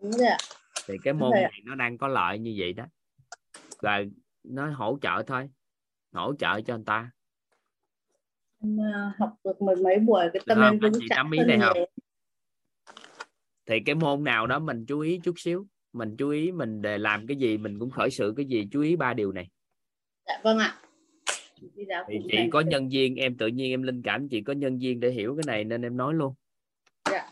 [0.00, 0.36] Đúng rồi
[0.88, 2.84] thì cái môn này nó đang có lợi như vậy đó.
[3.80, 4.02] Và
[4.44, 5.50] nó hỗ trợ thôi.
[6.12, 7.10] Hỗ trợ cho người ta.
[8.62, 10.64] Em, à, học được mười mấy buổi cái tâm em?
[10.64, 11.08] Anh vững ý
[11.38, 11.76] hơn này không?
[13.68, 16.98] Thì cái môn nào đó mình chú ý chút xíu mình chú ý mình để
[16.98, 19.48] làm cái gì mình cũng khởi sự cái gì chú ý ba điều này
[20.26, 20.78] dạ vâng ạ
[22.08, 25.00] thì chị có nhân viên em tự nhiên em linh cảm chị có nhân viên
[25.00, 26.34] để hiểu cái này nên em nói luôn
[27.10, 27.30] Dạ.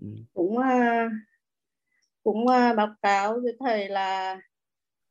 [0.00, 0.06] Ừ.
[0.34, 1.10] cũng à,
[2.22, 4.40] cũng à, báo cáo với thầy là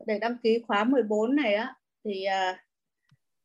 [0.06, 2.64] để đăng ký khóa 14 này á thì à,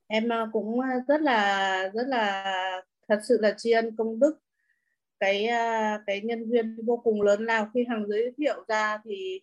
[0.07, 2.45] em cũng rất là rất là
[3.09, 4.39] thật sự là tri ân công đức
[5.21, 7.71] cái à, cái nhân duyên vô cùng lớn lao.
[7.75, 9.41] Khi hàng giới thiệu ra thì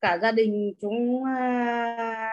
[0.00, 2.30] cả gia đình chúng à,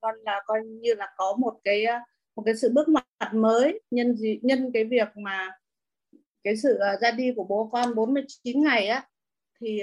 [0.00, 2.04] con là coi như là có một cái à,
[2.36, 3.04] một cái sự bước ngoặt
[3.34, 3.80] mới.
[3.90, 5.50] Nhân nhân cái việc mà
[6.44, 9.08] cái sự ra đi của bố con 49 ngày á,
[9.60, 9.82] thì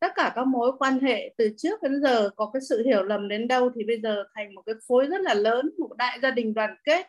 [0.00, 3.28] tất cả các mối quan hệ từ trước đến giờ có cái sự hiểu lầm
[3.28, 6.30] đến đâu thì bây giờ thành một cái khối rất là lớn, một đại gia
[6.30, 7.06] đình đoàn kết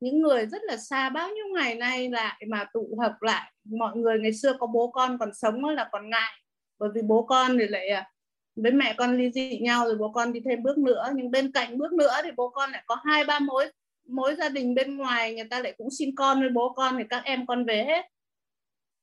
[0.00, 3.52] những người rất là xa bao nhiêu ngày nay lại mà tụ hợp lại.
[3.64, 6.32] Mọi người ngày xưa có bố con còn sống là còn ngại.
[6.78, 8.10] Bởi vì bố con thì lại à,
[8.56, 11.10] với mẹ con ly dị nhau rồi bố con đi thêm bước nữa.
[11.14, 13.72] Nhưng bên cạnh bước nữa thì bố con lại có hai ba mối
[14.08, 15.34] mối gia đình bên ngoài.
[15.34, 18.06] Người ta lại cũng xin con với bố con thì các em con về hết.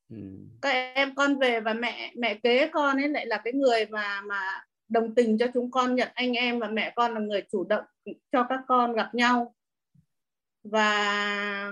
[0.09, 0.17] Ừ.
[0.61, 4.21] các em con về và mẹ mẹ kế con ấy lại là cái người mà
[4.21, 6.59] mà đồng tình cho chúng con nhận anh em.
[6.59, 7.83] Và mẹ con là người chủ động
[8.31, 9.53] cho các con gặp nhau
[10.63, 11.71] và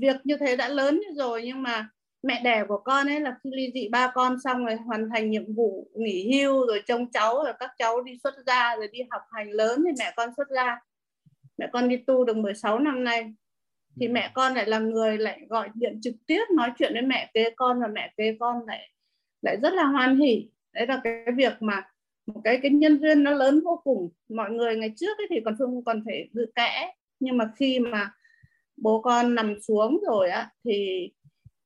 [0.00, 1.88] việc như thế đã lớn như rồi nhưng mà
[2.22, 5.30] mẹ đẻ của con ấy là khi ly dị ba con xong rồi hoàn thành
[5.30, 8.98] nhiệm vụ nghỉ hưu rồi trông cháu rồi các cháu đi xuất gia rồi đi
[9.10, 10.80] học hành lớn thì mẹ con xuất gia.
[11.58, 13.34] Mẹ con đi tu được 16 năm nay
[14.00, 17.30] thì mẹ con lại là người lại gọi điện trực tiếp nói chuyện với mẹ
[17.34, 18.90] kế con và mẹ kế con lại
[19.42, 20.50] lại rất là hoan hỉ.
[20.72, 21.82] Đấy là cái, cái việc mà
[22.26, 24.10] một cái cái nhân duyên nó lớn vô cùng.
[24.28, 27.78] Mọi người ngày trước ấy thì còn phương còn phải dự kẽ nhưng mà khi
[27.78, 28.14] mà
[28.76, 31.08] bố con nằm xuống rồi á thì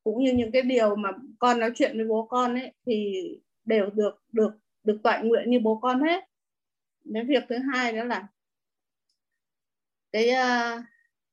[0.05, 3.23] cũng như những cái điều mà con nói chuyện với bố con ấy thì
[3.65, 4.51] đều được được
[4.85, 6.25] được tọa nguyện như bố con hết.
[7.15, 8.29] Cái việc thứ hai đó là
[10.13, 10.83] cái ờ,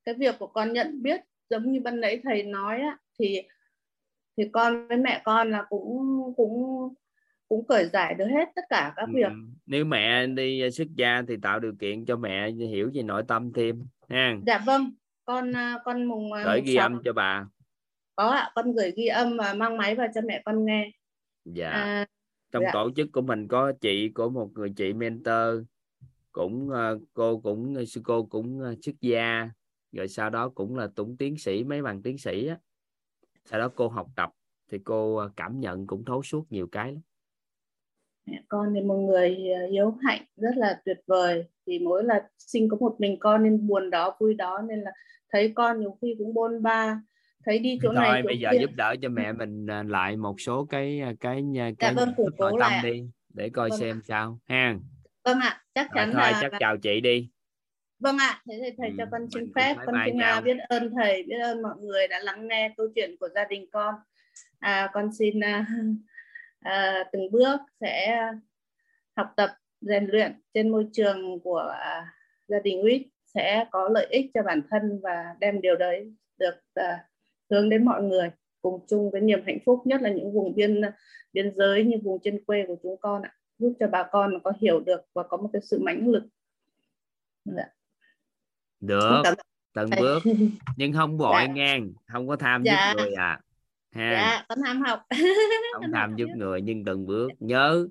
[0.06, 3.41] cái việc của con nhận biết giống như ban nãy thầy nói á, thì
[4.38, 6.93] thì con với mẹ con là cũng cũng
[7.49, 9.23] cũng cởi giải được hết tất cả các việc.
[9.23, 9.35] Ừ.
[9.65, 13.53] nếu mẹ đi xuất gia thì tạo điều kiện cho mẹ hiểu về nội tâm
[13.53, 14.37] thêm ha.
[14.47, 14.91] Dạ vâng
[15.25, 17.45] con à, con mùng à, gửi ghi sáu âm cho bà.
[18.15, 20.91] Có ạ con gửi ghi âm và mang máy vào cho mẹ con nghe.
[21.45, 21.69] Dạ.
[21.69, 22.05] À,
[22.51, 22.69] trong dạ.
[22.73, 25.63] tổ chức của mình có chị của một người chị mentor
[26.31, 26.69] cũng
[27.13, 29.49] cô cũng sư cô cũng xuất gia.
[29.91, 32.57] Rồi sau đó cũng là tụng tiến sĩ mấy bằng tiến sĩ á.
[33.45, 34.29] Sau đó cô học tập
[34.71, 37.01] thì cô cảm nhận cũng thấu suốt nhiều cái lắm
[38.48, 41.45] con thì một người à, hiếu hạnh rất là tuyệt vời.
[41.67, 44.91] Thì mỗi là sinh có một mình con nên buồn đó vui đó nên là
[45.32, 47.01] thấy con nhiều khi cũng bôn ba.
[47.45, 48.58] Thấy đi chỗ này thôi chỗ bây giờ kia.
[48.61, 51.93] giúp đỡ cho mẹ mình ờ, lại một số cái ờ, cái cái, Dạ cái
[51.95, 53.80] vâng, nội tâm đi để coi Vâng.
[53.80, 54.75] xem sao ha.
[55.24, 57.30] Vâng ạ chắc rồi chắn thôi là chắc chào chị đi.
[57.99, 60.91] Vâng ạ thế thì thầy Ừ, cho con xin phép con xin à, biết ơn
[60.95, 63.95] thầy biết ơn mọi người đã lắng nghe câu chuyện của gia đình con.
[64.59, 65.67] À, con xin à,
[66.59, 68.21] à, từng bước sẽ
[69.15, 69.49] học tập
[69.81, 72.13] rèn luyện trên môi trường của à,
[72.47, 76.55] gia đình UIT sẽ có lợi ích cho bản thân và đem điều đấy được
[76.73, 77.05] à,
[77.49, 78.31] hướng đến mọi người
[78.61, 80.81] cùng chung cái niềm hạnh phúc nhất là những vùng biên
[81.33, 84.53] biên giới như vùng trên quê của chúng con ạ giúp cho bà con có
[84.61, 86.23] hiểu được và có một cái sự mãnh lực
[87.45, 87.67] dạ.
[88.79, 89.23] được
[89.73, 90.19] từng bước
[90.77, 91.53] nhưng không vội Dạ.
[91.53, 92.93] ngang không có tham Dạ.
[92.97, 93.39] giúp người à
[93.91, 94.11] ha.
[94.11, 95.03] Dạ con ham học.
[95.73, 97.29] Không tham giúp người nhưng từng bước.
[97.39, 97.87] Nhớ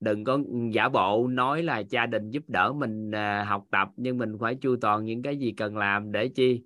[0.00, 0.38] đừng có
[0.72, 4.54] giả bộ nói là gia đình giúp đỡ mình à, học tập nhưng mình phải
[4.54, 6.62] chu toàn những cái gì cần làm để chi?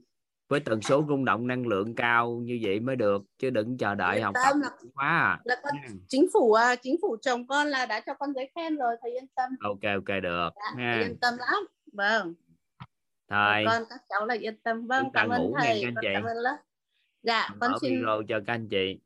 [0.49, 3.95] Với tần số rung động năng lượng cao như vậy mới được chứ đừng chờ
[3.95, 5.41] đợi Yên học tập là- quá à.
[5.45, 5.95] là con Ừ.
[6.09, 9.11] chính phủ à, chính phủ chồng con là đã cho con giấy khen rồi thầy
[9.13, 9.51] yên tâm.
[9.63, 10.49] Ok ok được.
[10.57, 11.65] Dạ, thầy yên tâm lắm.
[11.93, 12.35] Vâng.
[13.31, 13.65] Thôi.
[13.67, 14.87] con các cháu là yên tâm.
[14.87, 15.81] Vâng Chúng cảm ơn nghe thầy.
[16.03, 16.09] chị.
[16.15, 16.57] cảm ơn lớp
[17.25, 18.99] dạ con xin cho các anh chị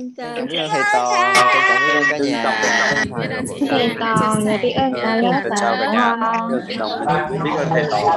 [0.00, 3.96] em chào cảm ơn thầy toàn trọng biết ơn cả nhà biết ơn chị Thầy
[4.00, 4.58] con sẻ.
[4.62, 7.84] biết ơn Ờ, lớp xin chào cả nhà biết ơn thầy toàn biết ơn thầy
[7.90, 8.10] toàn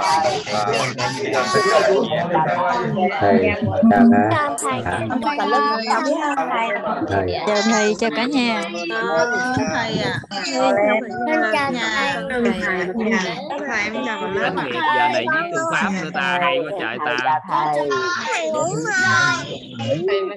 [2.95, 3.37] và cả
[4.31, 4.99] chào cả thầy À.
[5.23, 6.67] chào cả lớp con biết ơn thầy
[7.09, 8.63] thầy chào thầy chào cả nhà
[9.73, 10.19] thầy ạ
[11.53, 11.87] chào nhà
[12.29, 12.53] thầy
[13.67, 16.97] thầy em chào cả lớp giờ này viết tư pháp nữa ta hay quá trời
[17.05, 17.15] ta
[17.47, 18.47] thầy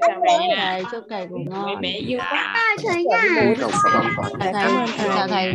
[0.01, 1.81] chào cả thầy chúc thầy ngon.
[1.81, 2.55] mẹ yêu Dạ.
[2.83, 4.55] thầy bạn
[4.99, 5.55] thầy chào thầy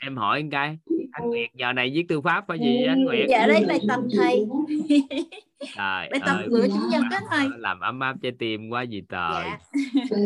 [0.00, 0.78] em hỏi một cái.
[1.12, 3.26] Anh Nguyệt giờ này viết tư pháp hay gì vậy anh Nguyệt.
[3.28, 4.46] Dạ đây bài tập thầy
[5.60, 8.82] trời bài tập ơi gửi chủ nhật đó thầy làm ấm áp trái tim quá
[8.82, 9.44] gì trời.
[10.10, 10.16] Dạ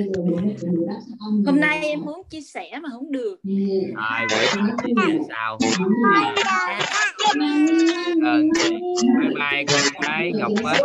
[1.47, 3.41] hôm nay em muốn chia sẻ mà không được.
[3.97, 4.39] Ai sẻ
[5.29, 5.59] sao?
[8.25, 8.43] Ờ,
[9.21, 10.81] bye bye con gái ngọc ếch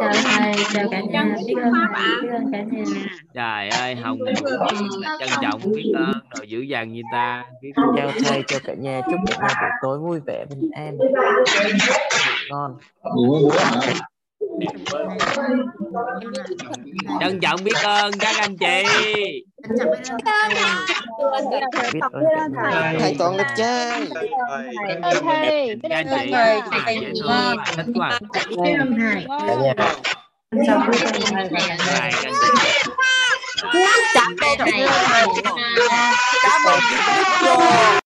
[0.74, 1.74] chào cả nhà biết ơn
[2.51, 2.84] cả nhà.
[3.34, 4.34] Trời ơi hồng là
[5.19, 9.01] trân trọng biết ơn rồi dữ dằn như ta biết chào thầy chào cả nhà
[9.06, 10.98] chúc cả nhà buổi tối vui vẻ bình an.
[12.50, 12.77] Ngon
[17.19, 18.84] trân trọng biết ơn các anh chị
[21.94, 22.53] biết ơn
[23.00, 24.08] thầy toàn đẹp trai
[25.24, 27.00] thầy các anh chị thầy, à, thầy.
[27.02, 28.58] biết ơn thầy biết ơn
[34.42, 35.26] thầy thầy
[36.44, 37.88] cảm ơn